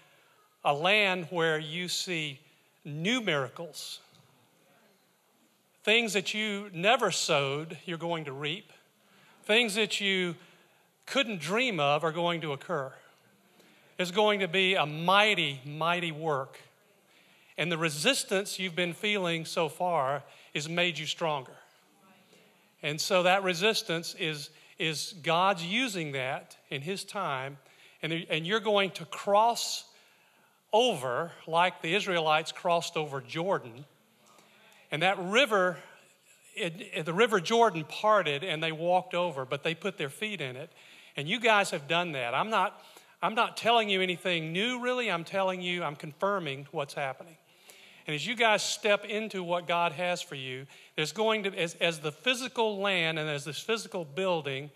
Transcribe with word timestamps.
a 0.64 0.74
land 0.74 1.28
where 1.30 1.56
you 1.56 1.86
see 1.86 2.40
new 2.84 3.20
miracles. 3.20 4.00
Things 5.84 6.14
that 6.14 6.34
you 6.34 6.68
never 6.74 7.12
sowed, 7.12 7.78
you're 7.84 7.96
going 7.96 8.24
to 8.24 8.32
reap. 8.32 8.72
Things 9.44 9.76
that 9.76 10.00
you 10.00 10.34
couldn't 11.06 11.40
dream 11.40 11.78
of 11.78 12.02
are 12.02 12.10
going 12.10 12.40
to 12.40 12.50
occur. 12.50 12.92
It's 13.96 14.10
going 14.10 14.40
to 14.40 14.48
be 14.48 14.74
a 14.74 14.84
mighty, 14.84 15.60
mighty 15.64 16.10
work. 16.10 16.58
And 17.56 17.70
the 17.70 17.78
resistance 17.78 18.58
you've 18.58 18.74
been 18.74 18.94
feeling 18.94 19.44
so 19.44 19.68
far 19.68 20.24
has 20.56 20.68
made 20.68 20.98
you 20.98 21.06
stronger. 21.06 21.54
And 22.82 23.00
so 23.00 23.22
that 23.22 23.44
resistance 23.44 24.16
is, 24.18 24.50
is 24.78 25.14
God's 25.22 25.64
using 25.64 26.12
that 26.12 26.56
in 26.70 26.82
His 26.82 27.04
time, 27.04 27.58
and, 28.02 28.12
and 28.12 28.46
you're 28.46 28.60
going 28.60 28.90
to 28.92 29.04
cross 29.06 29.84
over 30.72 31.32
like 31.46 31.82
the 31.82 31.94
Israelites 31.94 32.52
crossed 32.52 32.96
over 32.96 33.20
Jordan. 33.20 33.84
And 34.90 35.02
that 35.02 35.18
river, 35.18 35.78
it, 36.54 37.04
the 37.04 37.14
river 37.14 37.40
Jordan 37.40 37.84
parted 37.88 38.44
and 38.44 38.62
they 38.62 38.72
walked 38.72 39.14
over, 39.14 39.44
but 39.44 39.62
they 39.62 39.74
put 39.74 39.96
their 39.96 40.10
feet 40.10 40.40
in 40.40 40.56
it. 40.56 40.70
And 41.16 41.28
you 41.28 41.40
guys 41.40 41.70
have 41.70 41.88
done 41.88 42.12
that. 42.12 42.34
I'm 42.34 42.50
not, 42.50 42.82
I'm 43.22 43.34
not 43.34 43.56
telling 43.56 43.88
you 43.88 44.00
anything 44.00 44.52
new, 44.52 44.80
really. 44.80 45.10
I'm 45.10 45.24
telling 45.24 45.62
you, 45.62 45.82
I'm 45.82 45.96
confirming 45.96 46.66
what's 46.70 46.94
happening. 46.94 47.37
And 48.08 48.14
as 48.14 48.26
you 48.26 48.34
guys 48.34 48.62
step 48.62 49.04
into 49.04 49.44
what 49.44 49.68
God 49.68 49.92
has 49.92 50.22
for 50.22 50.34
you, 50.34 50.66
there's 50.96 51.12
going 51.12 51.42
to, 51.42 51.54
as, 51.54 51.74
as 51.74 51.98
the 51.98 52.10
physical 52.10 52.78
land 52.78 53.18
and 53.18 53.28
as 53.28 53.44
this 53.44 53.60
physical 53.60 54.06
building 54.06 54.70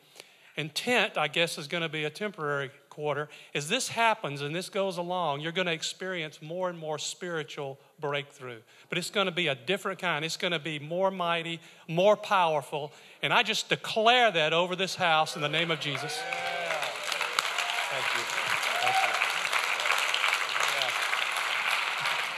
and 0.59 0.73
tent, 0.75 1.17
I 1.17 1.29
guess, 1.29 1.57
is 1.57 1.67
going 1.67 1.83
to 1.83 1.89
be 1.89 2.05
a 2.05 2.11
temporary 2.11 2.71
quarter, 2.91 3.31
as 3.55 3.71
this 3.71 3.89
happens 3.89 4.43
and 4.43 4.55
this 4.55 4.69
goes 4.69 4.99
along, 4.99 5.41
you're 5.41 5.51
going 5.51 5.67
to 5.67 5.73
experience 5.73 6.43
more 6.43 6.69
and 6.69 6.79
more 6.79 6.99
spiritual 6.99 7.79
breakthrough. 7.99 8.61
But 8.91 8.99
it's 8.99 9.09
going 9.09 9.25
to 9.25 9.33
be 9.33 9.49
a 9.49 9.55
different 9.55 9.99
kind. 9.99 10.27
It's 10.27 10.37
going 10.37 10.53
to 10.53 10.59
be 10.59 10.79
more 10.79 11.11
mighty, 11.11 11.59
more 11.89 12.19
powerful. 12.19 12.93
And 13.23 13.33
I 13.33 13.43
just 13.45 13.71
declare 13.71 14.31
that 14.31 14.53
over 14.53 14.77
this 14.77 14.95
house 14.95 15.37
in 15.37 15.41
the 15.41 15.49
name 15.49 15.71
of 15.71 15.81
Jesus. 15.81 16.21
Thank 17.91 18.05
you. 18.15 18.21
Thank 18.83 19.07
you. 19.07 19.23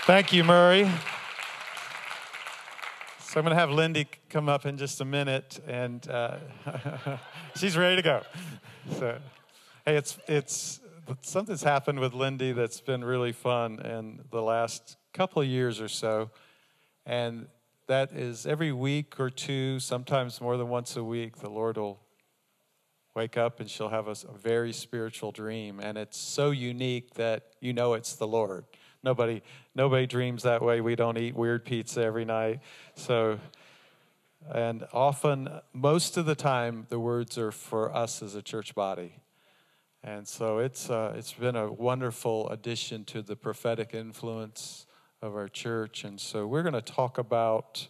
Thank 0.06 0.34
you, 0.34 0.44
Murray. 0.44 0.84
So 3.20 3.40
I'm 3.40 3.44
going 3.46 3.54
to 3.54 3.58
have 3.58 3.70
Lindy 3.70 4.06
come 4.28 4.50
up 4.50 4.66
in 4.66 4.76
just 4.76 5.00
a 5.00 5.04
minute, 5.06 5.60
and 5.66 6.06
uh, 6.10 6.36
she's 7.56 7.74
ready 7.74 7.96
to 7.96 8.02
go. 8.02 8.22
So. 8.98 9.18
Hey, 9.86 9.96
it's 9.96 10.18
it's 10.28 10.80
something's 11.22 11.62
happened 11.62 12.00
with 12.00 12.12
Lindy 12.12 12.52
that's 12.52 12.82
been 12.82 13.02
really 13.02 13.32
fun 13.32 13.80
in 13.80 14.20
the 14.30 14.42
last 14.42 14.98
couple 15.14 15.40
of 15.40 15.48
years 15.48 15.80
or 15.80 15.88
so, 15.88 16.30
and 17.06 17.46
that 17.86 18.12
is 18.12 18.44
every 18.44 18.72
week 18.72 19.18
or 19.18 19.30
two, 19.30 19.80
sometimes 19.80 20.38
more 20.38 20.58
than 20.58 20.68
once 20.68 20.96
a 20.96 21.02
week, 21.02 21.38
the 21.38 21.48
Lord 21.48 21.78
will 21.78 21.98
wake 23.16 23.38
up 23.38 23.58
and 23.58 23.70
she'll 23.70 23.88
have 23.88 24.08
a, 24.08 24.16
a 24.28 24.36
very 24.36 24.74
spiritual 24.74 25.32
dream, 25.32 25.80
and 25.80 25.96
it's 25.96 26.18
so 26.18 26.50
unique 26.50 27.14
that 27.14 27.54
you 27.62 27.72
know 27.72 27.94
it's 27.94 28.16
the 28.16 28.26
Lord. 28.26 28.66
Nobody 29.04 29.42
nobody 29.74 30.06
dreams 30.06 30.42
that 30.42 30.62
way. 30.62 30.80
We 30.80 30.96
don't 30.96 31.18
eat 31.18 31.36
weird 31.36 31.64
pizza 31.64 32.02
every 32.02 32.24
night, 32.24 32.60
so. 32.94 33.38
And 34.52 34.86
often, 34.92 35.48
most 35.72 36.18
of 36.18 36.26
the 36.26 36.34
time, 36.34 36.86
the 36.90 37.00
words 37.00 37.38
are 37.38 37.50
for 37.50 37.94
us 37.94 38.22
as 38.22 38.34
a 38.34 38.42
church 38.42 38.74
body 38.74 39.14
and 40.06 40.28
so 40.28 40.58
it's, 40.58 40.90
uh, 40.90 41.14
it's 41.16 41.32
been 41.32 41.56
a 41.56 41.72
wonderful 41.72 42.50
addition 42.50 43.06
to 43.06 43.22
the 43.22 43.36
prophetic 43.36 43.94
influence 43.94 44.84
of 45.22 45.34
our 45.34 45.48
church. 45.48 46.04
And 46.04 46.20
so 46.20 46.46
we're 46.46 46.62
going 46.62 46.74
to 46.74 46.82
talk 46.82 47.16
about 47.16 47.88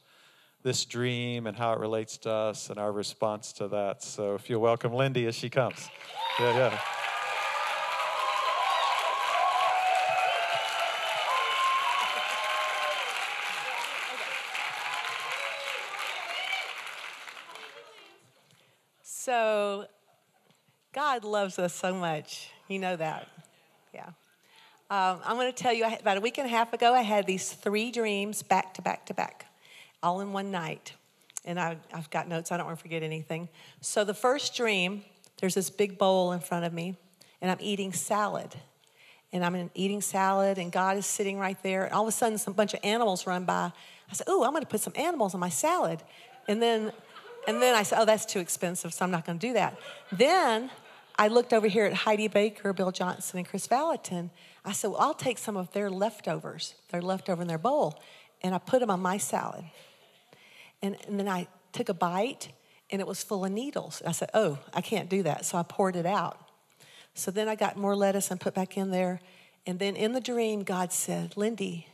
this 0.63 0.85
dream 0.85 1.49
and 1.49 1.57
how 1.57 1.73
it 1.73 1.81
relates 1.81 2.17
to 2.19 2.31
us 2.31 2.71
and 2.71 2.79
our 2.79 2.93
response 2.93 3.53
to 3.55 3.67
that. 3.67 4.05
So 4.05 4.37
if 4.37 4.49
you'll 4.49 4.61
welcome 4.61 4.93
Lindy 4.93 5.27
as 5.27 5.35
she 5.35 5.51
comes. 5.51 5.89
Yeah, 6.39 6.57
yeah. 6.57 6.81
God 21.15 21.23
loves 21.23 21.61
us 21.61 21.73
so 21.73 21.95
much. 21.95 22.49
You 22.67 22.81
know 22.81 22.97
that. 22.97 23.29
Yeah. 23.93 24.07
Um, 24.91 25.21
I'm 25.25 25.37
going 25.37 25.53
to 25.53 25.57
tell 25.57 25.73
you, 25.73 25.87
about 25.87 26.17
a 26.17 26.21
week 26.21 26.39
and 26.39 26.47
a 26.47 26.51
half 26.51 26.73
ago, 26.73 26.93
I 26.93 27.03
had 27.03 27.25
these 27.25 27.53
three 27.53 27.93
dreams 27.93 28.43
back 28.43 28.75
to 28.75 28.83
back 28.83 29.07
to 29.07 29.15
back, 29.15 29.47
all 30.03 30.21
in 30.23 30.33
one 30.33 30.51
night. 30.51 30.95
And 31.45 31.61
I, 31.61 31.77
I've 31.93 32.11
got 32.11 32.27
notes, 32.27 32.51
I 32.51 32.57
don't 32.57 32.67
want 32.67 32.79
to 32.79 32.83
forget 32.83 33.05
anything. 33.05 33.49
So 33.81 34.03
the 34.03 34.13
first 34.13 34.57
dream, 34.57 35.05
there's 35.41 35.55
this 35.55 35.71
big 35.71 35.99
bowl 35.99 36.33
in 36.33 36.41
front 36.41 36.65
of 36.65 36.73
me, 36.73 36.97
and 37.41 37.49
I'm 37.49 37.59
eating 37.61 37.93
salad. 37.93 38.53
And 39.33 39.45
I'm 39.45 39.71
eating 39.77 40.01
salad, 40.01 40.59
and 40.59 40.73
God 40.73 40.97
is 40.97 41.07
sitting 41.07 41.39
right 41.39 41.63
there. 41.63 41.85
And 41.85 41.93
all 41.93 42.03
of 42.03 42.09
a 42.09 42.13
sudden, 42.13 42.39
some 42.39 42.55
bunch 42.55 42.75
of 42.75 42.81
animals 42.83 43.25
run 43.25 43.45
by. 43.45 43.71
I 44.11 44.15
said, 44.15 44.27
"Oh, 44.29 44.43
I'm 44.43 44.51
going 44.51 44.65
to 44.65 44.69
put 44.69 44.81
some 44.81 44.95
animals 44.97 45.33
on 45.33 45.39
my 45.39 45.49
salad." 45.49 46.03
And 46.49 46.61
then, 46.61 46.91
and 47.47 47.63
then 47.63 47.77
I 47.77 47.85
said, 47.85 48.01
"Oh, 48.01 48.05
that's 48.05 48.27
too 48.27 48.41
expensive, 48.41 48.93
so 48.93 49.05
I'm 49.05 49.13
not 49.13 49.25
going 49.25 49.39
to 49.39 49.47
do 49.47 49.53
that." 49.53 49.79
Then 50.11 50.71
I 51.17 51.29
looked 51.29 51.53
over 51.53 51.69
here 51.69 51.85
at 51.85 51.93
Heidi 51.93 52.29
Baker, 52.29 52.73
Bill 52.73 52.91
Johnson, 52.91 53.39
and 53.39 53.49
Kris 53.49 53.67
Vallotton. 53.67 54.31
I 54.65 54.73
said, 54.73 54.91
Well, 54.91 55.01
I'll 55.01 55.15
take 55.15 55.39
some 55.39 55.57
of 55.57 55.73
their 55.73 55.91
leftovers. 55.91 56.75
They're 56.91 57.03
left 57.03 57.29
over 57.29 57.43
in 57.43 57.49
their 57.49 57.59
bowl. 57.59 58.03
And 58.43 58.55
I 58.55 58.59
put 58.59 58.81
them 58.81 58.91
on 58.91 59.01
my 59.01 59.19
salad. 59.19 59.65
And, 60.83 60.97
and 61.07 61.19
then 61.19 61.29
I 61.29 61.47
took 61.73 61.89
a 61.89 61.95
bite, 61.95 62.49
and 62.91 63.01
it 63.01 63.07
was 63.07 63.23
full 63.23 63.45
of 63.45 63.53
needles. 63.53 64.03
I 64.07 64.13
said, 64.13 64.31
Oh, 64.35 64.59
I 64.73 64.81
can't 64.81 65.09
do 65.09 65.23
that. 65.23 65.45
So 65.45 65.57
I 65.57 65.63
poured 65.63 65.97
it 65.97 66.07
out. 66.07 66.39
So 67.15 67.31
then 67.31 67.49
I 67.49 67.55
got 67.55 67.77
more 67.77 67.95
lettuce 67.95 68.31
and 68.31 68.41
put 68.41 68.55
back 68.55 68.77
in 68.77 68.91
there. 68.91 69.21
And 69.67 69.79
then 69.79 69.97
in 69.97 70.13
the 70.13 70.21
dream, 70.21 70.63
God 70.65 70.93
said, 70.93 71.37
Lindy, 71.37 71.87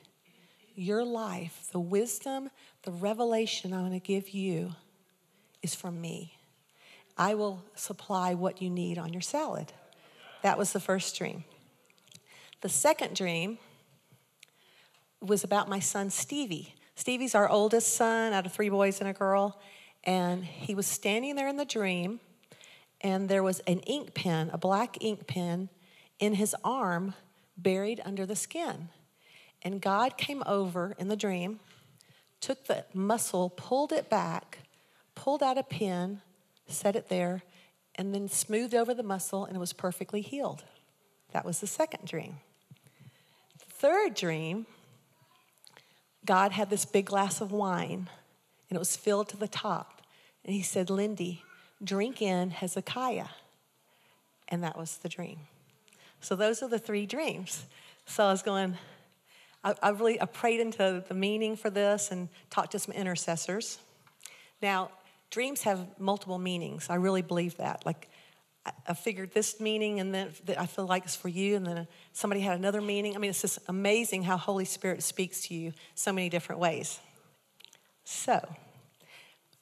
your 0.75 1.05
life, 1.05 1.69
the 1.73 1.81
wisdom, 1.81 2.51
the 2.83 2.91
revelation 2.91 3.73
I'm 3.73 3.81
going 3.81 3.93
to 3.93 4.05
give 4.05 4.31
you 4.31 4.73
is 5.63 5.75
from 5.75 6.01
me. 6.01 6.40
I 7.21 7.35
will 7.35 7.63
supply 7.75 8.33
what 8.33 8.63
you 8.63 8.71
need 8.71 8.97
on 8.97 9.13
your 9.13 9.21
salad. 9.21 9.75
That 10.43 10.57
was 10.57 10.73
the 10.73 10.81
first 10.81 11.19
dream. 11.19 11.45
The 12.63 12.71
second 12.71 13.15
dream 13.15 13.59
was 15.21 15.45
about 15.45 15.69
my 15.69 15.81
son 15.81 16.09
Stevie. 16.09 16.75
Stevie's 16.95 17.35
our 17.35 17.47
oldest 17.47 17.95
son 17.95 18.33
out 18.33 18.47
of 18.47 18.55
three 18.55 18.71
boys 18.71 19.01
and 19.01 19.09
a 19.11 19.13
girl. 19.13 19.61
And 20.03 20.43
he 20.43 20.75
was 20.75 20.87
standing 20.87 21.37
there 21.37 21.47
in 21.47 21.59
the 21.59 21.67
dream, 21.67 22.21
and 23.03 23.29
there 23.29 23.43
was 23.43 23.61
an 23.61 23.81
ink 23.81 24.15
pen, 24.15 24.49
a 24.51 24.57
black 24.57 24.97
ink 25.05 25.27
pen, 25.27 25.69
in 26.21 26.33
his 26.33 26.57
arm 26.65 27.13
buried 27.55 28.01
under 28.03 28.25
the 28.25 28.35
skin. 28.35 28.89
And 29.61 29.83
God 29.83 30.17
came 30.17 30.43
over 30.47 30.97
in 30.99 31.09
the 31.09 31.17
dream, 31.17 31.61
took 32.41 32.65
the 32.65 32.87
muscle, 32.95 33.51
pulled 33.51 33.93
it 33.93 34.09
back, 34.09 34.61
pulled 35.15 35.43
out 35.43 35.59
a 35.59 35.63
pin, 35.63 36.23
set 36.71 36.97
it 36.97 37.09
there, 37.09 37.43
and 37.97 38.15
then 38.15 38.29
smoothed 38.29 38.75
over 38.75 38.95
the 38.95 39.03
muscle, 39.03 39.45
and 39.45 39.57
it 39.57 39.61
was 39.61 39.73
perfectly 39.73 40.21
healed. 40.21 40.65
That 41.33 41.45
was 41.45 41.61
the 41.61 41.67
second 41.67 42.07
dream. 42.07 42.37
The 43.59 43.73
third 43.73 44.15
dream, 44.15 44.67
God 46.25 46.53
had 46.53 46.71
this 46.71 46.85
big 46.85 47.07
glass 47.07 47.41
of 47.41 47.53
wine, 47.53 48.09
and 48.69 48.77
it 48.77 48.79
was 48.79 48.97
filled 48.97 49.29
to 49.31 49.37
the 49.37 49.49
top. 49.49 50.03
And 50.45 50.55
he 50.55 50.63
said, 50.63 50.91
Lindy, 50.91 51.43
drink 51.83 52.23
in 52.23 52.51
Hezekiah. 52.51 53.29
And 54.49 54.65
that 54.65 54.77
was 54.77 54.99
the 54.99 55.09
dream. 55.09 55.39
So 56.21 56.35
those 56.35 56.63
are 56.63 56.69
the 56.69 56.79
three 56.79 57.07
dreams. 57.07 57.67
So 58.07 58.25
I 58.25 58.31
was 58.31 58.43
going, 58.43 58.77
I, 59.63 59.75
I 59.83 59.91
really 59.91 60.21
I 60.21 60.25
prayed 60.27 60.61
into 60.61 61.05
the 61.07 61.15
meaning 61.15 61.57
for 61.57 61.71
this 61.71 62.11
and 62.11 62.29
talked 62.51 62.73
to 62.73 62.79
some 62.79 62.95
intercessors. 62.95 63.79
Now, 64.61 64.91
dreams 65.31 65.63
have 65.63 65.87
multiple 65.99 66.39
meanings. 66.39 66.89
I 66.91 66.97
really 66.97 67.23
believe 67.23 67.57
that. 67.57 67.87
Like, 67.87 68.09
I, 68.87 68.93
figured 68.95 69.33
this 69.33 69.59
meaning, 69.59 70.01
and 70.01 70.15
then 70.15 70.33
I 70.59 70.67
feel 70.67 70.87
like 70.87 71.05
it's 71.05 71.17
for 71.17 71.29
you, 71.29 71.57
and 71.57 71.67
then 71.67 71.89
somebody 72.13 72.43
had 72.43 72.59
another 72.59 72.83
meaning. 72.83 73.17
I 73.17 73.19
mean, 73.19 73.31
it's 73.31 73.41
just 73.41 73.59
amazing 73.69 74.25
how 74.25 74.37
Holy 74.37 74.67
Spirit 74.67 75.03
speaks 75.03 75.43
to 75.49 75.55
you 75.55 75.73
so 75.95 76.13
many 76.13 76.29
different 76.29 76.61
ways. 76.61 77.01
So, 78.05 78.39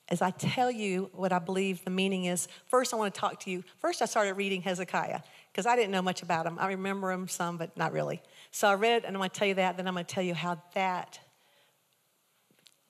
as 0.08 0.20
I 0.20 0.30
tell 0.30 0.70
you 0.70 1.10
what 1.12 1.32
I 1.32 1.38
believe 1.38 1.84
the 1.84 1.90
meaning 1.90 2.24
is, 2.24 2.48
first 2.66 2.92
I 2.92 2.96
want 2.96 3.14
to 3.14 3.20
talk 3.20 3.40
to 3.40 3.50
you. 3.50 3.62
First, 3.78 4.02
I 4.02 4.06
started 4.06 4.34
reading 4.34 4.62
Hezekiah 4.62 5.20
because 5.52 5.66
I 5.66 5.76
didn't 5.76 5.92
know 5.92 6.02
much 6.02 6.22
about 6.22 6.46
him. 6.46 6.58
I 6.58 6.68
remember 6.68 7.12
him 7.12 7.28
some, 7.28 7.56
but 7.56 7.76
not 7.76 7.92
really. 7.92 8.20
So 8.50 8.68
I 8.68 8.74
read, 8.74 9.04
and 9.04 9.14
I'm 9.14 9.20
going 9.20 9.30
to 9.30 9.38
tell 9.38 9.48
you 9.48 9.54
that, 9.54 9.76
then 9.76 9.86
I'm 9.86 9.94
going 9.94 10.06
to 10.06 10.14
tell 10.14 10.24
you 10.24 10.34
how 10.34 10.60
that 10.74 11.20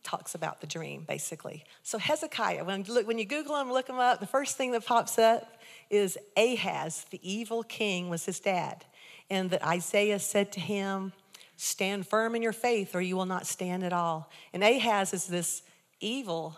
talks 0.09 0.35
about 0.35 0.61
the 0.61 0.67
dream, 0.67 1.05
basically. 1.07 1.65
So 1.83 1.99
Hezekiah, 1.99 2.65
when 2.65 2.85
you, 2.85 2.95
look, 2.95 3.07
when 3.07 3.19
you 3.19 3.27
Google 3.27 3.61
him, 3.61 3.71
look 3.71 3.89
him 3.89 3.99
up, 3.99 4.21
the 4.21 4.27
first 4.27 4.57
thing 4.57 4.73
that 4.73 4.87
pops 4.87 5.19
up 5.19 5.59
is 5.91 6.17
Ahaz, 6.35 7.05
the 7.11 7.21
evil 7.23 7.63
king, 7.63 8.09
was 8.09 8.25
his 8.25 8.41
dad. 8.41 8.87
And 9.29 9.51
that 9.51 9.63
Isaiah 9.63 10.19
said 10.19 10.51
to 10.53 10.61
him, 10.61 11.13
Stand 11.59 12.07
firm 12.07 12.35
in 12.35 12.43
your 12.43 12.53
faith, 12.53 12.95
or 12.95 13.01
you 13.01 13.17
will 13.17 13.27
not 13.27 13.47
stand 13.47 13.83
at 13.83 13.93
all. 13.93 14.31
And 14.53 14.63
Ahaz 14.63 15.13
is 15.13 15.27
this 15.27 15.63
evil 16.01 16.57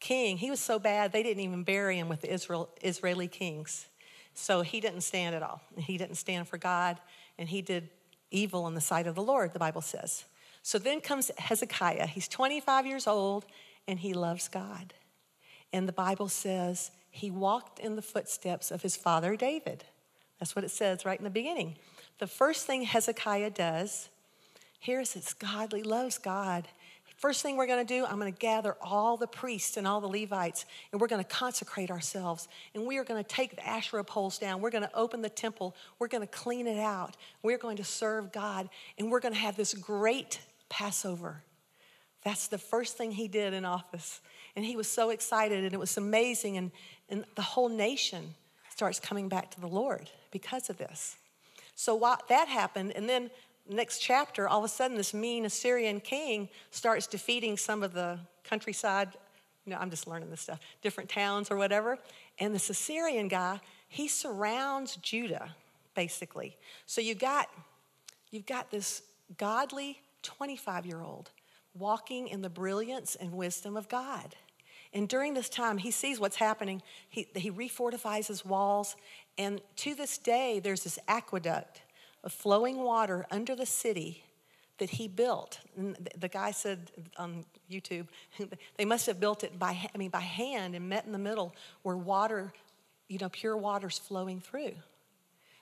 king. 0.00 0.38
He 0.38 0.50
was 0.50 0.58
so 0.58 0.78
bad, 0.78 1.12
they 1.12 1.22
didn't 1.22 1.42
even 1.42 1.62
bury 1.62 1.98
him 1.98 2.08
with 2.08 2.22
the 2.22 2.32
Israel, 2.32 2.70
Israeli 2.82 3.28
kings. 3.28 3.86
So 4.34 4.62
he 4.62 4.80
didn't 4.80 5.02
stand 5.02 5.36
at 5.36 5.42
all. 5.42 5.60
He 5.76 5.98
didn't 5.98 6.16
stand 6.16 6.48
for 6.48 6.58
God, 6.58 6.98
and 7.38 7.48
he 7.48 7.62
did 7.62 7.90
evil 8.30 8.66
in 8.66 8.74
the 8.74 8.80
sight 8.80 9.06
of 9.06 9.14
the 9.14 9.22
Lord, 9.22 9.52
the 9.52 9.58
Bible 9.58 9.82
says. 9.82 10.24
So 10.68 10.78
then 10.78 11.00
comes 11.00 11.30
Hezekiah. 11.38 12.08
He's 12.08 12.28
25 12.28 12.84
years 12.84 13.06
old 13.06 13.46
and 13.86 13.98
he 13.98 14.12
loves 14.12 14.48
God. 14.48 14.92
And 15.72 15.88
the 15.88 15.94
Bible 15.94 16.28
says 16.28 16.90
he 17.10 17.30
walked 17.30 17.78
in 17.78 17.96
the 17.96 18.02
footsteps 18.02 18.70
of 18.70 18.82
his 18.82 18.94
father 18.94 19.34
David. 19.34 19.84
That's 20.38 20.54
what 20.54 20.66
it 20.66 20.70
says 20.70 21.06
right 21.06 21.18
in 21.18 21.24
the 21.24 21.30
beginning. 21.30 21.76
The 22.18 22.26
first 22.26 22.66
thing 22.66 22.82
Hezekiah 22.82 23.52
does, 23.52 24.10
here 24.78 25.00
is 25.00 25.16
it's 25.16 25.32
godly, 25.32 25.82
loves 25.82 26.18
God. 26.18 26.68
First 27.16 27.40
thing 27.40 27.56
we're 27.56 27.66
going 27.66 27.86
to 27.86 27.94
do, 27.94 28.04
I'm 28.04 28.20
going 28.20 28.30
to 28.30 28.38
gather 28.38 28.76
all 28.82 29.16
the 29.16 29.26
priests 29.26 29.78
and 29.78 29.86
all 29.86 30.02
the 30.02 30.06
Levites, 30.06 30.66
and 30.92 31.00
we're 31.00 31.08
going 31.08 31.24
to 31.24 31.30
consecrate 31.30 31.90
ourselves. 31.90 32.46
And 32.74 32.86
we 32.86 32.98
are 32.98 33.04
going 33.04 33.24
to 33.24 33.26
take 33.26 33.56
the 33.56 33.66
Asherah 33.66 34.04
poles 34.04 34.36
down. 34.36 34.60
We're 34.60 34.70
going 34.70 34.84
to 34.84 34.94
open 34.94 35.22
the 35.22 35.30
temple. 35.30 35.74
We're 35.98 36.08
going 36.08 36.20
to 36.20 36.30
clean 36.30 36.66
it 36.66 36.78
out. 36.78 37.16
We're 37.42 37.56
going 37.56 37.78
to 37.78 37.84
serve 37.84 38.32
God. 38.32 38.68
And 38.98 39.10
we're 39.10 39.20
going 39.20 39.32
to 39.32 39.40
have 39.40 39.56
this 39.56 39.72
great 39.72 40.40
Passover. 40.68 41.42
That's 42.24 42.48
the 42.48 42.58
first 42.58 42.96
thing 42.96 43.12
he 43.12 43.28
did 43.28 43.54
in 43.54 43.64
office. 43.64 44.20
And 44.56 44.64
he 44.64 44.76
was 44.76 44.90
so 44.90 45.10
excited, 45.10 45.64
and 45.64 45.72
it 45.72 45.80
was 45.80 45.96
amazing. 45.96 46.56
And, 46.56 46.72
and 47.08 47.24
the 47.36 47.42
whole 47.42 47.68
nation 47.68 48.34
starts 48.70 48.98
coming 49.00 49.28
back 49.28 49.50
to 49.52 49.60
the 49.60 49.68
Lord 49.68 50.10
because 50.30 50.68
of 50.70 50.78
this. 50.78 51.16
So 51.74 51.94
while 51.94 52.18
that 52.28 52.48
happened, 52.48 52.92
and 52.96 53.08
then 53.08 53.30
next 53.68 54.00
chapter, 54.00 54.48
all 54.48 54.58
of 54.58 54.64
a 54.64 54.68
sudden, 54.68 54.96
this 54.96 55.14
mean 55.14 55.44
Assyrian 55.44 56.00
king 56.00 56.48
starts 56.70 57.06
defeating 57.06 57.56
some 57.56 57.82
of 57.82 57.92
the 57.92 58.18
countryside. 58.44 59.10
You 59.64 59.72
know, 59.72 59.78
I'm 59.78 59.90
just 59.90 60.06
learning 60.06 60.30
this 60.30 60.40
stuff, 60.40 60.60
different 60.82 61.08
towns 61.08 61.50
or 61.50 61.56
whatever. 61.56 61.98
And 62.38 62.54
this 62.54 62.70
Assyrian 62.70 63.28
guy, 63.28 63.60
he 63.88 64.08
surrounds 64.08 64.96
Judah, 64.96 65.54
basically. 65.94 66.56
So 66.86 67.00
you've 67.00 67.18
got, 67.18 67.48
you've 68.30 68.46
got 68.46 68.70
this 68.70 69.02
godly 69.36 70.00
25 70.22 70.86
year 70.86 71.02
old 71.02 71.30
walking 71.74 72.28
in 72.28 72.42
the 72.42 72.50
brilliance 72.50 73.14
and 73.14 73.32
wisdom 73.32 73.76
of 73.76 73.88
God. 73.88 74.34
And 74.92 75.08
during 75.08 75.34
this 75.34 75.48
time, 75.48 75.78
he 75.78 75.90
sees 75.90 76.18
what's 76.18 76.36
happening. 76.36 76.82
He, 77.08 77.28
he 77.34 77.50
refortifies 77.50 78.26
his 78.26 78.44
walls. 78.44 78.96
And 79.36 79.60
to 79.76 79.94
this 79.94 80.18
day, 80.18 80.60
there's 80.60 80.84
this 80.84 80.98
aqueduct 81.08 81.82
of 82.24 82.32
flowing 82.32 82.78
water 82.78 83.26
under 83.30 83.54
the 83.54 83.66
city 83.66 84.24
that 84.78 84.90
he 84.90 85.08
built. 85.08 85.60
And 85.76 86.08
the 86.16 86.28
guy 86.28 86.52
said 86.52 86.90
on 87.16 87.44
YouTube, 87.70 88.06
they 88.76 88.84
must 88.84 89.06
have 89.06 89.20
built 89.20 89.44
it 89.44 89.58
by, 89.58 89.90
I 89.94 89.98
mean, 89.98 90.10
by 90.10 90.20
hand 90.20 90.74
and 90.74 90.88
met 90.88 91.04
in 91.04 91.12
the 91.12 91.18
middle 91.18 91.54
where 91.82 91.96
water, 91.96 92.52
you 93.08 93.18
know, 93.18 93.28
pure 93.28 93.56
water's 93.56 93.98
flowing 93.98 94.40
through. 94.40 94.72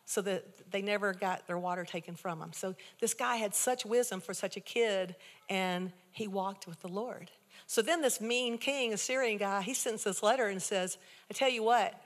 So 0.09 0.23
that 0.23 0.71
they 0.71 0.83
never 0.83 1.13
got 1.13 1.49
their 1.49 1.59
water 1.59 1.85
taken 1.85 2.15
from 2.15 2.39
them. 2.39 2.53
So 2.53 2.77
this 3.01 3.13
guy 3.13 3.37
had 3.37 3.57
such 3.57 3.85
wisdom 3.85 4.21
for 4.21 4.35
such 4.35 4.57
a 4.57 4.61
kid, 4.61 5.17
and 5.51 5.91
he 6.13 6.29
walked 6.29 6.69
with 6.69 6.81
the 6.81 6.89
Lord. 6.89 7.29
So 7.67 7.83
then 7.83 8.03
this 8.03 8.21
mean 8.21 8.57
king, 8.57 8.93
a 8.93 8.97
Syrian 8.97 9.37
guy, 9.37 9.63
he 9.63 9.75
sends 9.75 10.05
this 10.05 10.23
letter 10.23 10.47
and 10.47 10.63
says, 10.63 10.99
I 11.29 11.35
tell 11.35 11.51
you 11.51 11.65
what, 11.65 12.01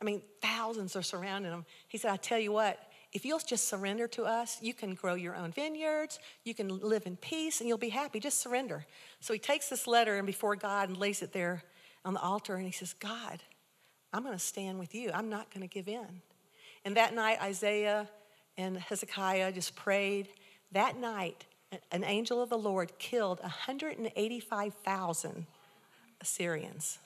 I 0.00 0.04
mean, 0.04 0.20
thousands 0.42 0.96
are 0.96 1.02
surrounding 1.02 1.50
him. 1.50 1.64
He 1.88 1.96
said, 1.96 2.10
I 2.10 2.16
tell 2.16 2.38
you 2.38 2.52
what, 2.52 2.78
if 3.12 3.24
you'll 3.24 3.38
just 3.38 3.68
surrender 3.68 4.06
to 4.08 4.24
us, 4.24 4.58
you 4.60 4.74
can 4.74 4.94
grow 4.94 5.14
your 5.14 5.34
own 5.34 5.50
vineyards, 5.50 6.18
you 6.44 6.54
can 6.54 6.68
live 6.68 7.06
in 7.06 7.16
peace, 7.16 7.60
and 7.60 7.68
you'll 7.68 7.78
be 7.78 7.88
happy. 7.88 8.20
Just 8.20 8.40
surrender. 8.40 8.84
So 9.20 9.32
he 9.32 9.38
takes 9.38 9.70
this 9.70 9.86
letter 9.86 10.16
and 10.16 10.26
before 10.26 10.56
God 10.56 10.90
and 10.90 10.98
lays 10.98 11.22
it 11.22 11.32
there 11.32 11.64
on 12.04 12.12
the 12.14 12.20
altar, 12.20 12.56
and 12.56 12.66
he 12.66 12.72
says, 12.72 12.92
God, 12.92 13.42
I'm 14.12 14.22
going 14.22 14.34
to 14.34 14.38
stand 14.38 14.78
with 14.78 14.94
you. 14.94 15.10
I'm 15.12 15.30
not 15.30 15.52
going 15.52 15.66
to 15.66 15.72
give 15.72 15.88
in. 15.88 16.20
And 16.84 16.96
that 16.96 17.14
night, 17.14 17.40
Isaiah 17.42 18.08
and 18.56 18.78
Hezekiah 18.78 19.52
just 19.52 19.76
prayed. 19.76 20.28
That 20.72 20.96
night, 20.96 21.44
an 21.92 22.04
angel 22.04 22.42
of 22.42 22.48
the 22.48 22.58
Lord 22.58 22.98
killed 22.98 23.40
185,000 23.40 25.46
Assyrians. 26.20 26.98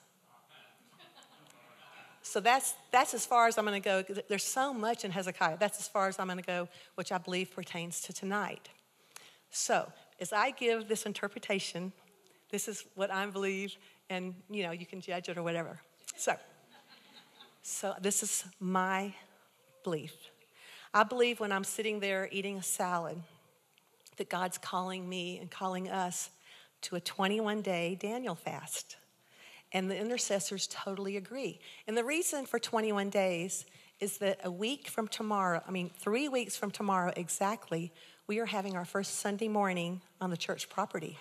So 2.22 2.40
that's, 2.40 2.74
that's 2.90 3.14
as 3.14 3.26
far 3.26 3.48
as 3.48 3.58
I'm 3.58 3.66
going 3.66 3.80
to 3.80 3.86
go. 3.86 4.02
There's 4.28 4.44
so 4.44 4.72
much 4.72 5.04
in 5.04 5.10
Hezekiah. 5.10 5.58
That's 5.58 5.78
as 5.78 5.88
far 5.88 6.08
as 6.08 6.18
I'm 6.18 6.26
going 6.26 6.38
to 6.38 6.44
go, 6.44 6.68
which 6.94 7.12
I 7.12 7.18
believe 7.18 7.54
pertains 7.54 8.00
to 8.02 8.14
tonight. 8.14 8.70
So 9.50 9.92
as 10.18 10.32
I 10.32 10.50
give 10.50 10.88
this 10.88 11.04
interpretation, 11.04 11.92
this 12.50 12.66
is 12.66 12.84
what 12.94 13.10
I 13.10 13.26
believe, 13.26 13.76
and 14.08 14.34
you 14.48 14.62
know, 14.62 14.70
you 14.70 14.86
can 14.86 15.00
judge 15.00 15.28
it 15.28 15.36
or 15.36 15.42
whatever. 15.42 15.80
So, 16.16 16.34
so 17.62 17.94
this 18.00 18.22
is 18.22 18.44
my 18.58 19.12
belief. 19.84 20.14
I 20.92 21.04
believe 21.04 21.40
when 21.40 21.52
I'm 21.52 21.64
sitting 21.64 22.00
there 22.00 22.28
eating 22.32 22.56
a 22.56 22.62
salad 22.62 23.18
that 24.16 24.28
God's 24.28 24.58
calling 24.58 25.08
me 25.08 25.38
and 25.38 25.50
calling 25.50 25.88
us 25.88 26.30
to 26.82 26.96
a 26.96 27.00
21 27.00 27.62
day 27.62 27.96
Daniel 28.00 28.34
fast. 28.34 28.96
And 29.72 29.90
the 29.90 29.98
intercessors 29.98 30.68
totally 30.68 31.16
agree. 31.16 31.58
And 31.86 31.96
the 31.96 32.04
reason 32.04 32.46
for 32.46 32.58
21 32.58 33.10
days 33.10 33.64
is 34.00 34.18
that 34.18 34.40
a 34.44 34.50
week 34.50 34.88
from 34.88 35.08
tomorrow, 35.08 35.62
I 35.66 35.70
mean, 35.70 35.90
three 35.98 36.28
weeks 36.28 36.56
from 36.56 36.70
tomorrow 36.70 37.12
exactly, 37.16 37.92
we 38.26 38.38
are 38.38 38.46
having 38.46 38.76
our 38.76 38.84
first 38.84 39.16
Sunday 39.16 39.48
morning 39.48 40.00
on 40.20 40.30
the 40.30 40.36
church 40.36 40.68
property. 40.68 41.18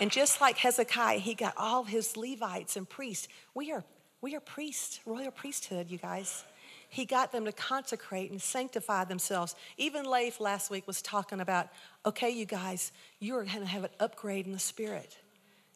And 0.00 0.10
just 0.10 0.40
like 0.40 0.56
Hezekiah, 0.58 1.18
he 1.18 1.34
got 1.34 1.54
all 1.56 1.84
his 1.84 2.16
Levites 2.16 2.76
and 2.76 2.88
priests. 2.88 3.28
We 3.54 3.72
are, 3.72 3.84
we 4.20 4.36
are 4.36 4.40
priests, 4.40 5.00
royal 5.04 5.30
priesthood, 5.30 5.90
you 5.90 5.98
guys. 5.98 6.44
He 6.88 7.04
got 7.04 7.32
them 7.32 7.44
to 7.44 7.52
consecrate 7.52 8.30
and 8.30 8.40
sanctify 8.40 9.04
themselves. 9.04 9.54
Even 9.76 10.04
Leif 10.10 10.40
last 10.40 10.70
week 10.70 10.86
was 10.86 11.02
talking 11.02 11.40
about, 11.40 11.68
okay, 12.06 12.30
you 12.30 12.46
guys, 12.46 12.92
you're 13.18 13.44
going 13.44 13.60
to 13.60 13.66
have 13.66 13.84
an 13.84 13.90
upgrade 14.00 14.46
in 14.46 14.52
the 14.52 14.58
spirit. 14.58 15.18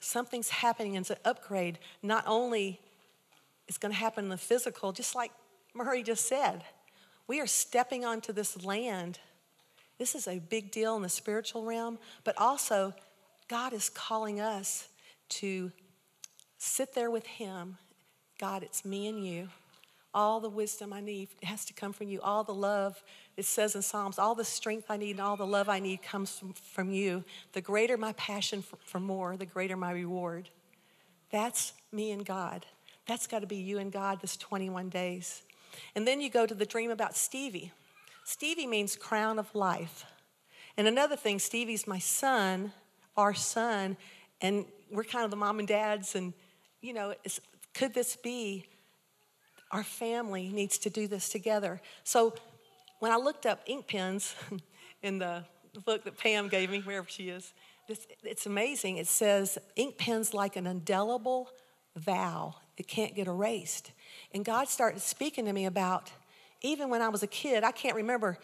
Something's 0.01 0.49
happening, 0.49 0.97
and 0.97 1.05
it's 1.05 1.11
an 1.11 1.19
upgrade. 1.25 1.79
Not 2.03 2.25
only 2.27 2.81
is 3.69 3.79
going 3.79 3.93
to 3.93 3.99
happen 3.99 4.25
in 4.25 4.31
the 4.31 4.39
physical, 4.39 4.93
just 4.93 5.15
like 5.15 5.33
Murray 5.75 6.03
just 6.03 6.27
said, 6.27 6.65
we 7.27 7.41
are 7.41 7.47
stepping 7.47 8.05
onto 8.05 8.33
this 8.33 8.65
land. 8.65 9.19
This 9.99 10.15
is 10.15 10.27
a 10.27 10.39
big 10.39 10.71
deal 10.71 10.97
in 10.97 11.03
the 11.03 11.09
spiritual 11.09 11.65
realm, 11.65 11.99
but 12.25 12.37
also 12.39 12.95
God 13.49 13.73
is 13.73 13.89
calling 13.89 14.41
us 14.41 14.89
to 15.31 15.73
sit 16.59 16.95
there 16.95 17.11
with 17.11 17.27
Him. 17.27 17.79
God, 18.39 18.63
it's 18.63 18.85
me 18.85 19.09
and 19.09 19.25
you. 19.25 19.49
All 20.15 20.41
the 20.41 20.51
wisdom 20.51 20.93
I 20.93 21.01
need 21.01 21.29
has 21.43 21.65
to 21.67 21.73
come 21.73 21.93
from 21.93 22.09
you. 22.09 22.21
All 22.21 22.45
the 22.45 22.55
love, 22.55 23.03
it 23.37 23.47
says 23.47 23.75
in 23.75 23.83
Psalms, 23.83 24.19
all 24.19 24.35
the 24.35 24.45
strength 24.45 24.87
I 24.91 24.99
need 24.99 25.13
and 25.13 25.21
all 25.21 25.37
the 25.37 25.47
love 25.47 25.69
I 25.69 25.79
need 25.79 26.03
comes 26.03 26.39
from, 26.39 26.53
from 26.53 26.93
you. 26.93 27.25
The 27.53 27.63
greater 27.63 27.97
my 27.97 28.13
passion 28.13 28.61
for, 28.61 28.77
for 28.85 29.01
more, 29.01 29.37
the 29.37 29.47
greater 29.47 29.77
my 29.77 29.93
reward. 29.93 30.51
That's 31.31 31.73
me 31.91 32.11
and 32.11 32.27
God. 32.27 32.67
That's 33.07 33.27
got 33.27 33.41
to 33.41 33.47
be 33.47 33.57
you 33.57 33.79
and 33.79 33.91
God 33.91 34.21
this 34.21 34.37
21 34.37 34.91
days. 34.91 35.43
And 35.95 36.07
then 36.07 36.21
you 36.21 36.29
go 36.29 36.47
to 36.47 36.55
the 36.55 36.67
dream 36.67 36.91
about 36.91 37.17
Stevie. 37.17 37.73
Stevie 38.25 38.67
means 38.67 38.97
crown 38.97 39.39
of 39.39 39.55
life. 39.55 40.05
And 40.77 40.87
another 40.87 41.17
thing, 41.17 41.39
Stevie's 41.39 41.87
my 41.87 41.99
son, 41.99 42.73
our 43.17 43.35
son, 43.35 43.97
and 44.41 44.65
we're 44.91 45.05
kind 45.05 45.25
of 45.25 45.31
the 45.31 45.37
mom 45.37 45.59
and 45.59 45.69
dads. 45.69 46.15
And, 46.15 46.33
you 46.81 46.93
know, 46.93 47.15
could 47.75 47.95
this 47.95 48.17
be 48.17 48.67
our 49.71 49.83
family 49.83 50.49
needs 50.49 50.79
to 50.79 50.91
do 50.91 51.07
this 51.07 51.29
together? 51.29 51.81
So 52.05 52.35
when 52.99 53.11
I 53.13 53.17
looked 53.17 53.47
up 53.47 53.61
ink 53.67 53.87
pens 53.87 54.35
in 55.03 55.19
the 55.19 55.45
book 55.85 56.05
that 56.05 56.19
Pam 56.19 56.49
gave 56.49 56.71
me, 56.71 56.81
wherever 56.81 57.09
she 57.09 57.29
is, 57.29 57.53
this, 57.89 58.07
it's 58.23 58.47
amazing. 58.47 58.99
It 58.99 59.09
says 59.09 59.59
ink 59.77 59.99
pens 59.99 60.33
like 60.33 60.57
an 60.57 60.67
indelible 60.67 61.49
vow, 61.97 62.55
it 62.77 62.89
can't 62.89 63.15
get 63.15 63.27
erased. 63.27 63.93
And 64.33 64.45
God 64.45 64.69
started 64.69 65.01
speaking 65.01 65.45
to 65.45 65.53
me 65.53 65.67
about, 65.67 66.11
even 66.63 66.89
when 66.89 67.03
I 67.03 67.09
was 67.09 67.23
a 67.23 67.27
kid, 67.27 67.65
I 67.65 67.73
can't 67.73 67.97
remember, 67.97 68.39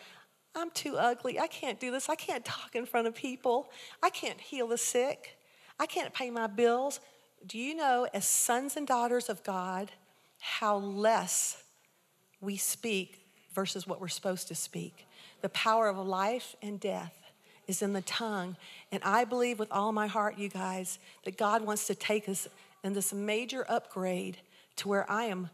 I'm 0.58 0.70
too 0.70 0.96
ugly. 0.96 1.38
I 1.38 1.46
can't 1.46 1.78
do 1.78 1.90
this. 1.90 2.08
I 2.08 2.14
can't 2.14 2.44
talk 2.44 2.74
in 2.74 2.84
front 2.84 3.06
of 3.06 3.14
people. 3.14 3.70
I 4.02 4.10
can't 4.10 4.40
heal 4.40 4.66
the 4.66 4.78
sick. 4.78 5.38
I 5.78 5.86
can't 5.86 6.12
pay 6.12 6.30
my 6.30 6.46
bills. 6.46 7.00
Do 7.46 7.58
you 7.58 7.74
know, 7.74 8.08
as 8.12 8.26
sons 8.26 8.76
and 8.76 8.86
daughters 8.86 9.28
of 9.28 9.44
God, 9.44 9.92
how 10.40 10.76
less 10.76 11.62
we 12.40 12.56
speak 12.56 13.24
versus 13.54 13.86
what 13.86 14.00
we're 14.00 14.08
supposed 14.08 14.48
to 14.48 14.54
speak? 14.54 15.06
The 15.40 15.48
power 15.50 15.88
of 15.88 15.96
life 15.98 16.56
and 16.60 16.80
death 16.80 17.14
is 17.68 17.82
in 17.82 17.92
the 17.92 18.02
tongue. 18.02 18.56
And 18.90 19.02
I 19.04 19.24
believe 19.24 19.58
with 19.58 19.70
all 19.70 19.92
my 19.92 20.08
heart, 20.08 20.38
you 20.38 20.48
guys, 20.48 20.98
that 21.24 21.36
God 21.36 21.62
wants 21.62 21.86
to 21.86 21.94
take 21.94 22.28
us 22.28 22.48
in 22.82 22.94
this 22.94 23.12
major 23.12 23.64
upgrade 23.68 24.38
to 24.76 24.88
where 24.88 25.08
I 25.10 25.24
am 25.24 25.50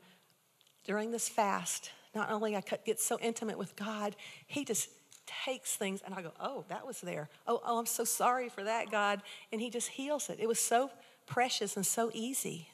during 0.84 1.10
this 1.10 1.28
fast. 1.28 1.90
Not 2.14 2.30
only 2.30 2.56
I 2.56 2.62
get 2.84 3.00
so 3.00 3.18
intimate 3.20 3.58
with 3.58 3.76
God, 3.76 4.16
He 4.46 4.64
just 4.64 4.88
takes 5.26 5.76
things 5.76 6.02
and 6.04 6.14
I 6.14 6.22
go, 6.22 6.32
oh, 6.40 6.64
that 6.68 6.86
was 6.86 7.00
there. 7.00 7.28
Oh, 7.46 7.60
oh, 7.64 7.78
I'm 7.78 7.86
so 7.86 8.04
sorry 8.04 8.48
for 8.48 8.64
that, 8.64 8.90
God. 8.90 9.22
And 9.52 9.60
He 9.60 9.70
just 9.70 9.88
heals 9.88 10.30
it. 10.30 10.38
It 10.40 10.48
was 10.48 10.58
so 10.58 10.90
precious 11.26 11.76
and 11.76 11.84
so 11.84 12.10
easy 12.12 12.68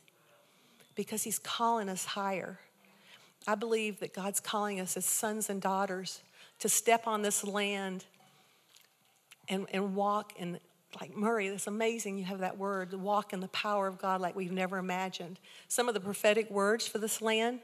because 0.95 1.23
He's 1.23 1.39
calling 1.39 1.89
us 1.89 2.05
higher. 2.05 2.59
I 3.47 3.55
believe 3.55 4.01
that 4.01 4.13
God's 4.13 4.41
calling 4.41 4.81
us 4.81 4.97
as 4.97 5.07
sons 5.07 5.49
and 5.49 5.63
daughters 5.63 6.21
to 6.59 6.69
step 6.69 7.07
on 7.07 7.23
this 7.23 7.43
land 7.43 8.05
and, 9.49 9.67
and 9.73 9.95
walk 9.95 10.33
in 10.37 10.61
like 11.01 11.17
Murray, 11.17 11.49
that's 11.49 11.67
amazing 11.67 12.19
you 12.19 12.25
have 12.25 12.41
that 12.41 12.59
word, 12.59 12.93
walk 12.95 13.33
in 13.33 13.41
the 13.41 13.49
power 13.49 13.87
of 13.87 13.99
God 13.99 14.21
like 14.21 14.35
we've 14.35 14.51
never 14.51 14.79
imagined. 14.79 15.39
Some 15.69 15.87
of 15.89 15.95
the 15.95 16.01
prophetic 16.01 16.51
words 16.51 16.87
for 16.87 16.99
this 16.99 17.23
land, 17.23 17.61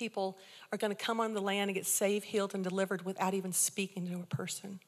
people 0.00 0.36
are 0.72 0.78
going 0.78 0.90
to 0.90 1.04
come 1.04 1.20
on 1.20 1.34
the 1.34 1.40
land 1.40 1.68
and 1.68 1.76
get 1.76 1.86
saved, 1.86 2.24
healed, 2.24 2.54
and 2.54 2.64
delivered 2.64 3.04
without 3.04 3.34
even 3.34 3.52
speaking 3.52 4.08
to 4.08 4.14
a 4.14 4.34
person. 4.34 4.80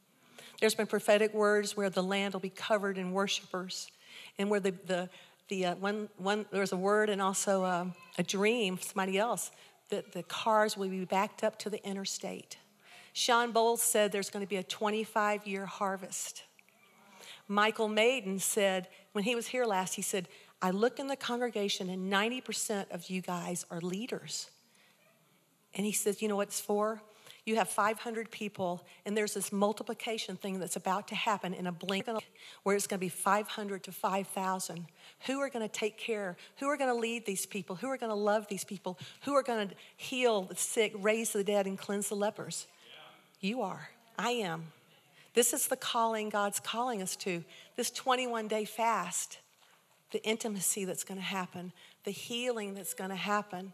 There's 0.59 0.75
been 0.75 0.87
prophetic 0.87 1.33
words 1.35 1.77
where 1.77 1.91
the 1.91 2.03
land 2.03 2.33
will 2.33 2.41
be 2.41 2.51
covered 2.51 2.99
in 2.99 3.13
worshipers, 3.13 3.91
and 4.39 4.51
where 4.51 4.59
the, 4.59 4.75
the, 4.87 5.09
the 5.49 5.67
uh, 5.67 5.75
one, 5.77 6.09
one, 6.17 6.47
there's 6.51 6.73
a 6.73 6.77
word 6.77 7.11
and 7.11 7.23
also 7.23 7.63
uh, 7.63 7.85
a 8.19 8.23
dream, 8.23 8.79
somebody 8.81 9.19
else, 9.19 9.51
that 9.91 10.13
the 10.13 10.23
cars 10.25 10.77
will 10.77 10.89
be 10.89 11.05
backed 11.05 11.45
up 11.45 11.59
to 11.61 11.71
the 11.71 11.87
interstate. 11.87 12.57
Shawn 13.13 13.53
Bolz 13.53 13.79
said 13.79 14.11
there's 14.11 14.31
going 14.31 14.45
to 14.45 14.49
be 14.49 14.57
a 14.57 14.63
25 14.63 15.47
year 15.47 15.67
harvest 15.67 16.45
Michael 17.49 17.89
Maiden 17.89 18.39
said, 18.39 18.89
when 19.13 19.25
he 19.25 19.35
was 19.35 19.49
here 19.49 19.67
last, 19.67 19.95
he 19.95 20.03
said, 20.03 20.29
I 20.61 20.71
look 20.71 20.99
in 20.99 21.09
the 21.09 21.17
congregation 21.17 21.91
and 21.91 22.11
90% 22.11 22.91
of 22.91 23.11
you 23.11 23.21
guys 23.21 23.67
are 23.71 23.81
leaders. 23.81 24.51
And 25.75 25.87
he 25.87 25.93
says, 25.93 26.23
You 26.23 26.29
know 26.29 26.37
what 26.37 26.49
it's 26.49 26.61
for? 26.61 27.03
You 27.45 27.57
have 27.57 27.69
500 27.69 28.31
people, 28.31 28.87
and 29.05 29.17
there's 29.17 29.35
this 29.35 29.51
multiplication 29.51 30.37
thing 30.37 30.61
that's 30.61 30.77
about 30.77 31.09
to 31.09 31.17
happen 31.17 31.55
in 31.55 31.67
a 31.67 31.73
blink 31.73 32.07
where 32.63 32.77
it's 32.77 32.87
going 32.87 32.99
to 32.99 33.05
be 33.05 33.09
500 33.09 33.83
to 33.83 33.91
5,000. 33.91 34.87
Who 35.27 35.41
are 35.41 35.51
going 35.51 35.69
to 35.69 35.73
take 35.73 35.99
care? 35.99 36.37
Who 36.59 36.69
are 36.69 36.77
going 36.77 36.95
to 36.95 37.01
lead 37.01 37.27
these 37.27 37.45
people? 37.45 37.75
Who 37.77 37.89
are 37.89 37.97
going 37.97 38.11
to 38.11 38.17
love 38.17 38.47
these 38.47 38.63
people? 38.63 38.97
Who 39.23 39.35
are 39.35 39.43
going 39.43 39.71
to 39.71 39.75
heal 39.97 40.43
the 40.43 40.55
sick, 40.55 40.93
raise 40.97 41.33
the 41.33 41.43
dead, 41.43 41.67
and 41.67 41.77
cleanse 41.77 42.09
the 42.09 42.15
lepers? 42.15 42.69
You 43.41 43.63
are. 43.63 43.91
I 44.17 44.31
am. 44.31 44.67
This 45.35 45.53
is 45.53 45.67
the 45.67 45.77
calling 45.77 46.29
God's 46.29 46.61
calling 46.61 47.03
us 47.03 47.17
to 47.17 47.43
this 47.75 47.91
21 47.91 48.47
day 48.47 48.65
fast, 48.65 49.39
the 50.13 50.23
intimacy 50.23 50.85
that's 50.85 51.03
going 51.03 51.19
to 51.19 51.27
happen, 51.27 51.73
the 52.05 52.13
healing 52.13 52.75
that's 52.75 52.95
going 52.95 53.11
to 53.11 53.17
happen. 53.17 53.73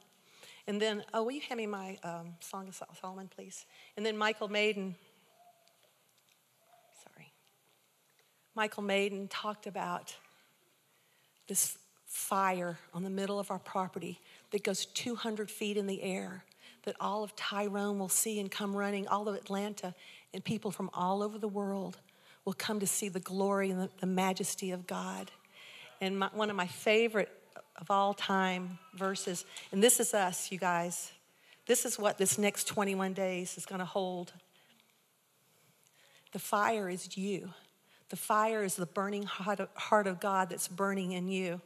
And 0.69 0.81
then, 0.81 1.03
oh, 1.15 1.23
will 1.23 1.33
you 1.33 1.41
hand 1.41 1.57
me 1.57 1.67
my 1.67 1.97
um, 2.05 2.35
Song 2.41 2.69
of 2.69 2.81
Solomon, 3.01 3.31
please? 3.35 3.65
And 3.97 4.05
then 4.05 4.19
Michael 4.19 4.49
Maiden, 4.49 4.95
sorry. 7.03 7.33
Michael 8.55 8.83
Maiden 8.83 9.29
talked 9.29 9.67
about 9.67 10.15
this 11.49 11.79
fire 12.05 12.79
on 12.93 13.03
the 13.03 13.09
middle 13.09 13.41
of 13.41 13.51
our 13.51 13.59
property 13.59 14.21
that 14.51 14.63
goes 14.63 14.85
200 14.85 15.51
feet 15.51 15.79
in 15.79 15.87
the 15.87 16.03
air 16.03 16.45
that 16.85 16.97
all 17.01 17.25
of 17.25 17.35
Tyrone 17.35 17.99
will 17.99 18.11
see 18.11 18.39
and 18.39 18.51
come 18.51 18.77
running, 18.77 19.09
all 19.09 19.27
of 19.27 19.35
Atlanta, 19.35 19.95
and 20.35 20.45
people 20.45 20.71
from 20.71 20.91
all 20.93 21.23
over 21.23 21.39
the 21.39 21.49
world 21.49 21.97
will 22.45 22.53
come 22.53 22.79
to 22.81 22.87
see 22.87 23.09
the 23.09 23.21
glory 23.21 23.71
and 23.71 23.81
the, 23.81 23.91
the 24.01 24.07
majesty 24.07 24.71
of 24.71 24.87
God. 24.87 25.31
And 26.03 26.19
my, 26.19 26.29
one 26.35 26.51
of 26.51 26.57
my 26.57 26.67
favorite 26.67 27.31
of 27.79 27.91
all 27.91 28.13
time 28.13 28.79
verses, 28.95 29.45
and 29.73 29.83
this 29.83 30.01
is 30.01 30.13
us, 30.13 30.51
you 30.53 30.59
guys. 30.59 31.13
This 31.67 31.85
is 31.85 31.99
what 31.99 32.19
this 32.19 32.39
next 32.39 32.65
21 32.65 33.13
days 33.13 33.57
is 33.57 33.67
going 33.67 33.79
to 33.79 33.85
hold. 33.85 34.33
The 36.33 36.39
fire 36.39 36.89
is 36.89 37.17
you. 37.17 37.51
The 38.09 38.17
fire 38.17 38.65
is 38.65 38.77
the 38.77 38.87
burning 38.87 39.25
heart 39.25 40.07
of 40.07 40.21
God 40.21 40.51
that's 40.51 40.67
burning 40.67 41.13
in 41.13 41.29
you. 41.29 41.61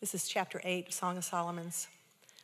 This 0.00 0.14
is 0.14 0.28
chapter 0.28 0.60
8 0.64 0.88
of 0.88 0.92
Song 0.92 1.16
of 1.16 1.24
Solomon's. 1.24 1.88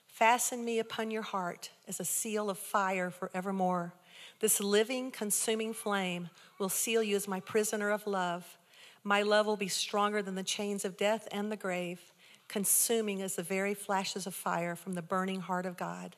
Fasten 0.06 0.64
me 0.64 0.78
upon 0.78 1.10
your 1.10 1.22
heart 1.22 1.70
as 1.88 1.98
a 1.98 2.04
seal 2.04 2.48
of 2.48 2.56
fire 2.56 3.10
forevermore. 3.10 3.94
This 4.38 4.60
living, 4.60 5.10
consuming 5.10 5.72
flame 5.72 6.30
will 6.58 6.68
seal 6.68 7.02
you 7.02 7.16
as 7.16 7.26
my 7.26 7.40
prisoner 7.40 7.90
of 7.90 8.06
love. 8.06 8.56
My 9.02 9.22
love 9.22 9.46
will 9.46 9.56
be 9.56 9.68
stronger 9.68 10.22
than 10.22 10.36
the 10.36 10.44
chains 10.44 10.84
of 10.84 10.96
death 10.96 11.26
and 11.32 11.50
the 11.50 11.56
grave, 11.56 12.12
consuming 12.48 13.22
as 13.22 13.36
the 13.36 13.42
very 13.42 13.74
flashes 13.74 14.26
of 14.26 14.34
fire 14.34 14.76
from 14.76 14.94
the 14.94 15.02
burning 15.02 15.40
heart 15.40 15.66
of 15.66 15.76
God. 15.76 16.16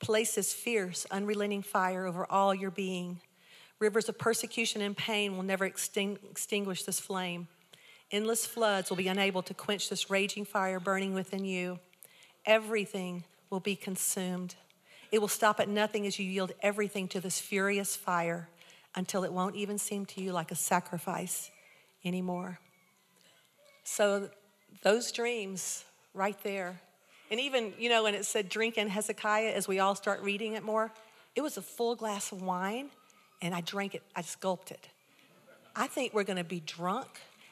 Place 0.00 0.34
this 0.34 0.52
fierce, 0.52 1.06
unrelenting 1.10 1.62
fire 1.62 2.06
over 2.06 2.26
all 2.30 2.54
your 2.54 2.70
being. 2.70 3.20
Rivers 3.78 4.08
of 4.08 4.18
persecution 4.18 4.80
and 4.80 4.96
pain 4.96 5.36
will 5.36 5.42
never 5.42 5.64
extinguish 5.64 6.84
this 6.84 7.00
flame. 7.00 7.48
Endless 8.10 8.46
floods 8.46 8.90
will 8.90 8.96
be 8.96 9.08
unable 9.08 9.42
to 9.42 9.54
quench 9.54 9.88
this 9.88 10.10
raging 10.10 10.44
fire 10.44 10.78
burning 10.78 11.14
within 11.14 11.44
you. 11.44 11.78
Everything 12.46 13.24
will 13.50 13.60
be 13.60 13.76
consumed. 13.76 14.54
It 15.10 15.20
will 15.20 15.28
stop 15.28 15.60
at 15.60 15.68
nothing 15.68 16.06
as 16.06 16.18
you 16.18 16.24
yield 16.24 16.52
everything 16.60 17.08
to 17.08 17.20
this 17.20 17.40
furious 17.40 17.96
fire 17.96 18.48
until 18.94 19.24
it 19.24 19.32
won't 19.32 19.56
even 19.56 19.78
seem 19.78 20.06
to 20.06 20.20
you 20.20 20.32
like 20.32 20.50
a 20.50 20.56
sacrifice 20.56 21.50
anymore. 22.04 22.58
So, 23.82 24.30
those 24.82 25.12
dreams 25.12 25.84
right 26.12 26.36
there, 26.42 26.80
and 27.30 27.40
even, 27.40 27.72
you 27.78 27.88
know, 27.88 28.04
when 28.04 28.14
it 28.14 28.24
said 28.24 28.48
drink 28.48 28.78
in 28.78 28.88
Hezekiah, 28.88 29.52
as 29.52 29.66
we 29.66 29.78
all 29.78 29.94
start 29.94 30.22
reading 30.22 30.52
it 30.52 30.62
more, 30.62 30.92
it 31.34 31.40
was 31.40 31.56
a 31.56 31.62
full 31.62 31.96
glass 31.96 32.32
of 32.32 32.42
wine, 32.42 32.90
and 33.42 33.54
I 33.54 33.60
drank 33.60 33.94
it, 33.94 34.02
I 34.14 34.22
gulped 34.40 34.70
it. 34.70 34.88
I 35.74 35.86
think 35.86 36.14
we're 36.14 36.24
going 36.24 36.36
to 36.36 36.44
be 36.44 36.60
drunk, 36.60 37.08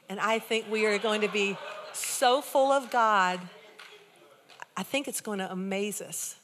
and 0.08 0.20
I 0.20 0.38
think 0.38 0.66
we 0.70 0.86
are 0.86 0.98
going 0.98 1.22
to 1.22 1.28
be 1.28 1.56
so 1.92 2.40
full 2.40 2.70
of 2.70 2.90
God. 2.90 3.40
I 4.76 4.82
think 4.82 5.08
it's 5.08 5.20
going 5.20 5.40
to 5.40 5.50
amaze 5.50 6.00
us. 6.00 6.36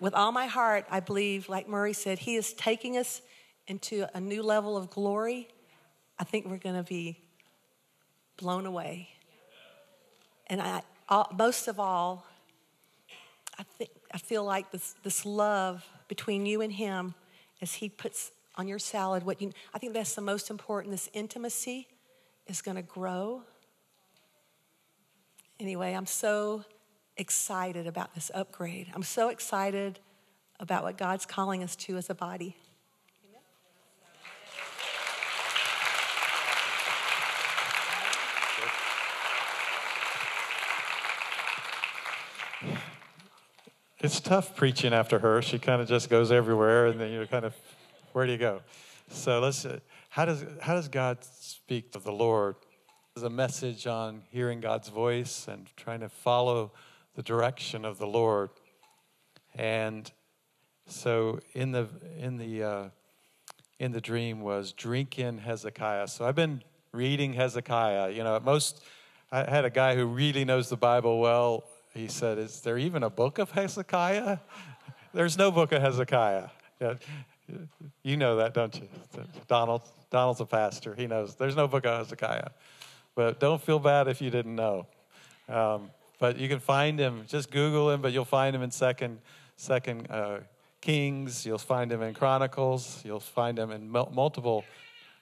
with 0.00 0.14
all 0.14 0.30
my 0.32 0.46
heart, 0.46 0.84
I 0.90 1.00
believe, 1.00 1.48
like 1.48 1.68
Murray 1.68 1.92
said, 1.92 2.18
He 2.18 2.36
is 2.36 2.52
taking 2.52 2.96
us 2.96 3.22
into 3.66 4.06
a 4.14 4.20
new 4.20 4.42
level 4.42 4.76
of 4.76 4.90
glory. 4.90 5.48
I 6.18 6.24
think 6.24 6.46
we're 6.46 6.58
going 6.58 6.76
to 6.76 6.82
be 6.82 7.18
blown 8.36 8.66
away. 8.66 9.08
And 10.48 10.60
I, 10.60 10.82
all, 11.08 11.30
most 11.36 11.68
of 11.68 11.78
all, 11.78 12.26
I 13.58 13.62
think 13.62 13.90
I 14.12 14.18
feel 14.18 14.44
like 14.44 14.70
this, 14.70 14.94
this 15.02 15.26
love 15.26 15.86
between 16.08 16.46
you 16.46 16.60
and 16.60 16.72
Him, 16.72 17.14
as 17.60 17.74
He 17.74 17.88
puts 17.88 18.30
on 18.56 18.66
your 18.68 18.78
salad 18.78 19.24
what 19.24 19.40
you. 19.40 19.52
I 19.74 19.78
think 19.78 19.94
that's 19.94 20.14
the 20.14 20.22
most 20.22 20.50
important. 20.50 20.92
This 20.92 21.10
intimacy 21.12 21.86
is 22.46 22.62
going 22.62 22.76
to 22.76 22.82
grow. 22.82 23.42
Anyway, 25.60 25.92
I'm 25.92 26.06
so 26.06 26.64
excited 27.16 27.86
about 27.86 28.14
this 28.14 28.30
upgrade. 28.32 28.88
I'm 28.94 29.02
so 29.02 29.28
excited 29.28 29.98
about 30.60 30.82
what 30.82 30.96
God's 30.96 31.26
calling 31.26 31.62
us 31.62 31.76
to 31.76 31.96
as 31.96 32.10
a 32.10 32.14
body. 32.14 32.56
It's 44.00 44.20
tough 44.20 44.54
preaching 44.54 44.92
after 44.92 45.18
her. 45.18 45.42
She 45.42 45.58
kind 45.58 45.82
of 45.82 45.88
just 45.88 46.08
goes 46.08 46.30
everywhere, 46.30 46.86
and 46.86 47.00
then 47.00 47.10
you're 47.10 47.26
kind 47.26 47.44
of, 47.44 47.56
where 48.12 48.26
do 48.26 48.32
you 48.32 48.38
go? 48.38 48.60
So 49.10 49.40
let's. 49.40 49.66
How 50.10 50.24
does 50.24 50.44
how 50.60 50.74
does 50.74 50.88
God 50.88 51.18
speak 51.24 51.90
to 51.92 51.98
the 51.98 52.12
Lord? 52.12 52.54
There's 53.14 53.24
a 53.24 53.30
message 53.30 53.88
on 53.88 54.22
hearing 54.30 54.60
God's 54.60 54.88
voice 54.88 55.48
and 55.48 55.66
trying 55.76 55.98
to 56.00 56.08
follow 56.08 56.70
the 57.16 57.24
direction 57.24 57.84
of 57.84 57.98
the 57.98 58.06
Lord. 58.06 58.50
And 59.56 60.08
so 60.86 61.40
in 61.54 61.72
the 61.72 61.88
in 62.20 62.36
the 62.36 62.62
uh, 62.62 62.88
in 63.80 63.90
the 63.90 64.00
dream 64.00 64.42
was 64.42 64.72
drink 64.72 65.18
in 65.18 65.38
Hezekiah. 65.38 66.06
So 66.06 66.24
I've 66.24 66.36
been 66.36 66.62
reading 66.92 67.32
Hezekiah. 67.32 68.10
You 68.10 68.22
know, 68.22 68.38
most 68.38 68.84
I 69.32 69.42
had 69.50 69.64
a 69.64 69.70
guy 69.70 69.96
who 69.96 70.06
really 70.06 70.44
knows 70.44 70.68
the 70.68 70.76
Bible 70.76 71.18
well. 71.18 71.64
He 71.94 72.08
said, 72.08 72.38
"Is 72.38 72.60
there 72.60 72.78
even 72.78 73.02
a 73.02 73.10
book 73.10 73.38
of 73.38 73.50
Hezekiah?" 73.50 74.38
There's 75.14 75.38
no 75.38 75.50
book 75.50 75.72
of 75.72 75.82
Hezekiah. 75.82 76.48
Yeah, 76.80 76.94
you 78.02 78.16
know 78.16 78.36
that, 78.36 78.54
don't 78.54 78.74
you? 78.74 78.88
Donald. 79.46 79.82
Donald's 80.10 80.40
a 80.40 80.46
pastor. 80.46 80.94
He 80.94 81.06
knows. 81.06 81.34
There's 81.34 81.56
no 81.56 81.68
book 81.68 81.84
of 81.84 81.98
Hezekiah. 81.98 82.50
But 83.14 83.40
don't 83.40 83.60
feel 83.60 83.78
bad 83.78 84.08
if 84.08 84.22
you 84.22 84.30
didn't 84.30 84.54
know. 84.54 84.86
Um, 85.48 85.90
but 86.18 86.38
you 86.38 86.48
can 86.48 86.60
find 86.60 86.98
him. 86.98 87.24
Just 87.26 87.50
Google 87.50 87.90
him, 87.90 88.00
but 88.00 88.12
you'll 88.12 88.24
find 88.24 88.54
him 88.54 88.62
in 88.62 88.70
Second, 88.70 89.18
Second 89.56 90.10
uh, 90.10 90.40
Kings. 90.80 91.44
You'll 91.44 91.58
find 91.58 91.92
him 91.92 92.02
in 92.02 92.14
Chronicles. 92.14 93.02
You'll 93.04 93.20
find 93.20 93.58
him 93.58 93.70
in 93.70 93.88
multiple 93.90 94.64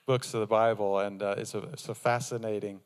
books 0.06 0.34
of 0.34 0.40
the 0.40 0.46
Bible, 0.46 1.00
and 1.00 1.22
uh, 1.22 1.34
it's, 1.38 1.54
a, 1.54 1.58
it's 1.58 1.88
a 1.88 1.94
fascinating 1.94 2.80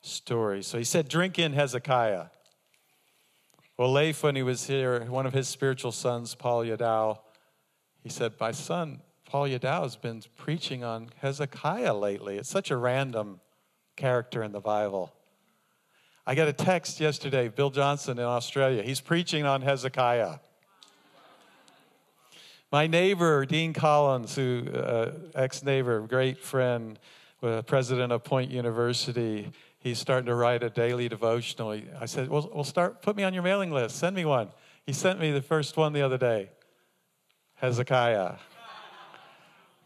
story. 0.00 0.62
So 0.62 0.78
he 0.78 0.84
said, 0.84 1.08
"Drink 1.08 1.38
in 1.38 1.52
Hezekiah." 1.52 2.26
Well, 3.78 3.90
Leif, 3.90 4.22
when 4.22 4.36
he 4.36 4.42
was 4.42 4.66
here, 4.66 5.00
one 5.04 5.24
of 5.24 5.32
his 5.32 5.48
spiritual 5.48 5.92
sons, 5.92 6.34
Paul 6.34 6.64
Yadao, 6.64 7.18
he 8.02 8.10
said, 8.10 8.34
"My 8.38 8.52
son 8.52 9.00
Paul 9.24 9.48
Yadao 9.48 9.82
has 9.82 9.96
been 9.96 10.22
preaching 10.36 10.84
on 10.84 11.08
Hezekiah 11.16 11.94
lately. 11.94 12.36
It's 12.36 12.50
such 12.50 12.70
a 12.70 12.76
random 12.76 13.40
character 13.96 14.42
in 14.42 14.52
the 14.52 14.60
Bible." 14.60 15.14
I 16.26 16.34
got 16.34 16.48
a 16.48 16.52
text 16.52 17.00
yesterday, 17.00 17.48
Bill 17.48 17.70
Johnson 17.70 18.18
in 18.18 18.24
Australia. 18.24 18.82
He's 18.82 19.00
preaching 19.00 19.44
on 19.44 19.62
Hezekiah. 19.62 20.38
My 22.70 22.86
neighbor, 22.86 23.44
Dean 23.46 23.72
Collins, 23.72 24.34
who 24.34 24.66
uh, 24.72 25.12
ex 25.34 25.62
neighbor, 25.62 26.00
great 26.00 26.38
friend, 26.38 26.98
uh, 27.42 27.62
president 27.62 28.12
of 28.12 28.22
Point 28.22 28.50
University, 28.50 29.50
he's 29.82 29.98
starting 29.98 30.26
to 30.26 30.34
write 30.34 30.62
a 30.62 30.70
daily 30.70 31.08
devotional. 31.08 31.78
I 32.00 32.06
said, 32.06 32.28
well, 32.28 32.48
we'll 32.54 32.64
start, 32.64 33.02
put 33.02 33.16
me 33.16 33.24
on 33.24 33.34
your 33.34 33.42
mailing 33.42 33.70
list, 33.70 33.96
send 33.96 34.14
me 34.14 34.24
one. 34.24 34.48
He 34.86 34.92
sent 34.92 35.20
me 35.20 35.30
the 35.32 35.42
first 35.42 35.76
one 35.76 35.92
the 35.92 36.02
other 36.02 36.18
day 36.18 36.50
Hezekiah. 37.56 38.36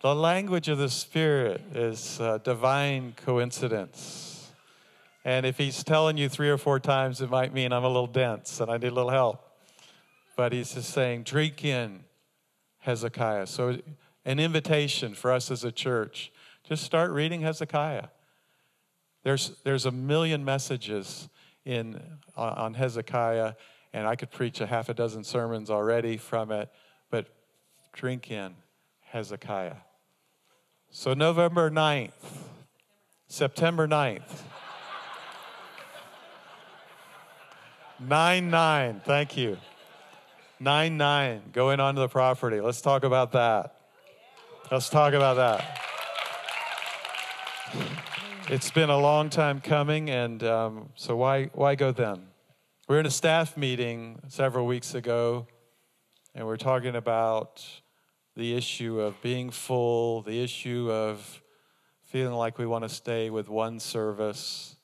The 0.02 0.14
language 0.14 0.68
of 0.68 0.78
the 0.78 0.90
Spirit 0.90 1.62
is 1.74 2.20
uh, 2.20 2.38
divine 2.38 3.14
coincidence. 3.16 4.52
And 5.24 5.44
if 5.44 5.58
he's 5.58 5.82
telling 5.82 6.16
you 6.16 6.28
three 6.28 6.50
or 6.50 6.58
four 6.58 6.78
times, 6.78 7.20
it 7.20 7.30
might 7.30 7.52
mean 7.52 7.72
I'm 7.72 7.82
a 7.82 7.88
little 7.88 8.06
dense 8.06 8.60
and 8.60 8.70
I 8.70 8.76
need 8.76 8.88
a 8.88 8.94
little 8.94 9.10
help. 9.10 9.42
But 10.36 10.52
he's 10.52 10.74
just 10.74 10.90
saying, 10.90 11.24
drink 11.24 11.64
in 11.64 12.04
Hezekiah. 12.80 13.46
So, 13.46 13.78
an 14.24 14.38
invitation 14.38 15.14
for 15.14 15.32
us 15.32 15.50
as 15.50 15.64
a 15.64 15.72
church 15.72 16.30
just 16.62 16.82
start 16.82 17.10
reading 17.10 17.40
Hezekiah. 17.42 18.08
There's, 19.26 19.50
there's 19.64 19.86
a 19.86 19.90
million 19.90 20.44
messages 20.44 21.28
in, 21.64 22.00
uh, 22.36 22.54
on 22.58 22.74
Hezekiah, 22.74 23.54
and 23.92 24.06
I 24.06 24.14
could 24.14 24.30
preach 24.30 24.60
a 24.60 24.66
half 24.66 24.88
a 24.88 24.94
dozen 24.94 25.24
sermons 25.24 25.68
already 25.68 26.16
from 26.16 26.52
it, 26.52 26.70
but 27.10 27.26
drink 27.92 28.30
in 28.30 28.54
Hezekiah. 29.00 29.78
So, 30.90 31.12
November 31.12 31.72
9th, 31.72 32.12
September 33.26 33.88
9th. 33.88 34.42
9 37.98 38.48
9. 38.48 39.00
Thank 39.04 39.36
you. 39.36 39.56
9 40.60 40.96
9. 40.96 41.42
Going 41.52 41.80
onto 41.80 42.00
the 42.00 42.08
property. 42.08 42.60
Let's 42.60 42.80
talk 42.80 43.02
about 43.02 43.32
that. 43.32 43.74
Let's 44.70 44.88
talk 44.88 45.14
about 45.14 45.34
that. 45.34 45.82
It's 48.48 48.70
been 48.70 48.90
a 48.90 48.98
long 48.98 49.30
time 49.30 49.60
coming, 49.60 50.10
and 50.10 50.42
um, 50.42 50.90
so 50.94 51.16
why, 51.16 51.50
why 51.52 51.74
go 51.74 51.92
then? 51.92 52.28
We 52.88 52.94
were 52.94 53.00
in 53.00 53.06
a 53.06 53.10
staff 53.10 53.56
meeting 53.56 54.20
several 54.28 54.66
weeks 54.66 54.94
ago, 54.94 55.46
and 56.34 56.46
we're 56.46 56.56
talking 56.56 56.96
about 56.96 57.64
the 58.34 58.56
issue 58.56 59.00
of 59.00 59.20
being 59.22 59.50
full, 59.50 60.22
the 60.22 60.42
issue 60.42 60.90
of 60.90 61.42
feeling 62.04 62.34
like 62.34 62.58
we 62.58 62.66
want 62.66 62.84
to 62.84 62.88
stay 62.88 63.30
with 63.30 63.48
one 63.48 63.80
service 63.80 64.76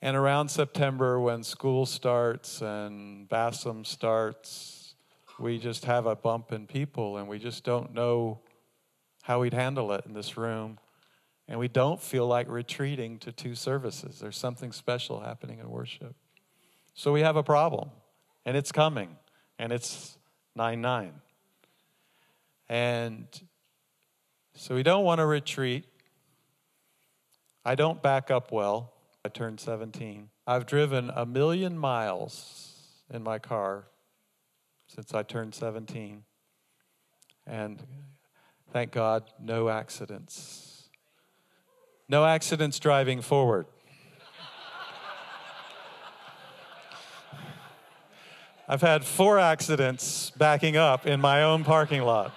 and 0.00 0.16
around 0.16 0.48
September, 0.48 1.18
when 1.18 1.42
school 1.42 1.84
starts 1.84 2.62
and 2.62 3.28
BASM 3.28 3.84
starts, 3.84 4.94
we 5.40 5.58
just 5.58 5.86
have 5.86 6.06
a 6.06 6.14
bump 6.14 6.52
in 6.52 6.68
people 6.68 7.16
and 7.16 7.26
we 7.26 7.40
just 7.40 7.64
don't 7.64 7.92
know 7.92 8.38
how 9.22 9.40
we'd 9.40 9.54
handle 9.54 9.90
it 9.92 10.06
in 10.06 10.14
this 10.14 10.36
room. 10.36 10.78
And 11.48 11.58
we 11.58 11.68
don't 11.68 12.00
feel 12.00 12.26
like 12.26 12.46
retreating 12.48 13.18
to 13.20 13.32
two 13.32 13.54
services. 13.54 14.20
There's 14.20 14.36
something 14.36 14.70
special 14.70 15.20
happening 15.20 15.58
in 15.58 15.70
worship. 15.70 16.14
So 16.94 17.12
we 17.12 17.22
have 17.22 17.36
a 17.36 17.42
problem, 17.42 17.90
and 18.44 18.56
it's 18.56 18.70
coming, 18.70 19.16
and 19.58 19.72
it's 19.72 20.18
9 20.56 20.80
9. 20.80 21.12
And 22.68 23.26
so 24.54 24.74
we 24.74 24.82
don't 24.82 25.04
want 25.04 25.20
to 25.20 25.26
retreat. 25.26 25.84
I 27.64 27.74
don't 27.74 28.02
back 28.02 28.30
up 28.30 28.52
well. 28.52 28.92
I 29.24 29.28
turned 29.28 29.60
17. 29.60 30.28
I've 30.46 30.66
driven 30.66 31.10
a 31.14 31.24
million 31.24 31.78
miles 31.78 32.74
in 33.12 33.22
my 33.22 33.38
car 33.38 33.86
since 34.86 35.14
I 35.14 35.22
turned 35.22 35.54
17. 35.54 36.24
And 37.46 37.82
thank 38.72 38.92
God, 38.92 39.24
no 39.40 39.68
accidents. 39.68 40.67
No 42.08 42.24
accidents 42.24 42.78
driving 42.78 43.20
forward. 43.20 43.66
I've 48.66 48.80
had 48.80 49.04
four 49.04 49.38
accidents 49.38 50.30
backing 50.30 50.76
up 50.76 51.06
in 51.06 51.20
my 51.20 51.42
own 51.42 51.64
parking 51.64 52.02
lot. 52.02 52.32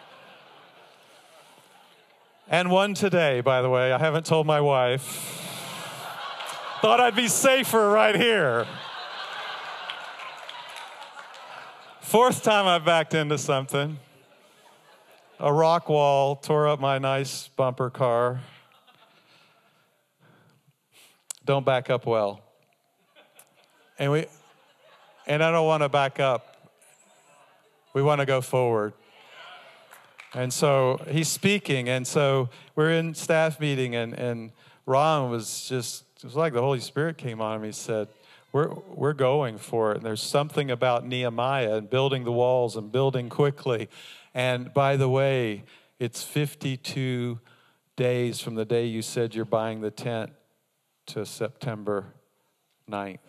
And 2.50 2.70
one 2.70 2.94
today, 2.94 3.40
by 3.40 3.62
the 3.62 3.70
way. 3.70 3.94
I 3.94 3.98
haven't 3.98 4.26
told 4.26 4.46
my 4.46 4.60
wife. 4.60 5.04
Thought 6.82 7.00
I'd 7.00 7.16
be 7.16 7.30
safer 7.30 7.90
right 7.90 8.16
here. 8.16 8.68
Fourth 12.02 12.44
time 12.44 12.68
I 12.68 12.80
backed 12.80 13.14
into 13.14 13.38
something. 13.38 14.00
A 15.40 15.54
rock 15.54 15.88
wall 15.88 16.36
tore 16.36 16.68
up 16.68 16.82
my 16.82 16.98
nice 16.98 17.48
bumper 17.56 17.90
car. 17.90 18.42
Don't 21.44 21.66
back 21.66 21.90
up 21.90 22.06
well. 22.06 22.42
And 23.98 24.12
we 24.12 24.26
and 25.28 25.44
I 25.44 25.52
don't 25.52 25.66
want 25.66 25.84
to 25.84 25.90
back 25.90 26.20
up. 26.20 26.72
We 27.94 28.02
want 28.02 28.20
to 28.20 28.26
go 28.26 28.42
forward. 28.42 28.94
And 30.34 30.52
so 30.54 31.02
he's 31.10 31.28
speaking, 31.28 31.90
and 31.90 32.08
so 32.08 32.50
we're 32.76 32.92
in 32.92 33.14
staff 33.16 33.60
meeting, 33.60 33.96
and, 33.96 34.14
and 34.14 34.52
Ron 34.86 35.30
was 35.30 35.68
just 35.68 36.06
it 36.18 36.24
was 36.24 36.36
like 36.36 36.54
the 36.54 36.62
Holy 36.62 36.80
Spirit 36.80 37.18
came 37.18 37.42
on 37.42 37.58
him. 37.58 37.64
He 37.64 37.72
said, 37.72 38.08
we're, 38.52 38.74
we're 38.94 39.14
going 39.14 39.58
for 39.58 39.92
it. 39.92 39.98
And 39.98 40.06
there's 40.06 40.22
something 40.22 40.70
about 40.70 41.06
Nehemiah 41.06 41.76
and 41.76 41.90
building 41.90 42.26
the 42.26 42.32
walls 42.32 42.76
and 42.76 42.92
building 42.92 43.30
quickly. 43.30 43.90
And 44.34 44.74
by 44.74 44.98
the 44.98 45.10
way, 45.10 45.64
it's 46.00 46.24
52 46.24 47.40
days 47.96 48.40
from 48.40 48.56
the 48.56 48.66
day 48.66 48.86
you 48.86 49.02
said 49.02 49.34
you're 49.34 49.46
buying 49.46 49.82
the 49.82 49.92
tent 49.92 50.32
to 51.12 51.26
September 51.26 52.14
9th. 52.90 53.20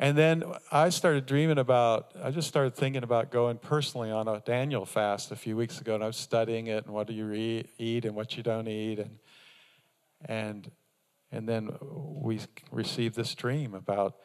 And 0.00 0.18
then 0.18 0.42
I 0.72 0.88
started 0.88 1.24
dreaming 1.24 1.58
about, 1.58 2.12
I 2.20 2.32
just 2.32 2.48
started 2.48 2.74
thinking 2.74 3.04
about 3.04 3.30
going 3.30 3.58
personally 3.58 4.10
on 4.10 4.26
a 4.26 4.40
Daniel 4.40 4.84
fast 4.84 5.30
a 5.30 5.36
few 5.36 5.56
weeks 5.56 5.80
ago, 5.80 5.94
and 5.94 6.02
I 6.02 6.08
was 6.08 6.16
studying 6.16 6.66
it 6.66 6.84
and 6.84 6.92
what 6.92 7.06
do 7.06 7.12
you 7.12 7.26
re- 7.26 7.64
eat 7.78 8.04
and 8.04 8.16
what 8.16 8.36
you 8.36 8.42
don't 8.42 8.66
eat. 8.66 8.98
And, 8.98 9.18
and, 10.24 10.70
and 11.30 11.48
then 11.48 11.70
we 11.80 12.40
received 12.72 13.14
this 13.14 13.32
dream 13.36 13.74
about 13.74 14.16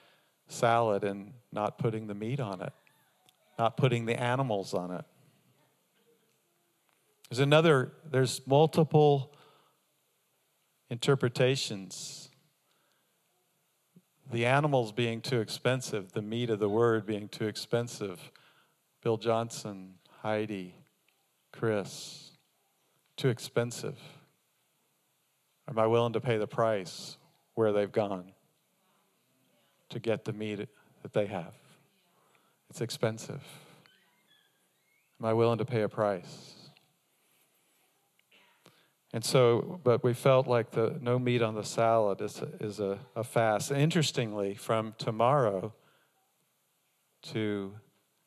salad 0.48 1.04
and 1.04 1.34
not 1.52 1.78
putting 1.78 2.08
the 2.08 2.16
meat 2.16 2.40
on 2.40 2.62
it, 2.62 2.74
not 3.60 3.78
putting 3.78 4.08
the 4.08 4.20
animals 4.20 4.74
on 4.74 4.90
it. 4.90 5.06
There's 7.30 7.42
another, 7.42 7.92
there's 8.10 8.42
multiple 8.48 9.35
interpretations. 10.90 12.30
The 14.32 14.46
animals 14.46 14.92
being 14.92 15.22
too 15.22 15.40
expensive, 15.40 16.14
the 16.14 16.22
meat 16.22 16.50
of 16.50 16.60
the 16.60 16.70
word 16.70 17.06
being 17.06 17.28
too 17.28 17.46
expensive. 17.46 18.32
Bill 19.04 19.18
Johnson, 19.18 19.96
Heidi, 20.22 20.74
Chris, 21.52 22.32
too 23.18 23.30
expensive. 23.30 23.98
Am 25.68 25.78
I 25.78 25.88
willing 25.88 26.14
to 26.14 26.22
pay 26.22 26.38
the 26.38 26.48
price 26.48 27.18
where 27.54 27.72
they've 27.72 27.92
gone 27.92 28.32
to 29.90 30.00
get 30.00 30.26
the 30.26 30.34
meat 30.34 30.68
that 31.02 31.14
they 31.14 31.28
have? 31.28 31.54
It's 32.70 32.82
expensive. 32.82 33.44
Am 35.20 35.26
I 35.26 35.34
willing 35.34 35.60
to 35.60 35.66
pay 35.66 35.84
a 35.84 35.90
price? 35.90 36.55
And 39.16 39.24
so, 39.24 39.80
but 39.86 40.04
we 40.04 40.14
felt 40.14 40.46
like 40.46 40.72
the 40.72 40.98
no 41.00 41.18
meat 41.18 41.42
on 41.42 41.56
the 41.56 41.64
salad 41.64 42.20
is 42.20 42.42
a, 42.42 42.50
is 42.60 42.82
a, 42.82 43.00
a 43.16 43.24
fast. 43.24 43.72
Interestingly, 43.72 44.56
from 44.56 44.94
tomorrow 44.98 45.74
to 47.32 47.74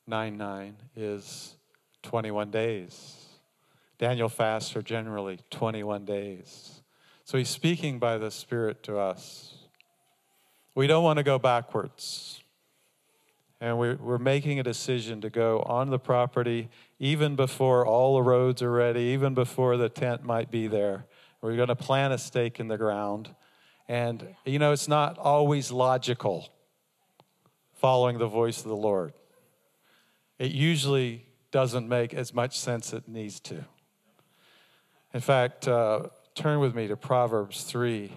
9 0.06 0.38
9 0.38 0.76
is 0.96 1.56
21 2.04 2.50
days. 2.50 3.26
Daniel 3.98 4.30
fasts 4.30 4.74
are 4.76 4.80
generally 4.80 5.40
21 5.50 6.06
days. 6.06 6.80
So 7.26 7.36
he's 7.36 7.50
speaking 7.50 7.98
by 7.98 8.16
the 8.16 8.30
Spirit 8.30 8.82
to 8.84 8.96
us. 8.96 9.56
We 10.74 10.86
don't 10.86 11.04
want 11.04 11.18
to 11.18 11.22
go 11.22 11.38
backwards. 11.38 12.42
And 13.60 13.78
we're, 13.78 13.96
we're 13.96 14.16
making 14.16 14.58
a 14.58 14.62
decision 14.62 15.20
to 15.20 15.28
go 15.28 15.60
on 15.66 15.90
the 15.90 15.98
property 15.98 16.70
even 16.98 17.36
before 17.36 17.86
all 17.86 18.16
the 18.16 18.22
roads 18.22 18.62
are 18.62 18.70
ready, 18.70 19.00
even 19.00 19.34
before 19.34 19.76
the 19.76 19.88
tent 19.88 20.24
might 20.24 20.50
be 20.50 20.66
there. 20.66 21.06
We're 21.40 21.56
going 21.56 21.68
to 21.68 21.76
plant 21.76 22.12
a 22.12 22.18
stake 22.18 22.58
in 22.58 22.68
the 22.68 22.78
ground. 22.78 23.34
And, 23.86 24.34
you 24.44 24.58
know, 24.58 24.72
it's 24.72 24.88
not 24.88 25.18
always 25.18 25.70
logical 25.70 26.48
following 27.74 28.18
the 28.18 28.26
voice 28.26 28.58
of 28.58 28.68
the 28.68 28.76
Lord. 28.76 29.12
It 30.38 30.50
usually 30.50 31.26
doesn't 31.50 31.88
make 31.88 32.12
as 32.12 32.34
much 32.34 32.58
sense 32.58 32.92
as 32.92 33.00
it 33.00 33.08
needs 33.08 33.40
to. 33.40 33.64
In 35.14 35.20
fact, 35.20 35.66
uh, 35.66 36.08
turn 36.34 36.60
with 36.60 36.74
me 36.74 36.88
to 36.88 36.96
Proverbs 36.96 37.64
3, 37.64 38.12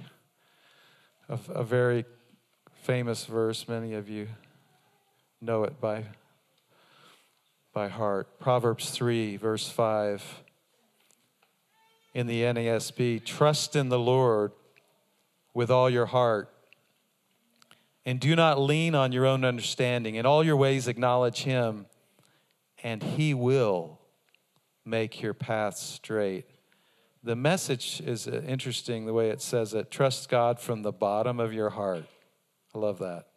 a, 1.29 1.39
a 1.49 1.63
very 1.63 2.05
famous 2.73 3.25
verse. 3.25 3.67
Many 3.67 3.93
of 3.93 4.09
you 4.09 4.27
know 5.39 5.63
it 5.63 5.79
by, 5.79 6.05
by 7.73 7.87
heart. 7.87 8.39
Proverbs 8.39 8.89
3, 8.89 9.37
verse 9.37 9.69
5 9.69 10.43
in 12.13 12.27
the 12.27 12.41
NASB 12.41 13.23
Trust 13.23 13.75
in 13.75 13.89
the 13.89 13.99
Lord 13.99 14.51
with 15.53 15.69
all 15.71 15.89
your 15.89 16.07
heart, 16.07 16.49
and 18.05 18.19
do 18.19 18.35
not 18.35 18.59
lean 18.59 18.95
on 18.95 19.11
your 19.11 19.25
own 19.25 19.45
understanding. 19.45 20.15
In 20.15 20.25
all 20.25 20.43
your 20.43 20.55
ways, 20.55 20.87
acknowledge 20.87 21.43
Him, 21.43 21.85
and 22.83 23.01
He 23.01 23.33
will 23.33 23.99
make 24.85 25.21
your 25.21 25.33
paths 25.33 25.81
straight. 25.81 26.45
The 27.23 27.35
message 27.35 28.01
is 28.01 28.27
interesting 28.27 29.05
the 29.05 29.13
way 29.13 29.29
it 29.29 29.41
says 29.41 29.73
it. 29.73 29.91
Trust 29.91 30.27
God 30.27 30.59
from 30.59 30.81
the 30.81 30.91
bottom 30.91 31.39
of 31.39 31.53
your 31.53 31.69
heart. 31.69 32.05
I 32.73 32.79
love 32.79 32.99
that. 32.99 33.27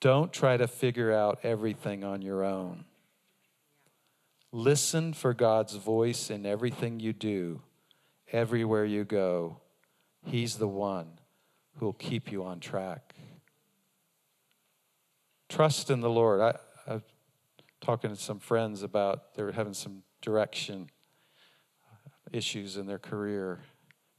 Don't 0.00 0.32
try 0.32 0.56
to 0.56 0.68
figure 0.68 1.12
out 1.12 1.40
everything 1.42 2.04
on 2.04 2.22
your 2.22 2.44
own. 2.44 2.84
Listen 4.52 5.12
for 5.12 5.32
God's 5.32 5.76
voice 5.76 6.30
in 6.30 6.44
everything 6.44 7.00
you 7.00 7.12
do, 7.12 7.62
everywhere 8.32 8.84
you 8.84 9.04
go. 9.04 9.60
He's 10.24 10.56
the 10.56 10.68
one 10.68 11.18
who 11.76 11.86
will 11.86 11.92
keep 11.92 12.30
you 12.32 12.44
on 12.44 12.60
track. 12.60 13.14
Trust 15.48 15.90
in 15.90 16.00
the 16.00 16.10
Lord. 16.10 16.40
I, 16.40 16.58
I'm 16.86 17.02
talking 17.80 18.10
to 18.10 18.16
some 18.16 18.38
friends 18.38 18.82
about 18.82 19.34
they're 19.34 19.52
having 19.52 19.74
some 19.74 20.02
direction 20.20 20.90
issues 22.32 22.76
in 22.76 22.86
their 22.86 22.98
career. 22.98 23.60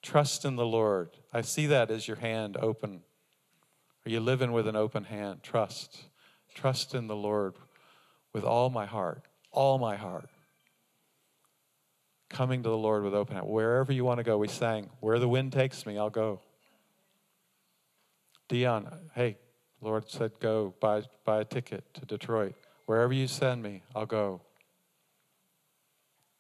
Trust 0.01 0.45
in 0.45 0.55
the 0.55 0.65
Lord. 0.65 1.09
I 1.31 1.41
see 1.41 1.67
that 1.67 1.91
as 1.91 2.07
your 2.07 2.17
hand 2.17 2.57
open 2.57 3.01
are 4.05 4.09
you 4.09 4.19
living 4.19 4.51
with 4.51 4.67
an 4.67 4.75
open 4.75 5.03
hand? 5.03 5.43
Trust. 5.43 6.05
Trust 6.55 6.95
in 6.95 7.07
the 7.07 7.15
Lord 7.15 7.55
with 8.33 8.43
all 8.43 8.69
my 8.69 8.85
heart, 8.85 9.27
all 9.51 9.77
my 9.77 9.95
heart. 9.95 10.29
Coming 12.29 12.63
to 12.63 12.69
the 12.69 12.77
Lord 12.77 13.03
with 13.03 13.13
open 13.13 13.35
hand. 13.35 13.47
Wherever 13.47 13.91
you 13.91 14.05
want 14.05 14.19
to 14.19 14.23
go, 14.23 14.37
we 14.37 14.47
sang, 14.47 14.89
Where 14.99 15.19
the 15.19 15.27
wind 15.27 15.51
takes 15.51 15.85
me, 15.85 15.97
I'll 15.97 16.09
go. 16.09 16.41
Dion, 18.47 18.87
hey, 19.13 19.37
Lord 19.81 20.09
said, 20.09 20.31
Go, 20.39 20.73
buy, 20.79 21.03
buy 21.25 21.41
a 21.41 21.45
ticket 21.45 21.83
to 21.95 22.05
Detroit. 22.05 22.55
Wherever 22.85 23.13
you 23.13 23.27
send 23.27 23.63
me, 23.63 23.83
I'll 23.95 24.05
go. 24.05 24.41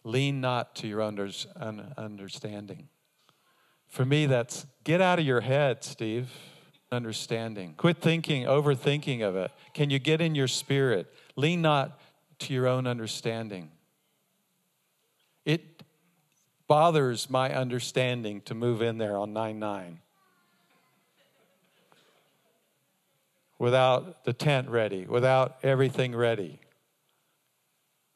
Lean 0.03 0.41
not 0.41 0.75
to 0.75 0.87
your 0.87 1.03
understanding. 1.03 2.87
For 3.87 4.05
me, 4.05 4.25
that's 4.25 4.65
get 4.83 5.01
out 5.01 5.19
of 5.19 5.25
your 5.25 5.41
head, 5.41 5.83
Steve 5.83 6.29
understanding. 6.91 7.73
Quit 7.77 7.97
thinking, 7.97 8.43
overthinking 8.43 9.21
of 9.21 9.35
it. 9.35 9.51
Can 9.73 9.89
you 9.89 9.99
get 9.99 10.19
in 10.21 10.35
your 10.35 10.47
spirit? 10.47 11.11
Lean 11.35 11.61
not 11.61 11.99
to 12.41 12.53
your 12.53 12.67
own 12.67 12.87
understanding. 12.87 13.71
It 15.45 15.83
bothers 16.67 17.29
my 17.29 17.53
understanding 17.53 18.41
to 18.41 18.53
move 18.53 18.81
in 18.81 18.97
there 18.97 19.17
on 19.17 19.33
9 19.33 19.59
9 19.59 19.99
without 23.59 24.23
the 24.25 24.33
tent 24.33 24.69
ready, 24.69 25.05
without 25.05 25.57
everything 25.63 26.15
ready. 26.15 26.59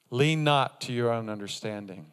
Lean 0.10 0.44
not 0.44 0.82
to 0.82 0.94
your 0.94 1.12
own 1.12 1.30
understanding. 1.30 2.08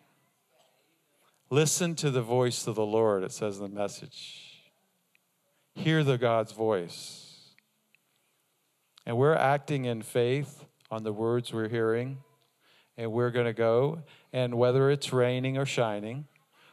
Listen 1.49 1.95
to 1.95 2.11
the 2.11 2.23
voice 2.23 2.67
of 2.67 2.75
the 2.75 2.87
Lord, 2.87 3.23
it 3.23 3.33
says 3.33 3.59
in 3.59 3.63
the 3.63 3.69
message 3.81 4.53
hear 5.75 6.05
the 6.05 6.19
God's 6.19 6.53
voice. 6.53 7.55
And 9.07 9.17
we're 9.17 9.35
acting 9.35 9.85
in 9.85 10.03
faith 10.03 10.65
on 10.93 11.03
the 11.03 11.13
words 11.13 11.53
we're 11.53 11.71
hearing. 11.71 12.19
And 12.99 13.11
we're 13.11 13.31
going 13.31 13.47
to 13.47 13.55
go, 13.55 14.03
and 14.35 14.55
whether 14.55 14.91
it's 14.91 15.15
raining 15.15 15.57
or 15.57 15.65
shining, 15.65 16.27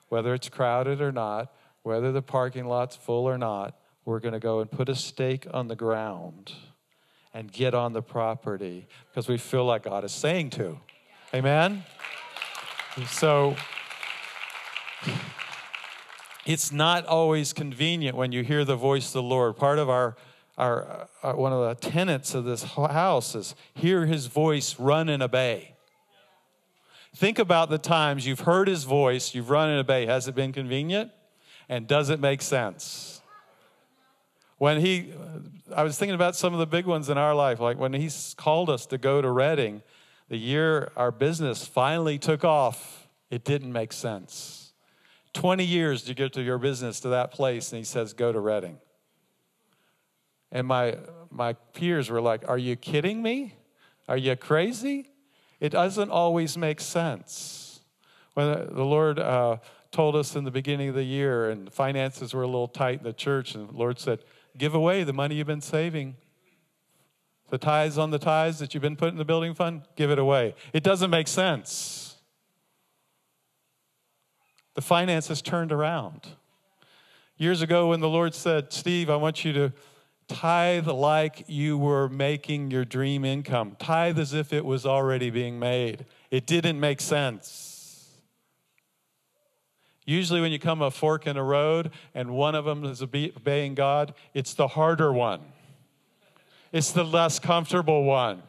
whether 0.10 0.34
it's 0.34 0.50
crowded 0.50 1.00
or 1.00 1.14
not, 1.14 1.54
whether 1.84 2.12
the 2.12 2.22
parking 2.22 2.68
lot's 2.68 2.98
full 2.98 3.24
or 3.24 3.38
not, 3.38 3.80
we're 4.04 4.20
going 4.20 4.34
to 4.34 4.40
go 4.40 4.60
and 4.60 4.70
put 4.70 4.90
a 4.90 4.96
stake 4.96 5.48
on 5.54 5.70
the 5.70 5.78
ground 5.78 6.52
and 7.34 7.50
get 7.50 7.74
on 7.74 7.94
the 7.94 8.02
property 8.02 8.86
because 9.10 9.30
we 9.30 9.38
feel 9.38 9.64
like 9.64 9.84
God 9.84 10.04
is 10.04 10.12
saying 10.12 10.50
to. 10.52 10.78
Amen? 11.34 11.86
So, 13.08 13.56
it's 16.46 16.72
not 16.72 17.06
always 17.06 17.54
convenient 17.54 18.18
when 18.18 18.34
you 18.34 18.44
hear 18.44 18.66
the 18.66 18.76
voice 18.76 19.08
of 19.08 19.14
the 19.14 19.24
Lord. 19.24 19.56
Part 19.56 19.80
of 19.80 19.90
our, 19.90 20.18
our, 20.60 21.08
our 21.24 21.34
uh, 21.34 21.38
one 21.38 21.54
of 21.54 21.82
the 21.82 21.90
tenets 21.90 22.36
of 22.36 22.44
this 22.44 22.64
house 22.64 23.34
is 23.34 23.56
hear 23.74 24.06
his 24.06 24.28
voice, 24.28 24.78
run 24.78 25.08
and 25.08 25.24
obey. 25.24 25.76
Think 27.16 27.40
about 27.40 27.70
the 27.70 27.78
times 27.78 28.28
you've 28.28 28.42
heard 28.42 28.68
his 28.68 28.84
voice, 28.84 29.34
you've 29.34 29.50
run 29.50 29.70
and 29.70 29.80
obey. 29.80 30.06
Has 30.06 30.28
it 30.28 30.36
been 30.36 30.52
convenient? 30.52 31.12
And 31.70 31.88
does 31.88 32.10
it 32.10 32.20
make 32.20 32.42
sense? 32.42 33.22
When 34.58 34.82
he, 34.82 35.14
I 35.74 35.84
was 35.84 35.98
thinking 35.98 36.16
about 36.16 36.36
some 36.36 36.54
of 36.54 36.60
the 36.60 36.68
big 36.68 36.86
ones 36.86 37.10
in 37.10 37.18
our 37.18 37.34
life, 37.34 37.62
like 37.62 37.80
when 37.80 37.94
he 37.94 38.10
called 38.36 38.70
us 38.70 38.86
to 38.88 38.98
go 38.98 39.22
to 39.22 39.32
Redding, 39.32 39.82
the 40.28 40.38
year 40.38 40.92
our 40.98 41.12
business 41.12 41.66
finally 41.66 42.20
took 42.20 42.44
off, 42.44 43.08
it 43.32 43.46
didn't 43.46 43.72
make 43.72 43.94
sense 43.94 44.74
20 45.34 45.64
years 45.64 46.04
to 46.04 46.14
get 46.14 46.34
to 46.34 46.42
your 46.42 46.58
business 46.58 47.00
to 47.00 47.10
that 47.10 47.32
place, 47.32 47.72
and 47.72 47.78
he 47.78 47.86
says, 47.86 48.14
Go 48.14 48.34
to 48.34 48.40
Redding. 48.40 48.78
And 50.52 50.68
my, 50.68 50.98
my 51.30 51.54
peers 51.54 52.10
were 52.10 52.22
like, 52.22 52.48
Are 52.48 52.58
you 52.58 52.76
kidding 52.76 53.22
me? 53.22 53.56
Are 54.08 54.18
you 54.18 54.36
crazy? 54.36 55.12
It 55.60 55.70
doesn't 55.70 56.10
always 56.10 56.58
make 56.58 56.80
sense. 56.80 57.82
When 58.34 58.48
the 58.48 58.86
Lord 58.86 59.20
uh, 59.20 59.58
told 59.92 60.16
us 60.16 60.36
in 60.36 60.44
the 60.44 60.52
beginning 60.52 60.90
of 60.90 60.96
the 60.96 61.04
year 61.04 61.50
and 61.50 61.72
finances 61.72 62.34
were 62.34 62.44
a 62.44 62.48
little 62.48 62.68
tight 62.68 63.00
in 63.00 63.04
the 63.04 63.14
church, 63.14 63.56
and 63.56 63.70
the 63.70 63.78
Lord 63.78 64.00
said, 64.00 64.20
Give 64.58 64.74
away 64.74 65.04
the 65.04 65.14
money 65.14 65.36
you've 65.36 65.48
been 65.48 65.62
saving. 65.62 66.16
The 67.50 67.58
tithes 67.58 67.98
on 67.98 68.12
the 68.12 68.20
tithes 68.20 68.60
that 68.60 68.74
you've 68.74 68.84
been 68.84 68.96
putting 68.96 69.16
in 69.16 69.18
the 69.18 69.26
building 69.26 69.54
fund, 69.54 69.82
give 69.96 70.12
it 70.12 70.20
away. 70.20 70.56
It 70.72 70.84
doesn't 70.84 71.10
make 71.10 71.28
sense. 71.28 72.18
The 74.76 74.82
finances 74.82 75.42
turned 75.42 75.72
around. 75.72 76.28
Years 77.38 77.62
ago, 77.62 77.88
when 77.88 78.02
the 78.02 78.10
Lord 78.10 78.36
said, 78.36 78.72
Steve, 78.72 79.10
I 79.10 79.16
want 79.16 79.44
you 79.44 79.54
to 79.54 79.74
tithe 80.30 80.88
like 80.88 81.44
you 81.48 81.78
were 81.78 82.08
making 82.08 82.72
your 82.72 82.86
dream 82.86 83.26
income, 83.26 83.76
tithe 83.80 84.18
as 84.18 84.34
if 84.34 84.54
it 84.54 84.64
was 84.64 84.86
already 84.86 85.30
being 85.30 85.60
made. 85.60 86.06
It 86.32 86.46
didn't 86.46 86.80
make 86.80 87.02
sense. 87.02 88.08
Usually, 90.06 90.40
when 90.40 90.52
you 90.52 90.60
come 90.60 90.82
a 90.82 90.90
fork 90.90 91.28
in 91.28 91.36
a 91.36 91.44
road 91.44 91.92
and 92.16 92.32
one 92.32 92.56
of 92.56 92.66
them 92.66 92.86
is 92.86 93.02
obeying 93.02 93.76
God, 93.76 94.14
it's 94.34 94.54
the 94.54 94.68
harder 94.68 95.12
one, 95.12 95.42
it's 96.72 96.92
the 96.92 97.04
less 97.04 97.40
comfortable 97.40 98.06
one. 98.06 98.42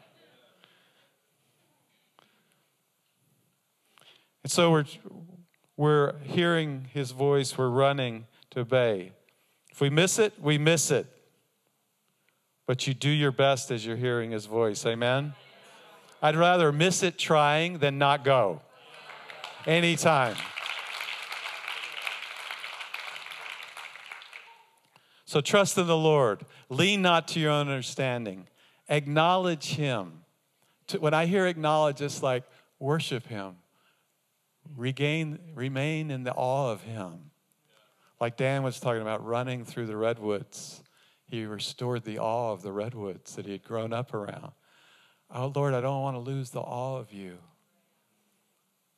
And 4.42 4.50
so 4.50 4.70
we're, 4.70 4.86
we're 5.76 6.18
hearing 6.20 6.86
his 6.94 7.10
voice, 7.10 7.58
we're 7.58 7.68
running 7.68 8.26
to 8.50 8.60
obey. 8.60 9.12
If 9.70 9.80
we 9.80 9.90
miss 9.90 10.18
it, 10.18 10.34
we 10.40 10.56
miss 10.56 10.90
it 10.90 11.06
but 12.70 12.86
you 12.86 12.94
do 12.94 13.10
your 13.10 13.32
best 13.32 13.72
as 13.72 13.84
you're 13.84 13.96
hearing 13.96 14.30
his 14.30 14.46
voice. 14.46 14.86
Amen? 14.86 15.34
I'd 16.22 16.36
rather 16.36 16.70
miss 16.70 17.02
it 17.02 17.18
trying 17.18 17.78
than 17.78 17.98
not 17.98 18.22
go. 18.22 18.62
Anytime. 19.66 20.36
So 25.24 25.40
trust 25.40 25.78
in 25.78 25.88
the 25.88 25.96
Lord. 25.96 26.46
Lean 26.68 27.02
not 27.02 27.26
to 27.28 27.40
your 27.40 27.50
own 27.50 27.68
understanding. 27.68 28.46
Acknowledge 28.88 29.74
him. 29.74 30.20
When 31.00 31.12
I 31.12 31.26
hear 31.26 31.48
acknowledge, 31.48 32.00
it's 32.00 32.22
like 32.22 32.44
worship 32.78 33.26
him. 33.26 33.56
Regain, 34.76 35.40
remain 35.56 36.12
in 36.12 36.22
the 36.22 36.34
awe 36.34 36.70
of 36.70 36.82
him. 36.82 37.32
Like 38.20 38.36
Dan 38.36 38.62
was 38.62 38.78
talking 38.78 39.02
about 39.02 39.26
running 39.26 39.64
through 39.64 39.86
the 39.86 39.96
redwoods. 39.96 40.84
He 41.30 41.44
restored 41.44 42.04
the 42.04 42.18
awe 42.18 42.52
of 42.52 42.62
the 42.62 42.72
redwoods 42.72 43.36
that 43.36 43.46
he 43.46 43.52
had 43.52 43.62
grown 43.62 43.92
up 43.92 44.12
around. 44.12 44.50
Oh, 45.32 45.52
Lord, 45.54 45.74
I 45.74 45.80
don't 45.80 46.02
want 46.02 46.16
to 46.16 46.20
lose 46.20 46.50
the 46.50 46.60
awe 46.60 46.98
of 46.98 47.12
you, 47.12 47.38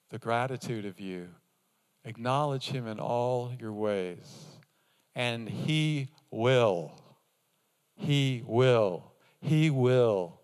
the 0.08 0.18
gratitude 0.18 0.86
of 0.86 0.98
you. 0.98 1.28
Acknowledge 2.06 2.70
him 2.70 2.86
in 2.86 2.98
all 2.98 3.52
your 3.60 3.74
ways, 3.74 4.46
and 5.14 5.46
he 5.46 6.08
will. 6.30 6.98
He 7.96 8.42
will. 8.46 9.12
He 9.42 9.68
will 9.68 10.40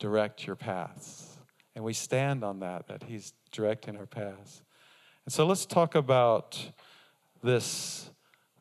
direct 0.00 0.46
your 0.48 0.56
paths. 0.56 1.38
And 1.76 1.84
we 1.84 1.92
stand 1.92 2.42
on 2.42 2.58
that, 2.58 2.88
that 2.88 3.04
he's 3.04 3.34
directing 3.52 3.96
our 3.96 4.06
paths. 4.06 4.62
And 5.24 5.32
so 5.32 5.46
let's 5.46 5.64
talk 5.64 5.94
about 5.94 6.72
this, 7.40 8.10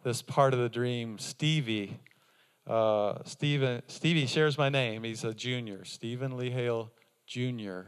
this 0.03 0.21
part 0.21 0.53
of 0.53 0.59
the 0.59 0.69
dream. 0.69 1.17
Stevie 1.17 1.99
uh, 2.67 3.15
Stephen, 3.25 3.81
Stevie 3.87 4.25
shares 4.25 4.57
my 4.57 4.69
name. 4.69 5.03
He's 5.03 5.23
a 5.23 5.33
junior, 5.33 5.83
Stephen 5.85 6.37
Lee 6.37 6.51
Hale 6.51 6.91
Jr. 7.27 7.81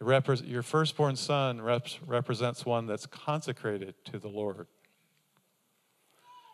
Your 0.00 0.62
firstborn 0.62 1.16
son 1.16 1.62
represents 1.62 2.66
one 2.66 2.86
that's 2.86 3.06
consecrated 3.06 3.94
to 4.06 4.18
the 4.18 4.28
Lord. 4.28 4.66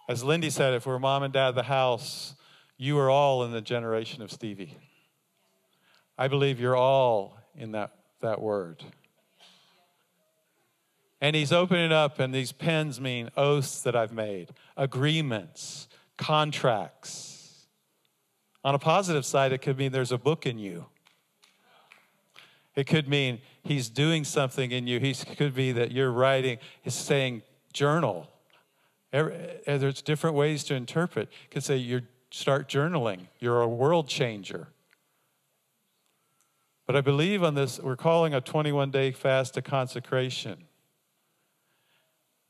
As 0.09 0.23
Lindy 0.23 0.51
said, 0.51 0.75
if 0.75 0.87
we're 0.87 0.99
mom 0.99 1.23
and 1.23 1.33
dad 1.33 1.49
of 1.49 1.55
the 1.55 1.65
house, 1.65 2.35
you 2.77 2.99
are 2.99 3.11
all 3.11 3.45
in 3.45 3.53
the 3.53 3.61
generation 3.61 4.23
of 4.23 4.31
Stevie. 4.31 4.77
I 6.19 6.29
believe 6.29 6.61
you're 6.61 6.77
all 6.77 7.37
in 7.57 7.73
that, 7.73 7.93
that 8.21 8.41
word. 8.41 8.83
And 11.21 11.37
he's 11.37 11.53
opening 11.53 11.93
up, 11.93 12.19
and 12.19 12.35
these 12.35 12.51
pens 12.51 13.01
mean 13.01 13.31
oaths 13.37 13.83
that 13.83 13.95
I've 13.95 14.13
made, 14.13 14.51
agreements, 14.77 15.89
contracts. 16.19 17.67
On 18.65 18.75
a 18.75 18.79
positive 18.79 19.25
side, 19.25 19.53
it 19.53 19.59
could 19.59 19.77
mean 19.77 19.93
there's 19.93 20.13
a 20.13 20.19
book 20.19 20.47
in 20.47 20.59
you. 20.59 20.87
It 22.75 22.87
could 22.87 23.09
mean 23.09 23.41
he's 23.63 23.89
doing 23.89 24.25
something 24.25 24.71
in 24.71 24.87
you. 24.87 24.99
He 24.99 25.15
could 25.15 25.55
be 25.55 25.73
that 25.73 25.93
you're 25.93 26.13
writing, 26.13 26.59
he's 26.83 26.95
saying 26.95 27.43
journal. 27.73 28.29
Er, 29.15 29.59
er, 29.69 29.79
there's 29.79 30.01
different 30.01 30.37
ways 30.37 30.65
to 30.65 30.75
interpret. 30.75 31.29
You 31.31 31.49
could 31.51 31.65
say 31.65 31.77
you 31.77 32.03
start 32.31 32.69
journaling. 32.69 33.29
You're 33.41 33.61
a 33.61 33.69
world 33.69 34.09
changer. 34.09 34.69
But 36.87 36.97
I 36.97 37.01
believe 37.01 37.43
on 37.43 37.55
this, 37.55 37.79
we're 37.79 37.97
calling 37.97 38.35
a 38.35 38.41
21 38.41 38.91
day 38.91 39.13
fast 39.13 39.57
a 39.57 39.63
consecration. 39.63 40.65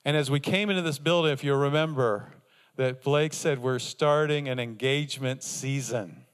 And 0.04 0.16
as 0.16 0.30
we 0.30 0.40
came 0.40 0.70
into 0.70 0.82
this 0.82 0.98
building, 0.98 1.32
if 1.32 1.44
you 1.44 1.54
remember, 1.54 2.32
that 2.76 3.02
Blake 3.02 3.32
said 3.32 3.58
we're 3.58 3.78
starting 3.78 4.48
an 4.48 4.58
engagement 4.58 5.42
season. 5.42 6.24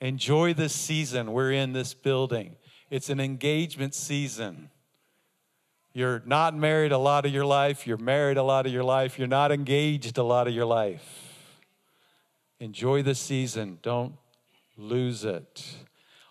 Enjoy 0.00 0.54
this 0.54 0.74
season. 0.74 1.32
We're 1.32 1.52
in 1.52 1.72
this 1.72 1.94
building. 1.94 2.56
It's 2.90 3.10
an 3.10 3.20
engagement 3.20 3.94
season. 3.94 4.70
You're 5.92 6.22
not 6.26 6.54
married 6.54 6.92
a 6.92 6.98
lot 6.98 7.24
of 7.24 7.32
your 7.32 7.46
life, 7.46 7.86
you're 7.86 7.96
married 7.96 8.36
a 8.36 8.42
lot 8.42 8.66
of 8.66 8.72
your 8.72 8.84
life, 8.84 9.18
you're 9.18 9.26
not 9.26 9.50
engaged 9.50 10.18
a 10.18 10.22
lot 10.22 10.46
of 10.46 10.52
your 10.52 10.66
life. 10.66 11.32
Enjoy 12.60 13.02
the 13.02 13.14
season, 13.14 13.78
don't 13.80 14.12
lose 14.76 15.24
it. 15.24 15.64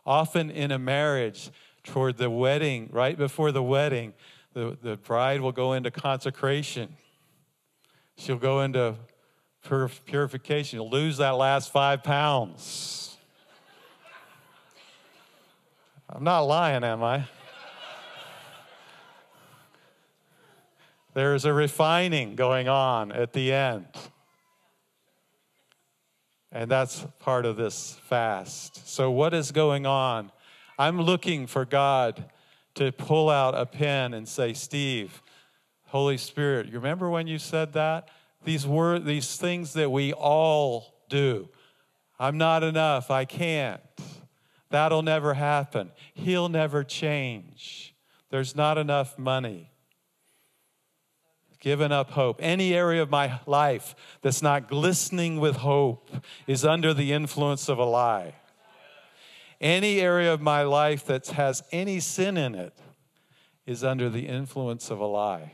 Often 0.05 0.51
in 0.51 0.71
a 0.71 0.77
marriage, 0.77 1.49
toward 1.85 2.17
the 2.17 2.29
wedding, 2.29 2.89
right 2.91 3.17
before 3.17 3.51
the 3.51 3.63
wedding, 3.63 4.13
the, 4.53 4.77
the 4.81 4.97
bride 4.97 5.41
will 5.41 5.51
go 5.51 5.73
into 5.73 5.91
consecration. 5.91 6.95
She'll 8.25 8.37
go 8.37 8.61
into 8.61 8.95
purification. 10.07 10.77
You'll 10.77 10.89
lose 10.89 11.17
that 11.17 11.35
last 11.37 11.71
five 11.71 12.01
pounds. 12.01 13.17
I'm 16.09 16.23
not 16.23 16.39
lying, 16.39 16.83
am 16.83 17.03
I? 17.03 17.25
There's 21.13 21.45
a 21.45 21.53
refining 21.53 22.35
going 22.35 22.67
on 22.67 23.11
at 23.11 23.31
the 23.31 23.53
end. 23.53 23.85
And 26.51 26.71
that's 26.71 27.05
part 27.19 27.45
of 27.45 27.57
this 27.57 27.99
fast. 28.07 28.89
So, 28.89 29.11
what 29.11 29.35
is 29.35 29.51
going 29.51 29.85
on? 29.85 30.31
I'm 30.79 30.99
looking 30.99 31.45
for 31.45 31.63
God 31.63 32.25
to 32.73 32.91
pull 32.91 33.29
out 33.29 33.53
a 33.53 33.67
pen 33.67 34.15
and 34.15 34.27
say, 34.27 34.55
Steve, 34.55 35.21
Holy 35.95 36.17
Spirit, 36.17 36.65
you 36.65 36.73
remember 36.73 37.09
when 37.09 37.25
you 37.25 37.39
said 37.39 37.71
that? 37.71 38.09
These 38.43 38.67
were 38.67 38.99
these 38.99 39.37
things 39.37 39.71
that 39.75 39.89
we 39.89 40.11
all 40.11 40.93
do. 41.07 41.47
I'm 42.19 42.37
not 42.37 42.63
enough. 42.63 43.09
I 43.09 43.23
can't. 43.23 43.79
That'll 44.69 45.03
never 45.03 45.35
happen. 45.35 45.93
He'll 46.13 46.49
never 46.49 46.83
change. 46.83 47.95
There's 48.29 48.57
not 48.57 48.77
enough 48.77 49.17
money. 49.17 49.71
Given 51.61 51.93
up 51.93 52.09
hope. 52.09 52.41
Any 52.41 52.73
area 52.73 53.01
of 53.01 53.09
my 53.09 53.39
life 53.45 53.95
that's 54.21 54.41
not 54.41 54.67
glistening 54.67 55.39
with 55.39 55.55
hope 55.55 56.09
is 56.45 56.65
under 56.65 56.93
the 56.93 57.13
influence 57.13 57.69
of 57.69 57.77
a 57.77 57.85
lie. 57.85 58.35
Any 59.61 60.01
area 60.01 60.33
of 60.33 60.41
my 60.41 60.63
life 60.63 61.05
that 61.05 61.27
has 61.27 61.63
any 61.71 62.01
sin 62.01 62.35
in 62.35 62.53
it 62.53 62.77
is 63.65 63.81
under 63.81 64.09
the 64.09 64.27
influence 64.27 64.91
of 64.91 64.99
a 64.99 65.05
lie. 65.05 65.53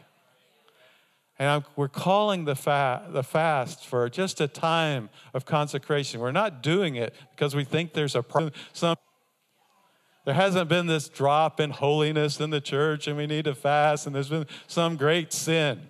And 1.41 1.49
I'm, 1.49 1.65
we're 1.75 1.87
calling 1.87 2.45
the, 2.45 2.55
fa- 2.55 3.07
the 3.09 3.23
fast 3.23 3.87
for 3.87 4.07
just 4.09 4.39
a 4.41 4.47
time 4.47 5.09
of 5.33 5.43
consecration. 5.43 6.19
We're 6.19 6.31
not 6.31 6.61
doing 6.61 6.97
it 6.97 7.15
because 7.31 7.55
we 7.55 7.63
think 7.63 7.93
there's 7.93 8.15
a 8.15 8.21
problem. 8.21 8.53
Some, 8.73 8.95
there 10.23 10.35
hasn't 10.35 10.69
been 10.69 10.85
this 10.85 11.09
drop 11.09 11.59
in 11.59 11.71
holiness 11.71 12.39
in 12.39 12.51
the 12.51 12.61
church 12.61 13.07
and 13.07 13.17
we 13.17 13.25
need 13.25 13.45
to 13.45 13.55
fast 13.55 14.05
and 14.05 14.15
there's 14.15 14.29
been 14.29 14.45
some 14.67 14.97
great 14.97 15.33
sin. 15.33 15.89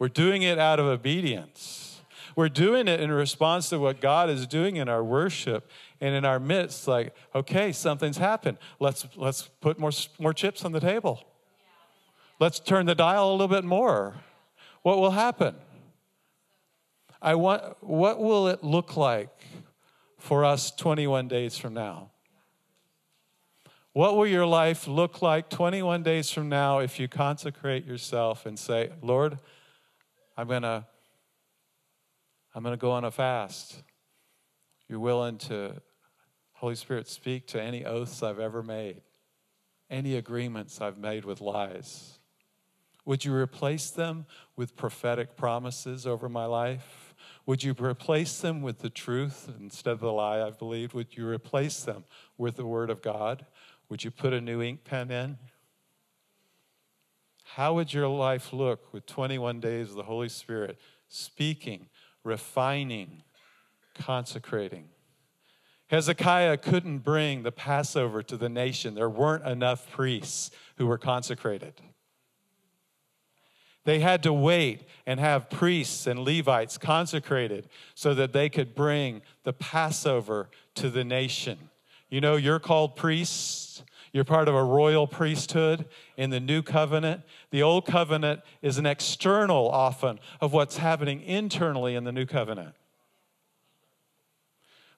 We're 0.00 0.08
doing 0.08 0.42
it 0.42 0.58
out 0.58 0.80
of 0.80 0.86
obedience. 0.86 2.00
We're 2.34 2.48
doing 2.48 2.88
it 2.88 2.98
in 2.98 3.12
response 3.12 3.68
to 3.68 3.78
what 3.78 4.00
God 4.00 4.28
is 4.28 4.44
doing 4.44 4.74
in 4.74 4.88
our 4.88 5.04
worship 5.04 5.70
and 6.00 6.16
in 6.16 6.24
our 6.24 6.40
midst. 6.40 6.88
Like, 6.88 7.14
okay, 7.32 7.70
something's 7.70 8.18
happened. 8.18 8.58
Let's, 8.80 9.06
let's 9.14 9.42
put 9.60 9.78
more, 9.78 9.92
more 10.18 10.34
chips 10.34 10.64
on 10.64 10.72
the 10.72 10.80
table. 10.80 11.22
Let's 12.40 12.58
turn 12.58 12.86
the 12.86 12.96
dial 12.96 13.30
a 13.30 13.34
little 13.34 13.46
bit 13.46 13.62
more 13.62 14.16
what 14.84 14.98
will 14.98 15.12
happen? 15.12 15.54
I 17.22 17.36
want, 17.36 17.62
what 17.82 18.20
will 18.20 18.48
it 18.48 18.62
look 18.62 18.98
like 18.98 19.30
for 20.18 20.44
us 20.44 20.70
21 20.70 21.26
days 21.26 21.56
from 21.56 21.72
now? 21.72 22.10
What 23.94 24.14
will 24.14 24.26
your 24.26 24.44
life 24.44 24.86
look 24.86 25.22
like 25.22 25.48
21 25.48 26.02
days 26.02 26.30
from 26.30 26.50
now 26.50 26.80
if 26.80 27.00
you 27.00 27.08
consecrate 27.08 27.86
yourself 27.86 28.44
and 28.44 28.58
say, 28.58 28.90
Lord, 29.00 29.38
I'm 30.36 30.48
going 30.48 30.62
to 30.62 30.84
I'm 32.54 32.62
going 32.62 32.74
to 32.74 32.80
go 32.80 32.92
on 32.92 33.04
a 33.04 33.10
fast. 33.10 33.82
You're 34.86 35.00
willing 35.00 35.38
to 35.38 35.80
Holy 36.52 36.74
Spirit 36.74 37.08
speak 37.08 37.46
to 37.48 37.60
any 37.60 37.86
oaths 37.86 38.22
I've 38.22 38.38
ever 38.38 38.62
made, 38.62 39.00
any 39.90 40.16
agreements 40.16 40.80
I've 40.80 40.98
made 40.98 41.24
with 41.24 41.40
lies. 41.40 42.13
Would 43.04 43.24
you 43.24 43.34
replace 43.34 43.90
them 43.90 44.26
with 44.56 44.76
prophetic 44.76 45.36
promises 45.36 46.06
over 46.06 46.28
my 46.28 46.46
life? 46.46 47.14
Would 47.46 47.62
you 47.62 47.74
replace 47.78 48.40
them 48.40 48.62
with 48.62 48.78
the 48.78 48.90
truth 48.90 49.50
instead 49.60 49.92
of 49.92 50.00
the 50.00 50.12
lie 50.12 50.40
I've 50.40 50.58
believed? 50.58 50.94
Would 50.94 51.16
you 51.16 51.28
replace 51.28 51.80
them 51.80 52.04
with 52.38 52.56
the 52.56 52.66
Word 52.66 52.88
of 52.88 53.02
God? 53.02 53.44
Would 53.88 54.04
you 54.04 54.10
put 54.10 54.32
a 54.32 54.40
new 54.40 54.62
ink 54.62 54.84
pen 54.84 55.10
in? 55.10 55.38
How 57.44 57.74
would 57.74 57.92
your 57.92 58.08
life 58.08 58.52
look 58.52 58.92
with 58.92 59.06
21 59.06 59.60
days 59.60 59.90
of 59.90 59.96
the 59.96 60.02
Holy 60.04 60.30
Spirit 60.30 60.78
speaking, 61.08 61.88
refining, 62.24 63.22
consecrating? 63.94 64.88
Hezekiah 65.88 66.56
couldn't 66.56 67.00
bring 67.00 67.42
the 67.42 67.52
Passover 67.52 68.22
to 68.22 68.36
the 68.38 68.48
nation. 68.48 68.94
There 68.94 69.10
weren't 69.10 69.46
enough 69.46 69.90
priests 69.90 70.50
who 70.76 70.86
were 70.86 70.98
consecrated. 70.98 71.74
They 73.84 74.00
had 74.00 74.22
to 74.22 74.32
wait 74.32 74.88
and 75.06 75.20
have 75.20 75.50
priests 75.50 76.06
and 76.06 76.20
Levites 76.20 76.78
consecrated 76.78 77.68
so 77.94 78.14
that 78.14 78.32
they 78.32 78.48
could 78.48 78.74
bring 78.74 79.22
the 79.44 79.52
Passover 79.52 80.48
to 80.76 80.90
the 80.90 81.04
nation. 81.04 81.70
You 82.08 82.20
know, 82.20 82.36
you're 82.36 82.60
called 82.60 82.96
priests. 82.96 83.82
You're 84.12 84.24
part 84.24 84.48
of 84.48 84.54
a 84.54 84.62
royal 84.62 85.06
priesthood 85.06 85.86
in 86.16 86.30
the 86.30 86.38
new 86.38 86.62
covenant. 86.62 87.22
The 87.50 87.62
old 87.62 87.84
covenant 87.84 88.42
is 88.62 88.78
an 88.78 88.86
external, 88.86 89.68
often, 89.68 90.20
of 90.40 90.52
what's 90.52 90.76
happening 90.76 91.20
internally 91.20 91.96
in 91.96 92.04
the 92.04 92.12
new 92.12 92.24
covenant. 92.24 92.76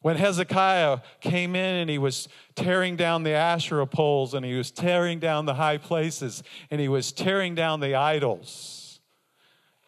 When 0.02 0.16
Hezekiah 0.16 0.98
came 1.20 1.56
in 1.56 1.74
and 1.76 1.90
he 1.90 1.98
was 1.98 2.28
tearing 2.54 2.96
down 2.96 3.22
the 3.22 3.32
Asherah 3.32 3.86
poles 3.86 4.34
and 4.34 4.44
he 4.44 4.54
was 4.54 4.70
tearing 4.70 5.18
down 5.18 5.46
the 5.46 5.54
high 5.54 5.78
places 5.78 6.42
and 6.70 6.80
he 6.80 6.88
was 6.88 7.12
tearing 7.12 7.54
down 7.54 7.80
the 7.80 7.94
idols, 7.94 9.00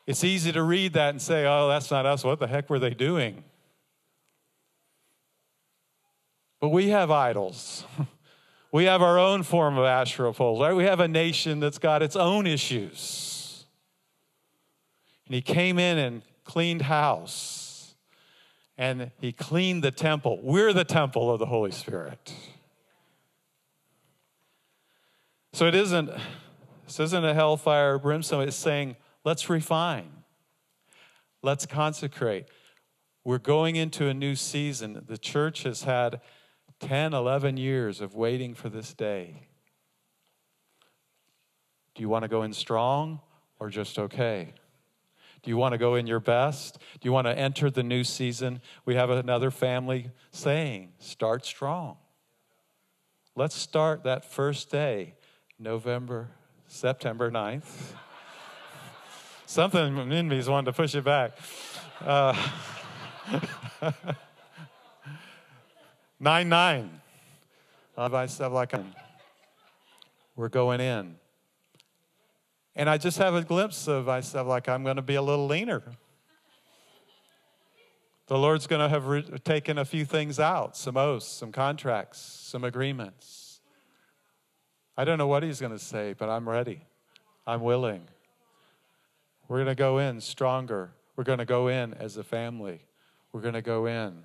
it's 0.07 0.25
easy 0.25 0.51
to 0.53 0.63
read 0.63 0.95
that 0.95 1.11
and 1.11 1.23
say, 1.23 1.47
oh, 1.47 1.69
that's 1.69 1.91
not 1.91 2.07
us. 2.07 2.25
What 2.25 2.41
the 2.41 2.47
heck 2.47 2.69
were 2.71 2.79
they 2.79 2.95
doing? 2.95 3.45
But 6.61 6.71
we 6.71 6.89
have 6.89 7.11
idols. 7.11 7.85
We 8.71 8.85
have 8.85 9.01
our 9.01 9.19
own 9.19 9.45
form 9.45 9.79
of 9.79 9.85
Asherah 9.85 10.35
poles, 10.35 10.61
right? 10.61 10.75
We 10.75 10.85
have 10.85 11.01
a 11.01 11.09
nation 11.09 11.59
that's 11.59 11.79
got 11.79 12.03
its 12.03 12.17
own 12.17 12.47
issues. 12.47 13.65
And 15.27 15.35
he 15.35 15.41
came 15.41 15.79
in 15.79 15.99
and 15.99 16.23
cleaned 16.45 16.83
house 16.83 17.68
and 18.79 19.11
he 19.21 19.33
cleaned 19.33 19.83
the 19.83 19.91
temple. 19.91 20.39
We're 20.41 20.73
the 20.73 20.85
temple 20.85 21.33
of 21.33 21.41
the 21.41 21.47
Holy 21.47 21.73
Spirit. 21.73 22.33
So 25.53 25.67
it 25.67 25.75
isn't, 25.75 26.09
this 26.87 27.01
isn't 27.01 27.25
a 27.25 27.35
hellfire 27.35 27.99
brimstone. 27.99 28.47
It's 28.47 28.57
saying, 28.57 28.95
let's 29.25 29.51
refine, 29.51 30.09
let's 31.43 31.67
consecrate. 31.67 32.47
We're 33.25 33.39
going 33.39 33.77
into 33.77 34.07
a 34.07 34.15
new 34.15 34.37
season. 34.37 35.05
The 35.07 35.19
church 35.19 35.65
has 35.65 35.83
had 35.83 36.21
10, 36.79 37.13
11 37.13 37.57
years 37.57 38.01
of 38.01 38.15
waiting 38.15 38.55
for 38.55 38.69
this 38.69 38.95
day. 38.95 39.49
Do 41.95 42.03
you 42.03 42.09
want 42.09 42.23
to 42.23 42.29
go 42.29 42.45
in 42.45 42.53
strong 42.53 43.21
or 43.59 43.69
just 43.69 43.99
okay? 43.99 44.55
Do 45.43 45.51
you 45.51 45.57
want 45.57 45.73
to 45.73 45.79
go 45.79 45.95
in 45.95 46.07
your 46.07 46.21
best? 46.21 46.79
Do 47.01 47.07
you 47.07 47.13
want 47.13 47.27
to 47.27 47.39
enter 47.39 47.71
the 47.71 47.83
new 47.83 48.05
season? 48.05 48.61
We 48.85 48.95
have 48.97 49.11
another 49.11 49.51
family 49.51 50.11
saying, 50.33 50.93
start 50.99 51.45
strong. 51.47 51.97
Let's 53.37 53.55
start 53.55 54.03
that 54.05 54.25
first 54.25 54.71
day, 54.71 55.15
November, 55.59 56.31
September 56.67 57.31
9th. 57.31 57.93
Something 59.47 60.11
in 60.11 60.29
me 60.29 60.39
is 60.39 60.49
wanting 60.49 60.73
to 60.73 60.77
push 60.77 60.95
it 60.95 61.05
back. 61.05 61.39
Uh, 62.05 62.35
9 66.21 66.49
9. 66.49 67.01
I 67.97 68.27
said, 68.27 68.49
like, 68.49 68.73
we're 70.37 70.49
going 70.49 70.81
in. 70.81 71.17
And 72.79 72.89
I 72.89 72.97
just 72.97 73.19
have 73.19 73.35
a 73.35 73.43
glimpse 73.43 73.89
of 73.89 74.07
myself, 74.07 74.47
like 74.47 74.69
I'm 74.69 74.85
going 74.85 74.97
to 74.97 75.03
be 75.03 75.17
a 75.17 75.23
little 75.23 75.49
leaner. 75.49 75.83
The 78.29 78.39
Lord's 78.39 78.69
going 78.69 78.81
to 78.81 78.89
have 78.89 79.07
re- 79.09 79.25
taken 79.43 79.79
a 79.79 79.85
few 79.85 80.05
things 80.05 80.39
out 80.39 80.77
some 80.77 80.97
oaths, 80.97 81.27
some 81.27 81.51
contracts, 81.51 82.21
some 82.21 82.63
agreements. 82.63 83.61
I 84.97 85.05
don't 85.05 85.19
know 85.19 85.27
what 85.27 85.43
He's 85.43 85.59
going 85.59 85.73
to 85.73 85.79
say, 85.79 86.15
but 86.17 86.29
I'm 86.29 86.49
ready. 86.49 86.83
I'm 87.49 87.63
willing. 87.63 88.03
We're 89.49 89.57
going 89.57 89.69
to 89.69 89.75
go 89.75 89.99
in 89.99 90.21
stronger. 90.21 90.93
We're 91.17 91.25
going 91.25 91.41
to 91.41 91.45
go 91.45 91.67
in 91.67 91.95
as 91.95 92.17
a 92.17 92.23
family. 92.23 92.83
We're 93.33 93.41
going 93.41 93.55
to 93.55 93.63
go 93.63 93.87
in 93.87 94.23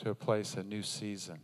to 0.00 0.10
a 0.10 0.14
place, 0.14 0.54
a 0.54 0.62
new 0.62 0.82
season. 0.82 1.38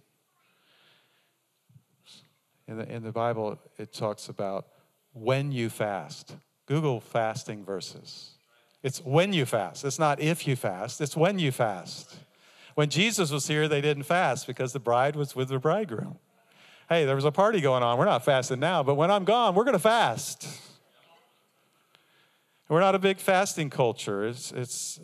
In 2.69 2.77
the, 2.77 2.93
in 2.93 3.03
the 3.03 3.13
Bible, 3.13 3.59
it 3.79 3.95
talks 3.95 4.29
about 4.29 4.67
when 5.15 5.53
you 5.53 5.71
fast. 5.71 6.37
Google 6.67 7.01
fasting 7.01 7.65
verses. 7.65 8.33
It's 8.83 9.01
when 9.01 9.33
you 9.33 9.47
fast. 9.47 9.85
It's 9.85 9.99
not 9.99 10.21
if 10.21 10.47
you 10.47 10.57
fast, 10.57 11.01
it's 11.01 11.17
when 11.17 11.39
you 11.39 11.51
fast. 11.51 12.17
When 12.75 12.91
Jesus 12.91 13.31
was 13.31 13.47
here, 13.47 13.69
they 13.69 13.81
didn't 13.81 14.03
fast 14.03 14.47
because 14.47 14.73
the 14.73 14.81
bride 14.81 15.17
was 15.17 15.35
with 15.35 15.49
the 15.49 15.59
bridegroom. 15.59 16.19
Hey, 16.89 17.07
there 17.07 17.15
was 17.15 17.25
a 17.25 17.33
party 17.33 17.61
going 17.61 17.83
on. 17.83 17.97
We're 17.97 18.05
not 18.05 18.25
fasting 18.25 18.61
now, 18.61 18.83
but 18.83 18.97
when 18.97 19.11
I'm 19.11 19.25
gone, 19.25 19.55
we're 19.55 19.65
going 19.65 19.73
to 19.73 19.79
fast. 19.79 20.47
We're 22.69 22.81
not 22.81 22.95
a 22.95 22.99
big 22.99 23.19
fasting 23.19 23.71
culture. 23.71 24.27
It's, 24.27 24.53
it's, 24.53 25.01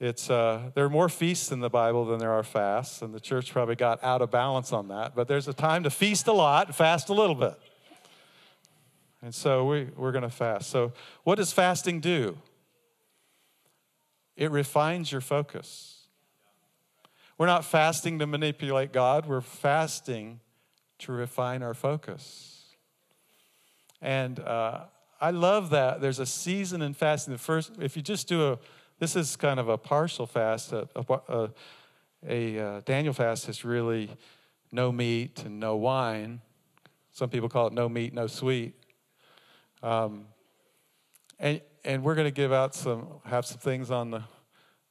it's, 0.00 0.30
uh, 0.30 0.70
there 0.74 0.84
are 0.84 0.90
more 0.90 1.08
feasts 1.08 1.52
in 1.52 1.60
the 1.60 1.70
Bible 1.70 2.06
than 2.06 2.18
there 2.18 2.32
are 2.32 2.42
fasts, 2.42 3.02
and 3.02 3.14
the 3.14 3.20
church 3.20 3.52
probably 3.52 3.76
got 3.76 4.02
out 4.02 4.22
of 4.22 4.30
balance 4.30 4.72
on 4.72 4.88
that. 4.88 5.14
But 5.14 5.28
there's 5.28 5.46
a 5.46 5.52
time 5.52 5.84
to 5.84 5.90
feast 5.90 6.26
a 6.26 6.32
lot, 6.32 6.74
fast 6.74 7.08
a 7.08 7.12
little 7.12 7.36
bit. 7.36 7.54
And 9.22 9.34
so 9.34 9.64
we, 9.64 9.88
we're 9.96 10.12
going 10.12 10.22
to 10.22 10.30
fast. 10.30 10.68
So, 10.68 10.92
what 11.22 11.36
does 11.36 11.52
fasting 11.52 12.00
do? 12.00 12.36
It 14.36 14.50
refines 14.50 15.12
your 15.12 15.20
focus. 15.20 16.06
We're 17.38 17.46
not 17.46 17.64
fasting 17.64 18.18
to 18.18 18.26
manipulate 18.26 18.92
God, 18.92 19.26
we're 19.26 19.40
fasting 19.40 20.40
to 20.98 21.12
refine 21.12 21.62
our 21.62 21.74
focus. 21.74 22.64
And 24.00 24.40
uh, 24.40 24.80
I 25.20 25.30
love 25.30 25.70
that 25.70 26.00
there's 26.00 26.18
a 26.18 26.26
season 26.26 26.82
in 26.82 26.94
fasting. 26.94 27.32
The 27.32 27.38
first, 27.38 27.72
if 27.80 27.96
you 27.96 28.02
just 28.02 28.26
do 28.26 28.52
a, 28.52 28.58
this 28.98 29.14
is 29.14 29.36
kind 29.36 29.60
of 29.60 29.68
a 29.68 29.78
partial 29.78 30.26
fast. 30.26 30.72
A, 30.72 30.88
a, 30.96 31.50
a, 32.28 32.58
a 32.58 32.82
Daniel 32.82 33.14
fast 33.14 33.48
is 33.48 33.64
really 33.64 34.10
no 34.72 34.90
meat 34.90 35.42
and 35.44 35.60
no 35.60 35.76
wine. 35.76 36.40
Some 37.12 37.30
people 37.30 37.48
call 37.48 37.68
it 37.68 37.72
no 37.72 37.88
meat, 37.88 38.12
no 38.12 38.26
sweet. 38.26 38.74
Um, 39.82 40.26
and, 41.38 41.60
and 41.84 42.04
we're 42.04 42.14
going 42.14 42.26
to 42.26 42.30
give 42.30 42.52
out 42.52 42.74
some, 42.74 43.20
have 43.24 43.44
some 43.44 43.58
things 43.58 43.90
on 43.90 44.10
the, 44.10 44.22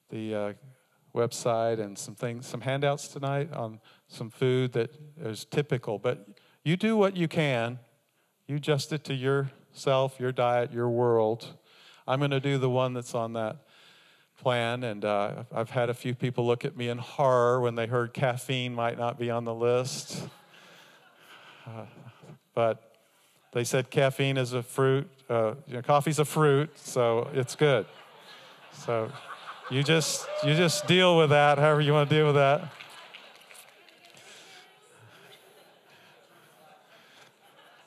the 0.10 0.36
uh, 0.36 0.54
website 1.16 1.80
and 1.80 1.98
some 1.98 2.16
things, 2.16 2.46
some 2.46 2.62
handouts 2.62 3.08
tonight 3.08 3.52
on 3.54 3.80
some 4.08 4.30
food 4.30 4.74
that 4.74 4.92
is 5.20 5.46
typical. 5.46 5.98
But 5.98 6.28
you 6.64 6.76
do 6.76 6.98
what 6.98 7.16
you 7.16 7.28
can. 7.28 7.80
You 8.48 8.58
adjust 8.58 8.92
it 8.92 9.04
to 9.06 9.14
yourself, 9.14 10.20
your 10.20 10.32
diet, 10.32 10.74
your 10.74 10.90
world. 10.90 11.58
I'm 12.08 12.20
going 12.20 12.32
to 12.32 12.40
do 12.40 12.58
the 12.58 12.70
one 12.70 12.94
that's 12.94 13.16
on 13.16 13.34
that 13.34 13.58
plan. 14.38 14.84
And 14.84 15.06
uh, 15.06 15.44
I've 15.54 15.70
had 15.70 15.90
a 15.90 15.94
few 15.94 16.16
people 16.16 16.46
look 16.46 16.66
at 16.66 16.76
me 16.76 16.90
in 16.90 16.98
horror 16.98 17.62
when 17.62 17.76
they 17.76 17.88
heard 17.88 18.14
caffeine 18.14 18.74
might 18.74 18.98
not 18.98 19.18
be 19.18 19.30
on 19.30 19.46
the 19.46 19.56
list. 19.56 20.22
Uh, 21.64 21.86
but 22.56 22.91
they 23.52 23.66
said 23.66 23.90
caffeine 23.90 24.38
is 24.38 24.54
a 24.54 24.64
fruit, 24.64 25.10
uh, 25.30 25.56
you 25.68 25.74
know, 25.74 25.82
coffee's 25.82 26.20
a 26.20 26.26
fruit, 26.26 26.70
so 26.78 27.30
it's 27.34 27.56
good. 27.56 27.86
So 28.72 29.12
you 29.70 29.84
just 29.84 30.26
you 30.44 30.56
just 30.56 30.88
deal 30.88 31.18
with 31.18 31.32
that 31.32 31.58
however 31.58 31.82
you 31.82 31.92
want 31.92 32.10
to 32.10 32.16
deal 32.16 32.28
with 32.28 32.36
that. 32.36 32.72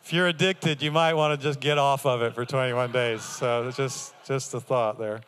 If 0.05 0.13
you're 0.13 0.27
addicted, 0.27 0.83
you 0.83 0.93
might 0.93 1.15
want 1.15 1.41
to 1.41 1.43
just 1.43 1.61
get 1.61 1.79
off 1.79 2.05
of 2.05 2.21
it 2.21 2.35
for 2.35 2.45
21 2.45 2.93
days. 2.93 3.23
So 3.23 3.71
just 3.75 4.15
just 4.27 4.53
a 4.53 4.61
thought 4.61 4.99
there. 4.99 5.23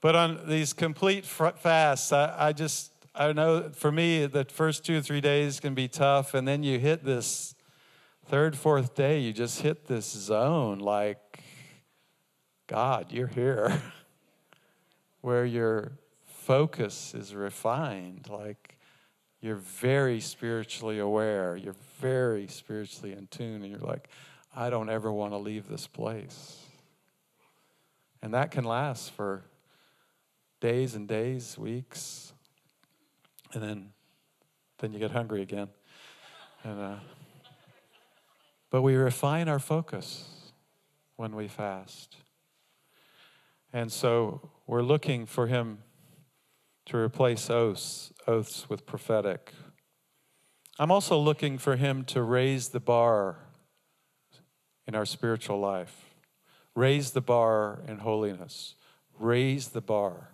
But 0.00 0.14
on 0.14 0.48
these 0.48 0.72
complete 0.72 1.26
fasts, 1.26 2.12
I, 2.12 2.48
I 2.48 2.52
just 2.52 2.92
I 3.18 3.32
know 3.32 3.70
for 3.74 3.90
me, 3.90 4.26
the 4.26 4.44
first 4.44 4.84
two 4.84 4.98
or 4.98 5.00
three 5.00 5.20
days 5.20 5.58
can 5.58 5.74
be 5.74 5.88
tough. 5.88 6.34
And 6.34 6.46
then 6.46 6.62
you 6.62 6.78
hit 6.78 7.02
this 7.02 7.56
third, 8.26 8.56
fourth 8.56 8.94
day, 8.94 9.18
you 9.18 9.32
just 9.32 9.60
hit 9.60 9.86
this 9.86 10.08
zone 10.08 10.78
like, 10.78 11.42
God, 12.68 13.10
you're 13.10 13.26
here, 13.26 13.82
where 15.20 15.44
your 15.44 15.98
focus 16.26 17.12
is 17.12 17.34
refined. 17.34 18.28
Like, 18.30 18.78
you're 19.40 19.56
very 19.56 20.20
spiritually 20.20 21.00
aware, 21.00 21.56
you're 21.56 21.76
very 22.00 22.46
spiritually 22.46 23.14
in 23.14 23.26
tune, 23.26 23.62
and 23.62 23.66
you're 23.66 23.80
like, 23.80 24.08
I 24.54 24.70
don't 24.70 24.90
ever 24.90 25.10
want 25.10 25.32
to 25.32 25.38
leave 25.38 25.66
this 25.66 25.88
place. 25.88 26.60
And 28.22 28.32
that 28.34 28.52
can 28.52 28.62
last 28.62 29.10
for 29.10 29.42
days 30.60 30.94
and 30.94 31.08
days, 31.08 31.58
weeks, 31.58 32.32
and 33.54 33.62
then 33.62 33.90
then 34.78 34.92
you 34.92 34.98
get 34.98 35.10
hungry 35.10 35.42
again. 35.42 35.68
And 36.64 36.80
uh, 36.80 36.96
but 38.70 38.82
we 38.82 38.94
refine 38.94 39.48
our 39.48 39.58
focus 39.58 40.52
when 41.16 41.34
we 41.34 41.48
fast. 41.48 42.16
And 43.72 43.90
so 43.92 44.50
we're 44.66 44.82
looking 44.82 45.26
for 45.26 45.46
him 45.46 45.78
to 46.86 46.96
replace 46.96 47.50
oaths, 47.50 48.12
oaths 48.26 48.68
with 48.68 48.86
prophetic. 48.86 49.52
I'm 50.78 50.90
also 50.90 51.18
looking 51.18 51.58
for 51.58 51.76
him 51.76 52.04
to 52.04 52.22
raise 52.22 52.68
the 52.68 52.80
bar 52.80 53.40
in 54.86 54.94
our 54.94 55.04
spiritual 55.04 55.58
life. 55.58 56.06
Raise 56.74 57.10
the 57.10 57.20
bar 57.20 57.82
in 57.86 57.98
holiness. 57.98 58.74
Raise 59.18 59.68
the 59.68 59.80
bar. 59.80 60.30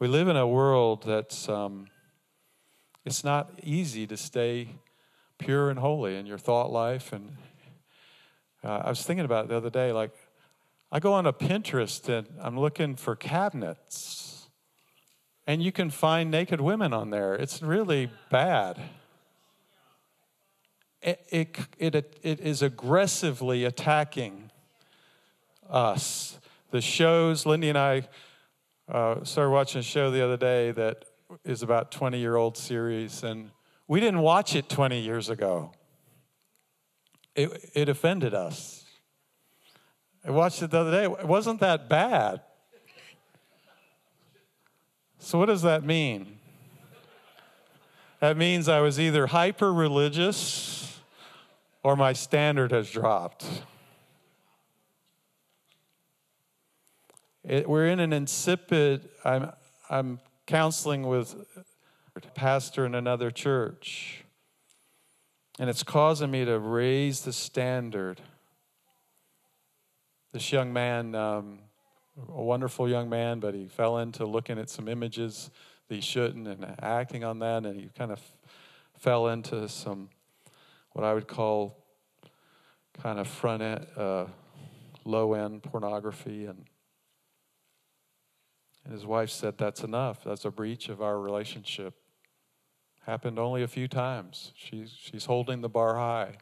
We 0.00 0.08
live 0.08 0.26
in 0.26 0.36
a 0.36 0.46
world 0.46 1.04
that's 1.04 1.48
um, 1.48 1.86
it's 3.04 3.22
not 3.22 3.52
easy 3.62 4.08
to 4.08 4.16
stay 4.16 4.70
pure 5.38 5.70
and 5.70 5.78
holy 5.78 6.16
in 6.16 6.26
your 6.26 6.36
thought 6.36 6.72
life. 6.72 7.12
And 7.12 7.36
uh, 8.64 8.82
I 8.84 8.88
was 8.88 9.04
thinking 9.04 9.24
about 9.24 9.44
it 9.44 9.48
the 9.50 9.56
other 9.56 9.70
day, 9.70 9.92
like 9.92 10.10
I 10.90 10.98
go 10.98 11.12
on 11.12 11.26
a 11.26 11.32
Pinterest 11.32 12.08
and 12.08 12.26
I'm 12.40 12.58
looking 12.58 12.96
for 12.96 13.14
cabinets, 13.14 14.48
and 15.46 15.62
you 15.62 15.70
can 15.70 15.90
find 15.90 16.28
naked 16.28 16.60
women 16.60 16.92
on 16.92 17.10
there. 17.10 17.34
It's 17.34 17.62
really 17.62 18.10
bad. 18.30 18.80
It, 21.02 21.24
it, 21.30 21.58
it, 21.78 22.18
it 22.24 22.40
is 22.40 22.62
aggressively 22.62 23.64
attacking 23.64 24.50
us. 25.70 26.40
The 26.72 26.80
shows, 26.80 27.46
Lindy 27.46 27.68
and 27.68 27.78
I 27.78 28.08
uh, 28.88 29.24
started 29.24 29.50
watching 29.50 29.80
a 29.80 29.82
show 29.82 30.10
the 30.10 30.22
other 30.22 30.36
day 30.36 30.70
that 30.72 31.04
is 31.44 31.62
about 31.62 31.90
20 31.90 32.18
year 32.18 32.36
old 32.36 32.56
series, 32.56 33.22
and 33.22 33.50
we 33.88 34.00
didn't 34.00 34.20
watch 34.20 34.54
it 34.54 34.68
20 34.68 35.00
years 35.00 35.30
ago. 35.30 35.72
It, 37.34 37.70
it 37.74 37.88
offended 37.88 38.34
us. 38.34 38.84
I 40.26 40.30
watched 40.30 40.62
it 40.62 40.70
the 40.70 40.78
other 40.78 40.90
day. 40.90 41.04
It 41.04 41.26
wasn't 41.26 41.60
that 41.60 41.88
bad. 41.88 42.40
So, 45.18 45.38
what 45.38 45.46
does 45.46 45.62
that 45.62 45.84
mean? 45.84 46.38
That 48.20 48.36
means 48.36 48.68
I 48.68 48.80
was 48.80 49.00
either 49.00 49.26
hyper 49.26 49.72
religious 49.72 50.98
or 51.82 51.96
my 51.96 52.12
standard 52.12 52.72
has 52.72 52.90
dropped. 52.90 53.44
It, 57.46 57.68
we're 57.68 57.88
in 57.88 58.00
an 58.00 58.14
insipid, 58.14 59.08
I'm, 59.22 59.52
I'm 59.90 60.18
counseling 60.46 61.06
with 61.06 61.34
a 62.16 62.20
pastor 62.30 62.86
in 62.86 62.94
another 62.94 63.30
church. 63.30 64.24
And 65.58 65.68
it's 65.68 65.82
causing 65.82 66.30
me 66.30 66.46
to 66.46 66.58
raise 66.58 67.20
the 67.20 67.34
standard. 67.34 68.22
This 70.32 70.52
young 70.52 70.72
man, 70.72 71.14
um, 71.14 71.58
a 72.28 72.42
wonderful 72.42 72.88
young 72.88 73.10
man, 73.10 73.40
but 73.40 73.54
he 73.54 73.66
fell 73.66 73.98
into 73.98 74.24
looking 74.24 74.58
at 74.58 74.70
some 74.70 74.88
images 74.88 75.50
that 75.88 75.96
he 75.96 76.00
shouldn't 76.00 76.48
and 76.48 76.64
acting 76.80 77.24
on 77.24 77.40
that, 77.40 77.66
and 77.66 77.78
he 77.78 77.90
kind 77.96 78.10
of 78.10 78.20
fell 78.98 79.28
into 79.28 79.68
some 79.68 80.08
what 80.92 81.04
I 81.04 81.12
would 81.12 81.28
call 81.28 81.76
kind 83.02 83.18
of 83.18 83.28
front 83.28 83.62
end, 83.62 83.86
uh, 83.96 84.26
low 85.04 85.34
end 85.34 85.62
pornography 85.62 86.46
and 86.46 86.64
and 88.84 88.92
his 88.92 89.06
wife 89.06 89.30
said, 89.30 89.58
That's 89.58 89.82
enough. 89.82 90.24
That's 90.24 90.44
a 90.44 90.50
breach 90.50 90.88
of 90.88 91.00
our 91.00 91.18
relationship. 91.18 91.94
Happened 93.06 93.38
only 93.38 93.62
a 93.62 93.68
few 93.68 93.88
times. 93.88 94.52
She's, 94.54 94.90
she's 94.90 95.26
holding 95.26 95.60
the 95.60 95.68
bar 95.68 95.96
high. 95.96 96.36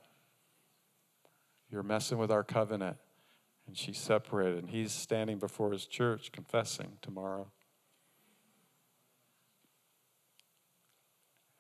You're 1.71 1.83
messing 1.83 2.19
with 2.19 2.31
our 2.31 2.45
covenant. 2.45 2.97
And 3.67 3.77
she's 3.77 3.99
separated. 3.99 4.59
And 4.59 4.71
he's 4.71 4.93
standing 4.93 5.39
before 5.39 5.73
his 5.73 5.87
church 5.87 6.31
confessing 6.33 6.99
tomorrow. 7.01 7.49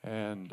And 0.05 0.53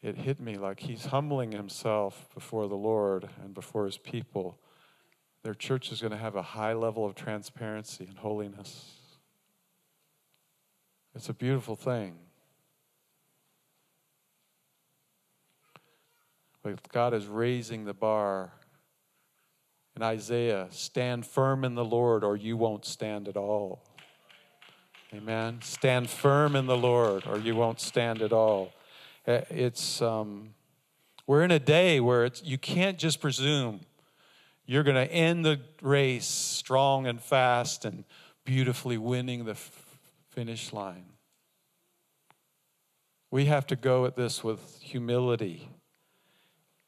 it 0.00 0.16
hit 0.16 0.40
me 0.40 0.56
like 0.56 0.80
he's 0.80 1.06
humbling 1.06 1.52
himself 1.52 2.28
before 2.32 2.68
the 2.68 2.76
Lord 2.76 3.28
and 3.42 3.52
before 3.52 3.86
his 3.86 3.98
people. 3.98 4.58
Their 5.46 5.54
church 5.54 5.92
is 5.92 6.00
going 6.00 6.10
to 6.10 6.18
have 6.18 6.34
a 6.34 6.42
high 6.42 6.72
level 6.72 7.06
of 7.06 7.14
transparency 7.14 8.04
and 8.04 8.18
holiness. 8.18 8.96
It's 11.14 11.28
a 11.28 11.32
beautiful 11.32 11.76
thing. 11.76 12.16
But 16.64 16.88
God 16.88 17.14
is 17.14 17.28
raising 17.28 17.84
the 17.84 17.94
bar. 17.94 18.54
In 19.94 20.02
Isaiah, 20.02 20.66
stand 20.70 21.24
firm 21.24 21.64
in 21.64 21.76
the 21.76 21.84
Lord 21.84 22.24
or 22.24 22.36
you 22.36 22.56
won't 22.56 22.84
stand 22.84 23.28
at 23.28 23.36
all. 23.36 23.84
Amen. 25.14 25.60
Stand 25.62 26.10
firm 26.10 26.56
in 26.56 26.66
the 26.66 26.76
Lord 26.76 27.22
or 27.24 27.38
you 27.38 27.54
won't 27.54 27.78
stand 27.78 28.20
at 28.20 28.32
all. 28.32 28.72
Eh, 29.28 29.42
it's 29.50 30.02
um, 30.02 30.54
we're 31.24 31.44
in 31.44 31.52
a 31.52 31.60
day 31.60 32.00
where 32.00 32.24
it's 32.24 32.42
you 32.42 32.58
can't 32.58 32.98
just 32.98 33.20
presume 33.20 33.82
you're 34.66 34.82
going 34.82 34.96
to 34.96 35.12
end 35.12 35.44
the 35.44 35.60
race 35.80 36.26
strong 36.26 37.06
and 37.06 37.20
fast 37.20 37.84
and 37.84 38.04
beautifully 38.44 38.98
winning 38.98 39.44
the 39.44 39.52
f- 39.52 39.98
finish 40.30 40.72
line. 40.72 41.06
We 43.30 43.46
have 43.46 43.66
to 43.68 43.76
go 43.76 44.06
at 44.06 44.16
this 44.16 44.42
with 44.44 44.80
humility 44.80 45.68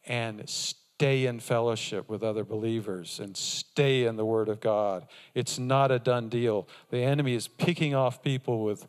and 0.06 0.48
stay 0.48 1.26
in 1.26 1.40
fellowship 1.40 2.08
with 2.08 2.22
other 2.22 2.44
believers 2.44 3.20
and 3.20 3.36
stay 3.36 4.04
in 4.04 4.16
the 4.16 4.24
Word 4.24 4.48
of 4.48 4.60
God. 4.60 5.06
It's 5.34 5.58
not 5.58 5.90
a 5.90 5.98
done 5.98 6.28
deal. 6.28 6.68
The 6.90 7.02
enemy 7.02 7.34
is 7.34 7.48
picking 7.48 7.94
off 7.94 8.22
people 8.22 8.64
with 8.64 8.86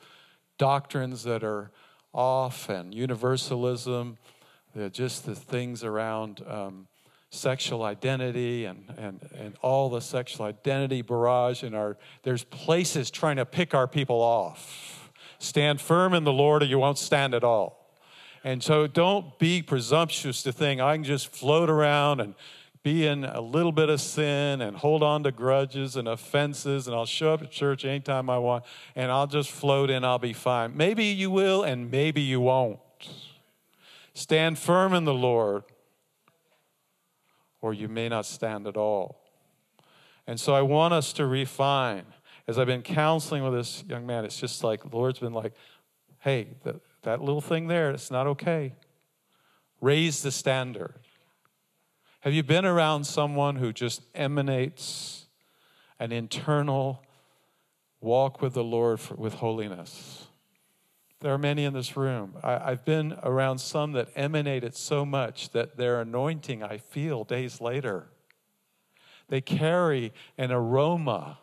doctrines 0.58 1.24
that 1.24 1.44
are 1.44 1.72
off 2.14 2.70
and 2.70 2.94
universalism, 2.94 4.18
They're 4.74 4.90
just 4.90 5.26
the 5.26 5.36
things 5.36 5.84
around 5.84 6.44
um, 6.48 6.88
sexual 7.32 7.84
identity 7.84 8.66
and, 8.66 8.84
and, 8.98 9.20
and 9.38 9.56
all 9.62 9.90
the 9.90 10.02
sexual 10.02 10.46
identity 10.46 11.02
barrage 11.02 11.64
in 11.64 11.76
our 11.76 11.96
there's 12.24 12.44
places 12.46 13.12
trying 13.12 13.36
to 13.36 13.46
pick 13.46 13.76
our 13.76 13.88
people 13.88 14.20
off 14.20 15.00
Stand 15.40 15.80
firm 15.80 16.14
in 16.14 16.26
the 16.26 16.34
Lord 16.34 16.62
or 16.62 16.66
you 16.66 16.78
won't 16.78 16.98
stand 16.98 17.34
at 17.34 17.46
all. 17.46 17.96
And 18.44 18.62
so 18.62 18.88
don't 18.88 19.40
be 19.40 19.62
presumptuous 19.62 20.44
to 20.44 20.52
think 20.52 20.80
I 20.82 20.96
can 20.96 21.04
just 21.04 21.30
float 21.30 21.70
around 21.70 22.20
and 22.20 22.36
be 22.84 23.06
in 23.08 23.26
a 23.26 23.42
little 23.42 23.72
bit 23.72 23.90
of 23.90 24.00
sin 24.00 24.62
and 24.62 24.78
hold 24.78 25.02
on 25.02 25.24
to 25.24 25.32
grudges 25.32 25.96
and 25.96 26.08
offenses 26.08 26.88
and 26.88 26.96
I'll 26.96 27.06
show 27.06 27.34
up 27.34 27.42
at 27.42 27.52
church 27.52 27.84
anytime 27.84 28.30
I 28.30 28.38
want 28.38 28.66
and 28.96 29.12
I'll 29.12 29.28
just 29.28 29.50
float 29.50 29.90
in, 29.90 30.04
I'll 30.04 30.20
be 30.20 30.34
fine. 30.34 30.76
Maybe 30.76 31.06
you 31.06 31.30
will 31.30 31.64
and 31.64 31.90
maybe 31.90 32.22
you 32.22 32.42
won't. 32.42 32.80
Stand 34.14 34.60
firm 34.60 34.94
in 34.94 35.06
the 35.06 35.14
Lord 35.14 35.64
or 37.62 37.74
you 37.74 37.88
may 37.88 38.10
not 38.10 38.26
stand 38.26 38.68
at 38.68 38.78
all. 38.78 39.22
And 40.28 40.40
so 40.40 40.54
I 40.54 40.62
want 40.62 40.94
us 40.94 41.14
to 41.14 41.26
refine 41.26 42.06
as 42.50 42.58
I've 42.58 42.66
been 42.66 42.82
counseling 42.82 43.44
with 43.44 43.54
this 43.54 43.84
young 43.88 44.08
man, 44.08 44.26
it's 44.26 44.40
just 44.40 44.64
like 44.64 44.82
the 44.90 44.98
Lord's 44.98 45.20
been 45.20 45.34
like, 45.34 45.54
hey, 46.22 46.48
the, 46.64 46.82
that 47.04 47.22
little 47.22 47.42
thing 47.42 47.68
there, 47.68 47.92
it's 47.92 48.10
not 48.10 48.26
okay. 48.26 48.74
Raise 49.82 50.24
the 50.24 50.32
standard. 50.32 50.96
Have 52.22 52.34
you 52.34 52.42
been 52.42 52.66
around 52.66 53.04
someone 53.04 53.58
who 53.58 53.72
just 53.72 54.02
emanates 54.16 55.28
an 56.00 56.12
internal 56.12 57.04
walk 58.02 58.42
with 58.42 58.56
the 58.56 58.64
Lord 58.64 59.00
for, 59.00 59.14
with 59.14 59.36
holiness? 59.36 60.26
There 61.22 61.34
are 61.34 61.38
many 61.38 61.66
in 61.66 61.74
this 61.74 61.98
room. 61.98 62.36
I, 62.44 62.72
I've 62.72 62.86
been 62.86 63.18
around 63.24 63.60
some 63.60 63.92
that 63.94 64.10
emanate 64.16 64.64
it 64.64 64.76
so 64.76 65.06
much 65.06 65.50
that 65.52 65.78
their 65.78 66.02
anointing 66.02 66.64
I 66.64 66.78
feel 66.78 67.24
days 67.24 67.60
later. 67.60 68.08
They 69.28 69.42
carry 69.42 70.14
an 70.38 70.52
aroma 70.52 71.40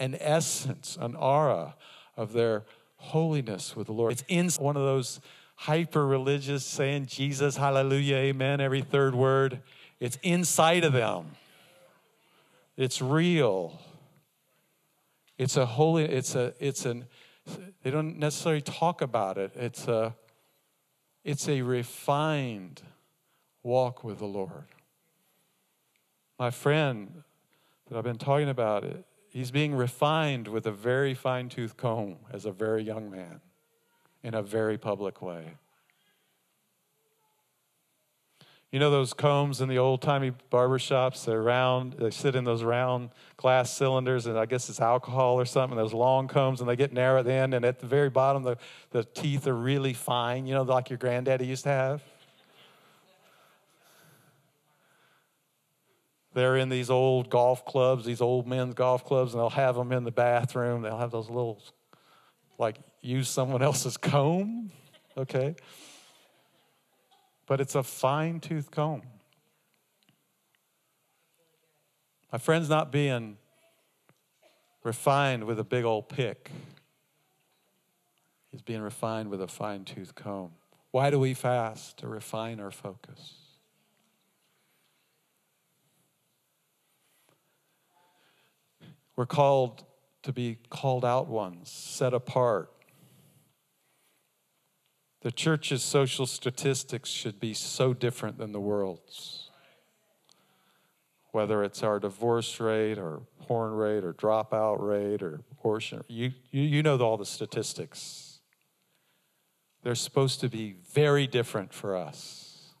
an 0.00 0.16
essence, 0.18 0.96
an 1.00 1.14
aura 1.14 1.76
of 2.16 2.32
their 2.32 2.64
holiness 2.96 3.76
with 3.76 3.86
the 3.86 3.92
Lord. 3.92 4.12
It's 4.12 4.24
in 4.26 4.48
one 4.62 4.76
of 4.76 4.82
those 4.82 5.20
hyper 5.56 6.06
religious 6.06 6.64
saying 6.64 7.06
Jesus, 7.06 7.56
hallelujah, 7.56 8.16
amen, 8.16 8.60
every 8.60 8.80
third 8.80 9.14
word. 9.14 9.60
It's 10.00 10.18
inside 10.22 10.84
of 10.84 10.94
them. 10.94 11.32
It's 12.76 13.02
real. 13.02 13.78
It's 15.36 15.58
a 15.58 15.66
holy, 15.66 16.04
it's 16.04 16.34
a, 16.34 16.54
it's 16.58 16.86
an, 16.86 17.04
they 17.82 17.90
don't 17.90 18.18
necessarily 18.18 18.60
talk 18.60 19.02
about 19.02 19.38
it. 19.38 19.52
It's 19.54 19.88
a, 19.88 20.14
it's 21.24 21.48
a 21.48 21.62
refined 21.62 22.82
walk 23.62 24.04
with 24.04 24.18
the 24.18 24.26
Lord. 24.26 24.66
My 26.38 26.50
friend 26.50 27.22
that 27.88 27.98
I've 27.98 28.04
been 28.04 28.18
talking 28.18 28.48
about, 28.48 28.84
he's 29.28 29.50
being 29.50 29.74
refined 29.74 30.48
with 30.48 30.66
a 30.66 30.72
very 30.72 31.14
fine 31.14 31.48
tooth 31.48 31.76
comb 31.76 32.16
as 32.32 32.46
a 32.46 32.52
very 32.52 32.82
young 32.82 33.10
man 33.10 33.40
in 34.22 34.34
a 34.34 34.42
very 34.42 34.78
public 34.78 35.22
way. 35.22 35.56
You 38.70 38.78
know 38.78 38.90
those 38.90 39.12
combs 39.12 39.60
in 39.60 39.68
the 39.68 39.78
old 39.78 40.00
timey 40.00 40.30
barber 40.48 40.78
shops? 40.78 41.24
They're 41.24 41.42
round, 41.42 41.94
they 41.94 42.10
sit 42.10 42.36
in 42.36 42.44
those 42.44 42.62
round 42.62 43.10
glass 43.36 43.76
cylinders, 43.76 44.26
and 44.26 44.38
I 44.38 44.46
guess 44.46 44.68
it's 44.68 44.80
alcohol 44.80 45.40
or 45.40 45.44
something, 45.44 45.76
those 45.76 45.92
long 45.92 46.28
combs, 46.28 46.60
and 46.60 46.70
they 46.70 46.76
get 46.76 46.92
narrow 46.92 47.18
at 47.18 47.24
the 47.24 47.32
end, 47.32 47.52
and 47.52 47.64
at 47.64 47.80
the 47.80 47.86
very 47.86 48.10
bottom, 48.10 48.44
the, 48.44 48.58
the 48.90 49.02
teeth 49.02 49.48
are 49.48 49.56
really 49.56 49.92
fine, 49.92 50.46
you 50.46 50.54
know, 50.54 50.62
like 50.62 50.88
your 50.88 50.98
granddaddy 50.98 51.46
used 51.46 51.64
to 51.64 51.70
have? 51.70 52.02
They're 56.32 56.56
in 56.56 56.68
these 56.68 56.90
old 56.90 57.28
golf 57.28 57.64
clubs, 57.64 58.04
these 58.04 58.20
old 58.20 58.46
men's 58.46 58.74
golf 58.74 59.04
clubs, 59.04 59.32
and 59.32 59.40
they'll 59.40 59.50
have 59.50 59.74
them 59.74 59.90
in 59.90 60.04
the 60.04 60.12
bathroom. 60.12 60.82
They'll 60.82 60.96
have 60.96 61.10
those 61.10 61.28
little, 61.28 61.60
like, 62.56 62.76
use 63.00 63.28
someone 63.28 63.62
else's 63.62 63.96
comb, 63.96 64.70
okay? 65.16 65.56
But 67.50 67.60
it's 67.60 67.74
a 67.74 67.82
fine 67.82 68.38
tooth 68.38 68.70
comb. 68.70 69.02
My 72.30 72.38
friend's 72.38 72.68
not 72.68 72.92
being 72.92 73.38
refined 74.84 75.42
with 75.42 75.58
a 75.58 75.64
big 75.64 75.84
old 75.84 76.08
pick. 76.08 76.52
He's 78.52 78.62
being 78.62 78.82
refined 78.82 79.30
with 79.30 79.42
a 79.42 79.48
fine 79.48 79.84
tooth 79.84 80.14
comb. 80.14 80.52
Why 80.92 81.10
do 81.10 81.18
we 81.18 81.34
fast? 81.34 81.96
To 81.96 82.06
refine 82.06 82.60
our 82.60 82.70
focus. 82.70 83.34
We're 89.16 89.26
called 89.26 89.82
to 90.22 90.32
be 90.32 90.58
called 90.68 91.04
out 91.04 91.26
ones, 91.26 91.68
set 91.68 92.14
apart. 92.14 92.70
The 95.22 95.30
church's 95.30 95.82
social 95.82 96.26
statistics 96.26 97.10
should 97.10 97.38
be 97.38 97.52
so 97.52 97.92
different 97.92 98.38
than 98.38 98.52
the 98.52 98.60
world's. 98.60 99.50
Whether 101.32 101.62
it's 101.62 101.82
our 101.82 102.00
divorce 102.00 102.58
rate 102.58 102.98
or 102.98 103.20
porn 103.38 103.72
rate 103.72 104.02
or 104.02 104.12
dropout 104.12 104.80
rate 104.80 105.22
or 105.22 105.40
abortion, 105.52 106.02
you, 106.08 106.32
you, 106.50 106.62
you 106.62 106.82
know 106.82 106.98
all 106.98 107.16
the 107.16 107.26
statistics. 107.26 108.40
They're 109.82 109.94
supposed 109.94 110.40
to 110.40 110.48
be 110.48 110.76
very 110.92 111.26
different 111.26 111.72
for 111.72 111.96
us. 111.96 112.74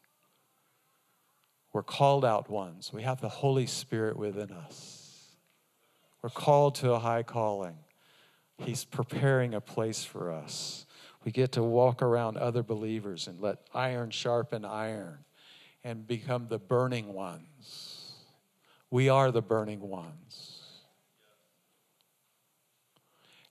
We're 1.72 1.82
called 1.82 2.24
out 2.24 2.50
ones. 2.50 2.92
We 2.92 3.02
have 3.02 3.20
the 3.20 3.28
Holy 3.28 3.66
Spirit 3.66 4.16
within 4.16 4.50
us. 4.50 5.36
We're 6.22 6.30
called 6.30 6.74
to 6.76 6.92
a 6.92 6.98
high 6.98 7.22
calling. 7.22 7.76
He's 8.58 8.84
preparing 8.84 9.54
a 9.54 9.60
place 9.60 10.04
for 10.04 10.32
us. 10.32 10.84
We 11.24 11.32
get 11.32 11.52
to 11.52 11.62
walk 11.62 12.02
around 12.02 12.36
other 12.38 12.62
believers 12.62 13.26
and 13.26 13.40
let 13.40 13.58
iron 13.74 14.10
sharpen 14.10 14.64
iron 14.64 15.18
and 15.84 16.06
become 16.06 16.48
the 16.48 16.58
burning 16.58 17.12
ones. 17.12 18.12
We 18.90 19.08
are 19.08 19.30
the 19.30 19.42
burning 19.42 19.80
ones. 19.80 20.56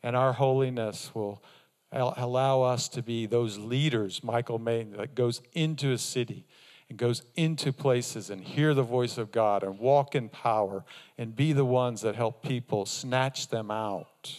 And 0.01 0.15
our 0.15 0.34
holiness 0.34 1.11
will 1.13 1.43
allow 1.91 2.61
us 2.61 2.88
to 2.89 3.01
be 3.01 3.26
those 3.26 3.57
leaders, 3.57 4.24
Michael 4.24 4.59
Maiden, 4.59 4.93
that 4.97 5.15
goes 5.15 5.41
into 5.53 5.91
a 5.91 5.97
city 5.97 6.45
and 6.89 6.97
goes 6.97 7.24
into 7.36 7.72
places 7.72 8.30
and 8.30 8.41
hear 8.41 8.74
the 8.74 8.84
voice 8.84 9.17
of 9.17 9.32
God 9.32 9.63
and 9.63 9.78
walk 9.78 10.15
in 10.15 10.30
power 10.30 10.84
and 11.17 11.36
be 11.36 11.53
the 11.53 11.65
ones 11.65 12.01
that 12.01 12.15
help 12.15 12.41
people 12.43 12.86
snatch 12.86 13.49
them 13.49 13.70
out. 13.70 14.36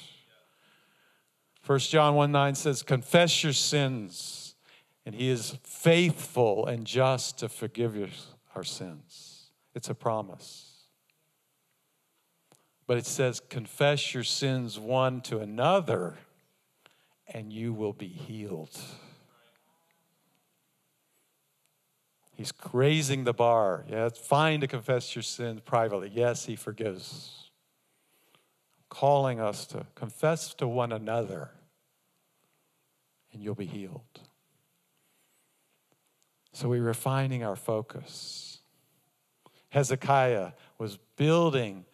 1 1.70 1.78
John 1.78 2.16
1 2.16 2.32
9 2.32 2.56
says, 2.56 2.82
Confess 2.82 3.44
your 3.44 3.52
sins, 3.52 4.56
and 5.06 5.14
he 5.14 5.28
is 5.28 5.56
faithful 5.62 6.66
and 6.66 6.84
just 6.84 7.38
to 7.38 7.48
forgive 7.48 7.94
you 7.94 8.08
our 8.56 8.64
sins. 8.64 9.52
It's 9.72 9.88
a 9.88 9.94
promise. 9.94 10.88
But 12.88 12.98
it 12.98 13.06
says, 13.06 13.38
Confess 13.38 14.12
your 14.12 14.24
sins 14.24 14.80
one 14.80 15.20
to 15.20 15.38
another, 15.38 16.18
and 17.28 17.52
you 17.52 17.72
will 17.72 17.92
be 17.92 18.08
healed. 18.08 18.76
He's 22.34 22.52
raising 22.72 23.22
the 23.22 23.32
bar. 23.32 23.84
Yeah, 23.88 24.06
it's 24.06 24.18
fine 24.18 24.60
to 24.62 24.66
confess 24.66 25.14
your 25.14 25.22
sins 25.22 25.60
privately. 25.64 26.10
Yes, 26.12 26.46
He 26.46 26.56
forgives. 26.56 27.52
Calling 28.88 29.38
us 29.38 29.66
to 29.66 29.86
confess 29.94 30.52
to 30.54 30.66
one 30.66 30.90
another, 30.90 31.52
and 33.32 33.42
you'll 33.42 33.54
be 33.54 33.66
healed. 33.66 34.20
So 36.52 36.68
we're 36.68 36.82
refining 36.82 37.44
our 37.44 37.56
focus. 37.56 38.58
Hezekiah 39.70 40.52
was 40.78 40.98
building 41.16 41.84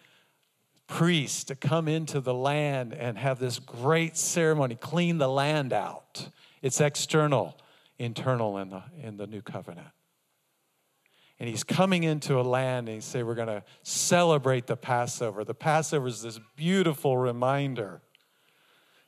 priests 0.86 1.44
to 1.44 1.54
come 1.54 1.88
into 1.88 2.20
the 2.20 2.34
land 2.34 2.94
and 2.94 3.18
have 3.18 3.38
this 3.38 3.58
great 3.58 4.16
ceremony, 4.16 4.76
clean 4.76 5.18
the 5.18 5.28
land 5.28 5.72
out. 5.72 6.30
It's 6.62 6.80
external, 6.80 7.58
internal 7.98 8.58
in 8.58 8.70
the, 8.70 8.82
in 9.02 9.16
the 9.16 9.26
new 9.26 9.42
covenant 9.42 9.88
and 11.38 11.48
he's 11.48 11.64
coming 11.64 12.04
into 12.04 12.40
a 12.40 12.42
land 12.42 12.88
and 12.88 12.96
he 12.96 13.00
say 13.00 13.22
we're 13.22 13.34
going 13.34 13.48
to 13.48 13.62
celebrate 13.82 14.66
the 14.66 14.76
passover 14.76 15.44
the 15.44 15.54
passover 15.54 16.06
is 16.06 16.22
this 16.22 16.40
beautiful 16.56 17.16
reminder 17.16 18.02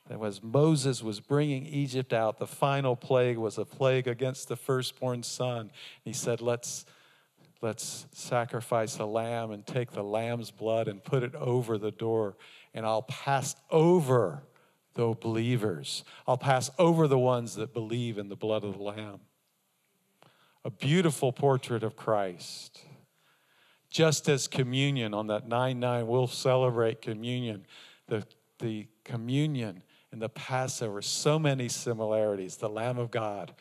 that 0.09 0.23
as 0.23 0.43
moses 0.43 1.03
was 1.03 1.21
bringing 1.21 1.67
egypt 1.67 2.13
out 2.13 2.39
the 2.39 2.47
final 2.47 2.97
plague 2.97 3.37
was 3.37 3.59
a 3.59 3.65
plague 3.65 4.09
against 4.09 4.49
the 4.49 4.57
firstborn 4.57 5.23
son 5.23 5.71
he 6.05 6.13
said 6.13 6.41
let's 6.41 6.85
let's 7.61 8.07
sacrifice 8.13 8.99
a 8.99 9.05
lamb 9.05 9.51
and 9.51 9.67
take 9.67 9.93
the 9.93 10.03
lamb's 10.03 10.51
blood 10.51 10.89
and 10.89 11.03
put 11.03 11.23
it 11.23 11.35
over 11.35 11.79
the 11.79 11.91
door 11.91 12.37
and 12.75 12.85
i'll 12.87 13.03
pass 13.03 13.55
over 13.71 14.43
the 14.95 15.15
believers 15.21 16.05
i'll 16.27 16.39
pass 16.39 16.71
over 16.79 17.07
the 17.07 17.19
ones 17.19 17.55
that 17.57 17.73
believe 17.73 18.19
in 18.19 18.29
the 18.29 18.37
blood 18.37 18.65
of 18.65 18.77
the 18.77 18.83
lamb 18.83 19.21
a 20.65 20.71
beautiful 20.71 21.33
portrait 21.33 21.83
of 21.83 21.97
Christ. 21.97 22.85
Just 23.89 24.29
as 24.29 24.47
communion 24.47 25.15
on 25.15 25.29
that 25.29 25.49
9 25.49 25.81
9, 25.81 26.07
we'll 26.07 26.27
celebrate 26.27 27.01
communion. 27.01 27.65
The, 28.07 28.27
the 28.59 28.87
communion 29.03 29.83
and 30.13 30.23
the 30.23 30.29
Passover, 30.29 31.03
so 31.03 31.39
many 31.39 31.69
similarities. 31.69 32.57
The 32.57 32.69
Lamb 32.69 32.99
of 32.99 33.11
God 33.11 33.55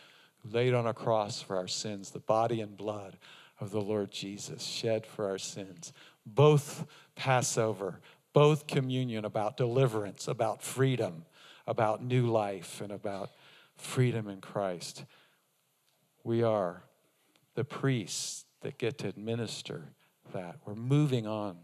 laid 0.43 0.73
on 0.73 0.87
a 0.87 0.93
cross 0.93 1.41
for 1.41 1.57
our 1.57 1.67
sins, 1.67 2.11
the 2.11 2.19
body 2.19 2.61
and 2.61 2.77
blood 2.77 3.17
of 3.59 3.71
the 3.71 3.81
Lord 3.81 4.11
Jesus 4.11 4.63
shed 4.63 5.05
for 5.05 5.27
our 5.27 5.37
sins. 5.37 5.91
Both 6.25 6.85
Passover, 7.15 7.99
both 8.33 8.67
communion 8.67 9.25
about 9.25 9.57
deliverance, 9.57 10.27
about 10.27 10.61
freedom, 10.61 11.25
about 11.65 12.03
new 12.03 12.27
life, 12.27 12.81
and 12.81 12.91
about 12.91 13.31
freedom 13.75 14.29
in 14.29 14.41
Christ. 14.41 15.05
We 16.23 16.43
are 16.43 16.83
the 17.55 17.63
priests 17.63 18.45
that 18.61 18.77
get 18.77 18.97
to 18.99 19.07
administer 19.07 19.85
that. 20.33 20.57
We're 20.65 20.75
moving 20.75 21.25
on 21.25 21.57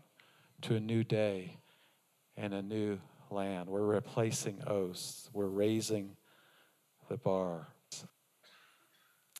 to 0.61 0.75
a 0.75 0.79
new 0.79 1.03
day 1.03 1.57
and 2.35 2.53
a 2.53 2.61
new 2.61 2.99
land. 3.33 3.69
We're 3.69 3.81
replacing 3.81 4.61
oaths, 4.67 5.29
we're 5.33 5.47
raising 5.47 6.15
the 7.09 7.17
bar. 7.17 7.67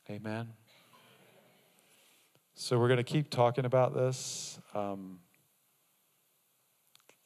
Amen. 0.09 0.49
So 2.55 2.77
we're 2.77 2.87
going 2.87 2.97
to 2.97 3.03
keep 3.03 3.29
talking 3.29 3.65
about 3.65 3.93
this. 3.93 4.59
Um, 4.73 5.19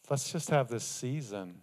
let's 0.10 0.32
just 0.32 0.50
have 0.52 0.68
this 0.68 0.84
season 0.84 1.62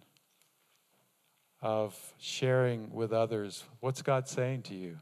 of 1.61 1.97
sharing 2.17 2.93
with 2.93 3.13
others 3.13 3.63
what's 3.79 4.01
God 4.01 4.27
saying 4.27 4.63
to 4.63 4.75
you 4.75 4.97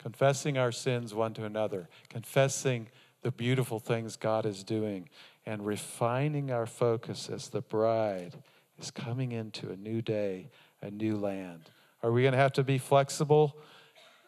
confessing 0.00 0.56
our 0.56 0.72
sins 0.72 1.14
one 1.14 1.34
to 1.34 1.44
another, 1.44 1.88
confessing 2.08 2.88
the 3.22 3.30
beautiful 3.30 3.78
things 3.78 4.16
God 4.16 4.46
is 4.46 4.64
doing, 4.64 5.08
and 5.44 5.66
refining 5.66 6.50
our 6.50 6.64
focus 6.64 7.28
as 7.28 7.48
the 7.48 7.60
bride 7.60 8.34
is 8.80 8.90
coming 8.90 9.32
into 9.32 9.70
a 9.70 9.76
new 9.76 10.00
day, 10.02 10.50
a 10.82 10.90
new 10.90 11.16
land. 11.16 11.70
Are 12.02 12.10
we 12.10 12.22
going 12.22 12.32
to 12.32 12.38
have 12.38 12.54
to 12.54 12.64
be 12.64 12.78
flexible? 12.78 13.56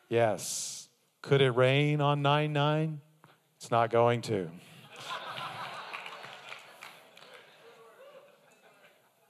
Yes. 0.08 0.88
Could 1.22 1.40
it 1.40 1.50
rain 1.52 2.00
on 2.00 2.22
9 2.22 2.52
9? 2.52 3.00
It's 3.56 3.70
not 3.70 3.90
going 3.90 4.20
to. 4.22 4.50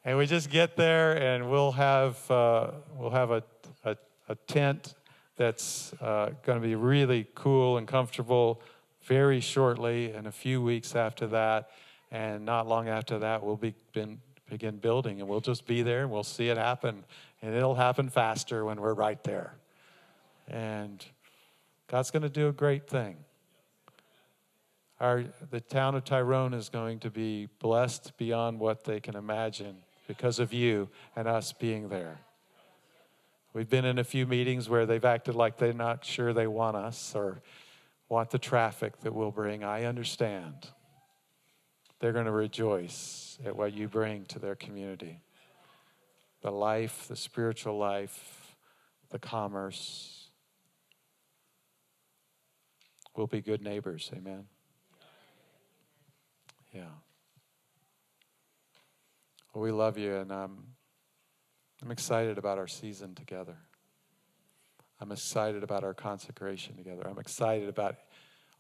and 0.05 0.19
we 0.19 0.27
just 0.27 0.51
get 0.51 0.77
there 0.77 1.17
and 1.17 1.51
we'll 1.51 1.73
have, 1.73 2.31
uh, 2.31 2.71
we'll 2.97 3.11
have 3.11 3.31
a, 3.31 3.43
a, 3.85 3.97
a 4.29 4.35
tent 4.35 4.95
that's 5.37 5.93
uh, 6.01 6.31
going 6.45 6.61
to 6.61 6.67
be 6.67 6.75
really 6.75 7.27
cool 7.35 7.79
and 7.79 7.87
comfortable 7.87 8.61
very 9.05 9.41
shortly, 9.41 10.13
and 10.13 10.27
a 10.27 10.33
few 10.33 10.63
weeks 10.63 10.95
after 10.95 11.27
that, 11.27 11.71
and 12.11 12.45
not 12.45 12.69
long 12.69 12.89
after 12.89 13.19
that, 13.19 13.43
we'll 13.43 13.57
be, 13.57 13.75
been, 13.93 14.21
begin 14.53 14.77
building, 14.77 15.19
and 15.19 15.29
we'll 15.31 15.41
just 15.41 15.67
be 15.67 15.81
there 15.81 16.03
and 16.03 16.11
we'll 16.11 16.23
see 16.23 16.51
it 16.51 16.59
happen. 16.59 17.05
And 17.41 17.55
it'll 17.55 17.75
happen 17.75 18.11
faster 18.11 18.67
when 18.67 18.79
we're 18.79 18.93
right 18.93 19.23
there. 19.25 19.55
And 20.47 21.03
God's 21.89 22.11
going 22.11 22.23
to 22.23 22.29
do 22.29 22.49
a 22.49 22.53
great 22.53 22.87
thing. 22.87 23.17
Our, 25.01 25.25
the 25.51 25.61
town 25.61 25.95
of 25.95 26.05
Tyrone 26.05 26.53
is 26.53 26.69
going 26.69 26.99
to 27.01 27.11
be 27.11 27.49
blessed 27.61 28.15
beyond 28.19 28.61
what 28.61 28.85
they 28.85 29.01
can 29.01 29.17
imagine 29.17 29.77
because 30.07 30.39
of 30.39 30.53
you 30.53 30.91
and 31.17 31.27
us 31.27 31.55
being 31.55 31.89
there. 31.89 32.21
We've 33.55 33.71
been 33.71 33.87
in 33.87 33.99
a 33.99 34.05
few 34.05 34.27
meetings 34.27 34.69
where 34.69 34.85
they've 34.85 35.05
acted 35.05 35.35
like 35.35 35.57
they're 35.57 35.73
not 35.73 36.05
sure 36.05 36.35
they 36.35 36.47
want 36.47 36.77
us 36.77 37.15
or 37.15 37.41
want 38.11 38.29
the 38.29 38.39
traffic 38.39 39.01
that 39.01 39.15
we'll 39.15 39.31
bring. 39.31 39.65
I 39.65 39.85
understand. 39.85 40.69
They're 42.03 42.13
going 42.13 42.27
to 42.27 42.33
rejoice 42.33 43.39
at 43.47 43.55
what 43.55 43.73
you 43.75 43.87
bring 43.87 44.25
to 44.25 44.41
their 44.41 44.57
community 44.57 45.21
the 46.43 46.51
life, 46.51 47.07
the 47.07 47.15
spiritual 47.15 47.79
life, 47.79 48.57
the 49.11 49.21
commerce. 49.21 50.31
We'll 53.15 53.29
be 53.29 53.41
good 53.41 53.63
neighbors. 53.63 54.11
Amen. 54.13 54.47
Yeah. 56.73 56.87
Well, 59.55 59.63
we 59.63 59.71
love 59.71 59.97
you, 59.97 60.17
and 60.17 60.33
um, 60.33 60.65
I'm 61.85 61.93
excited 61.93 62.37
about 62.37 62.59
our 62.59 62.67
season 62.67 63.15
together. 63.15 63.59
I'm 65.01 65.13
excited 65.13 65.63
about 65.63 65.85
our 65.85 65.95
consecration 65.95 66.77
together. 66.77 67.07
I'm 67.07 67.21
excited 67.21 67.69
about 67.69 67.95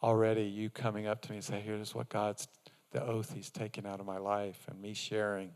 already 0.01 0.43
you 0.43 0.70
coming 0.70 1.09
up 1.09 1.22
to 1.22 1.30
me 1.30 1.38
and 1.38 1.45
say, 1.45 1.61
here's 1.61 1.93
what 1.93 2.09
God's, 2.09 2.47
the 2.93 3.05
oath 3.05 3.32
He's 3.34 3.51
taken 3.51 3.86
out 3.86 4.01
of 4.01 4.07
my 4.07 4.18
life, 4.18 4.66
and 4.70 4.80
me 4.80 4.95
sharing 4.95 5.51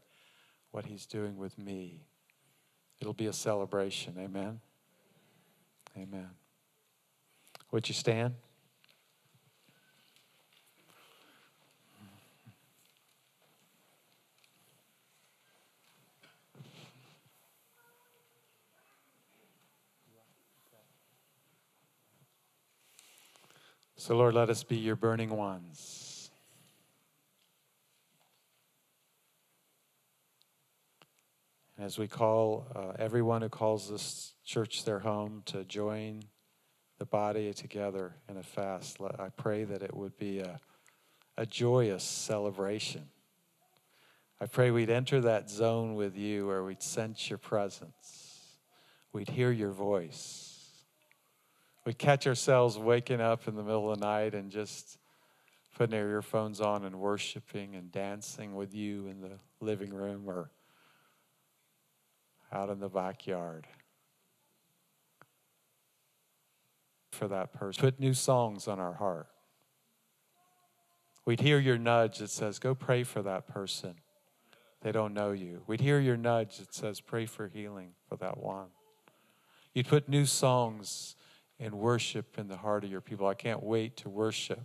what 0.73 0.87
He's 0.87 1.07
doing 1.07 1.37
with 1.37 1.57
me. 1.59 2.07
It'll 3.01 3.13
be 3.13 3.27
a 3.27 3.33
celebration. 3.33 4.15
Amen. 4.19 4.61
Amen. 5.97 6.31
Would 7.71 7.89
you 7.89 7.95
stand? 7.95 8.35
So, 23.99 24.17
Lord, 24.17 24.35
let 24.35 24.51
us 24.51 24.63
be 24.63 24.77
your 24.77 24.95
burning 24.95 25.31
ones. 25.31 26.06
As 31.79 31.99
we 31.99 32.09
call 32.09 32.67
uh, 32.75 32.93
everyone 32.99 33.43
who 33.43 33.51
calls 33.51 33.91
this 33.91 34.33
church 34.47 34.87
their 34.87 34.99
home 34.99 35.43
to 35.47 35.63
join 35.65 36.23
the 36.99 37.05
body 37.05 37.53
together 37.53 38.15
in 38.31 38.39
a 38.39 38.43
fast, 38.43 38.97
I 39.19 39.29
pray 39.29 39.65
that 39.65 39.83
it 39.83 39.95
would 39.95 40.17
be 40.17 40.39
a, 40.39 40.59
a 41.37 41.45
joyous 41.45 42.03
celebration. 42.03 43.11
I 44.41 44.47
pray 44.47 44.71
we'd 44.71 44.89
enter 44.89 45.21
that 45.21 45.51
zone 45.51 45.95
with 45.97 46.17
you 46.17 46.47
where 46.47 46.65
we'd 46.65 46.83
sense 46.83 47.29
your 47.29 47.39
presence, 47.39 48.57
we'd 49.13 49.29
hear 49.29 49.51
your 49.51 49.73
voice. 49.73 50.55
We'd 51.85 51.99
catch 51.99 52.27
ourselves 52.27 52.79
waking 52.79 53.21
up 53.21 53.47
in 53.47 53.55
the 53.55 53.63
middle 53.63 53.93
of 53.93 54.01
the 54.01 54.07
night 54.07 54.35
and 54.35 54.51
just 54.51 54.99
putting 55.77 55.95
our 55.95 56.09
earphones 56.09 56.61
on 56.63 56.87
and 56.87 56.97
worshiping 56.97 57.77
and 57.77 57.93
dancing 57.93 58.55
with 58.55 58.75
you 58.75 59.07
in 59.09 59.21
the 59.21 59.39
living 59.61 59.93
room 59.93 60.25
or 60.27 60.51
out 62.53 62.71
in 62.71 62.81
the 62.81 62.89
backyard. 62.89 63.67
For 67.13 67.29
that 67.29 67.53
person, 67.53 67.81
put 67.81 67.99
new 67.99 68.13
songs 68.13 68.69
on 68.69 68.79
our 68.79 68.95
heart. 68.95 69.29
We'd 71.25 71.41
hear 71.41 71.59
your 71.59 71.79
nudge 71.79 72.19
that 72.19 72.31
says, 72.31 72.59
Go 72.59 72.75
pray 72.75 73.03
for 73.03 73.23
that 73.23 73.47
person. 73.49 73.95
They 74.83 74.93
don't 74.93 75.15
know 75.15 75.33
you. 75.33 75.63
We'd 75.67 75.81
hear 75.81 75.99
your 75.99 76.17
nudge 76.17 76.59
that 76.59 76.75
says, 76.75 77.01
Pray 77.01 77.27
for 77.27 77.49
healing 77.49 77.93
for 78.09 78.17
that 78.17 78.39
one. 78.39 78.69
You'd 79.75 79.89
put 79.89 80.09
new 80.09 80.25
songs 80.25 81.17
and 81.59 81.75
worship 81.75 82.39
in 82.39 82.49
the 82.49 82.59
heart 82.59 82.85
of 82.85 82.91
your 82.91 83.01
people. 83.01 83.27
I 83.27 83.35
can't 83.35 83.63
wait 83.63 83.97
to 83.99 84.09
worship 84.09 84.61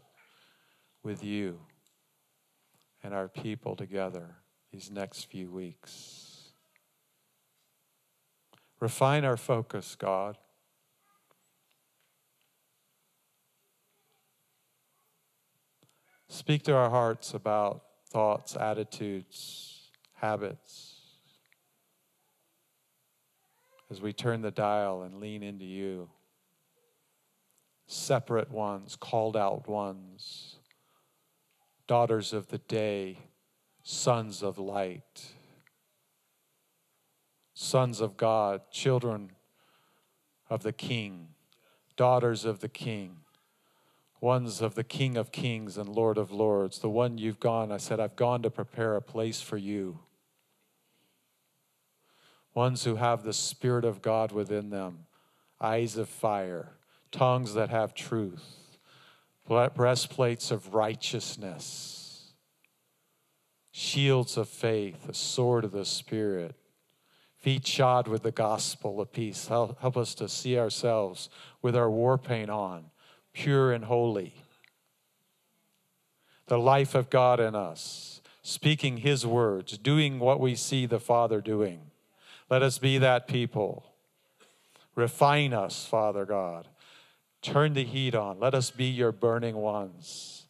with 1.04 1.24
you 1.24 1.60
and 3.04 3.14
our 3.14 3.28
people 3.28 3.76
together 3.76 4.36
these 4.72 4.92
next 4.92 5.26
few 5.26 5.50
weeks. 5.50 6.20
Refine 8.82 9.24
our 9.24 9.38
focus, 9.38 9.96
God. 9.96 10.40
Speak 16.28 16.64
to 16.64 16.76
our 16.76 16.90
hearts 16.90 17.36
about 17.36 17.84
thoughts, 18.10 18.56
attitudes, 18.56 19.92
habits. 20.16 20.96
As 23.92 24.02
we 24.02 24.14
turn 24.14 24.42
the 24.42 24.52
dial 24.52 25.04
and 25.04 25.20
lean 25.20 25.44
into 25.44 25.66
you 25.66 26.10
separate 27.86 28.50
ones, 28.50 28.96
called 28.96 29.36
out 29.36 29.68
ones, 29.68 30.56
daughters 31.88 32.32
of 32.32 32.48
the 32.48 32.58
day, 32.58 33.20
sons 33.84 34.42
of 34.42 34.58
light, 34.58 35.34
sons 37.62 38.01
of 38.01 38.18
God, 38.18 38.62
children 38.72 39.32
of 40.49 40.64
the 40.64 40.74
King, 40.74 41.28
daughters 41.95 42.43
of 42.43 42.59
the 42.59 42.68
King, 42.68 43.18
ones 44.20 44.62
of 44.62 44.74
the 44.74 44.84
King 44.84 45.16
of 45.16 45.32
Kings 45.32 45.78
and 45.78 45.88
Lord 45.88 46.18
of 46.18 46.32
Lords, 46.32 46.80
the 46.80 46.89
one 46.89 47.20
you've 47.20 47.39
gone. 47.39 47.72
I 47.72 47.78
said, 47.78 47.99
I've 47.99 48.16
gone 48.16 48.41
to 48.41 48.49
prepare 48.49 48.95
a 48.95 49.01
place 49.01 49.41
for 49.41 49.57
you. 49.57 49.99
Ones 52.55 52.84
who 52.84 52.95
have 52.95 53.24
the 53.24 53.32
Spirit 53.32 53.86
of 53.86 54.01
God 54.01 54.32
within 54.32 54.72
them, 54.72 55.05
eyes 55.59 55.97
of 55.97 56.09
fire 56.09 56.74
tongues 57.12 57.53
that 57.53 57.70
have 57.70 57.93
truth, 57.93 58.78
breastplates 59.76 60.49
of 60.49 60.74
righteousness, 60.74 62.34
shields 63.72 64.36
of 64.36 64.49
faith, 64.49 65.07
a 65.07 65.14
sword 65.14 65.64
of 65.64 65.72
the 65.72 65.86
Spirit, 65.86 66.55
feet 67.42 67.66
shod 67.66 68.08
with 68.08 68.24
the 68.24 68.32
gospel 68.32 69.02
of 69.02 69.12
peace. 69.12 69.48
Help, 69.48 69.80
help 69.82 69.98
us 69.98 70.14
to 70.16 70.30
see 70.30 70.58
ourselves 70.58 71.30
with 71.62 71.76
our 71.76 71.89
war 71.89 72.18
paint 72.18 72.50
on, 72.50 72.86
pure 73.34 73.72
and 73.72 73.86
holy. 73.86 74.36
The 76.48 76.60
life 76.60 76.94
of 76.94 77.10
God 77.10 77.39
in 77.39 77.56
us, 77.56 78.22
speaking 78.44 78.98
His 78.98 79.26
words, 79.26 79.78
doing 79.78 80.20
what 80.20 80.39
we 80.39 80.56
see 80.56 80.86
the 80.86 81.00
Father 81.00 81.42
doing. 81.42 81.82
Let 82.50 82.62
us 82.62 82.78
be 82.78 82.98
that 83.00 83.28
people. 83.28 83.86
Refine 84.96 85.54
us, 85.54 85.86
Father 85.86 86.26
God. 86.26 86.68
Turn 87.42 87.74
the 87.74 87.86
heat 87.86 88.14
on. 88.14 88.39
Let 88.39 88.54
us 88.54 88.70
be 88.70 88.86
your 88.86 89.12
burning 89.12 89.56
ones. 89.56 90.46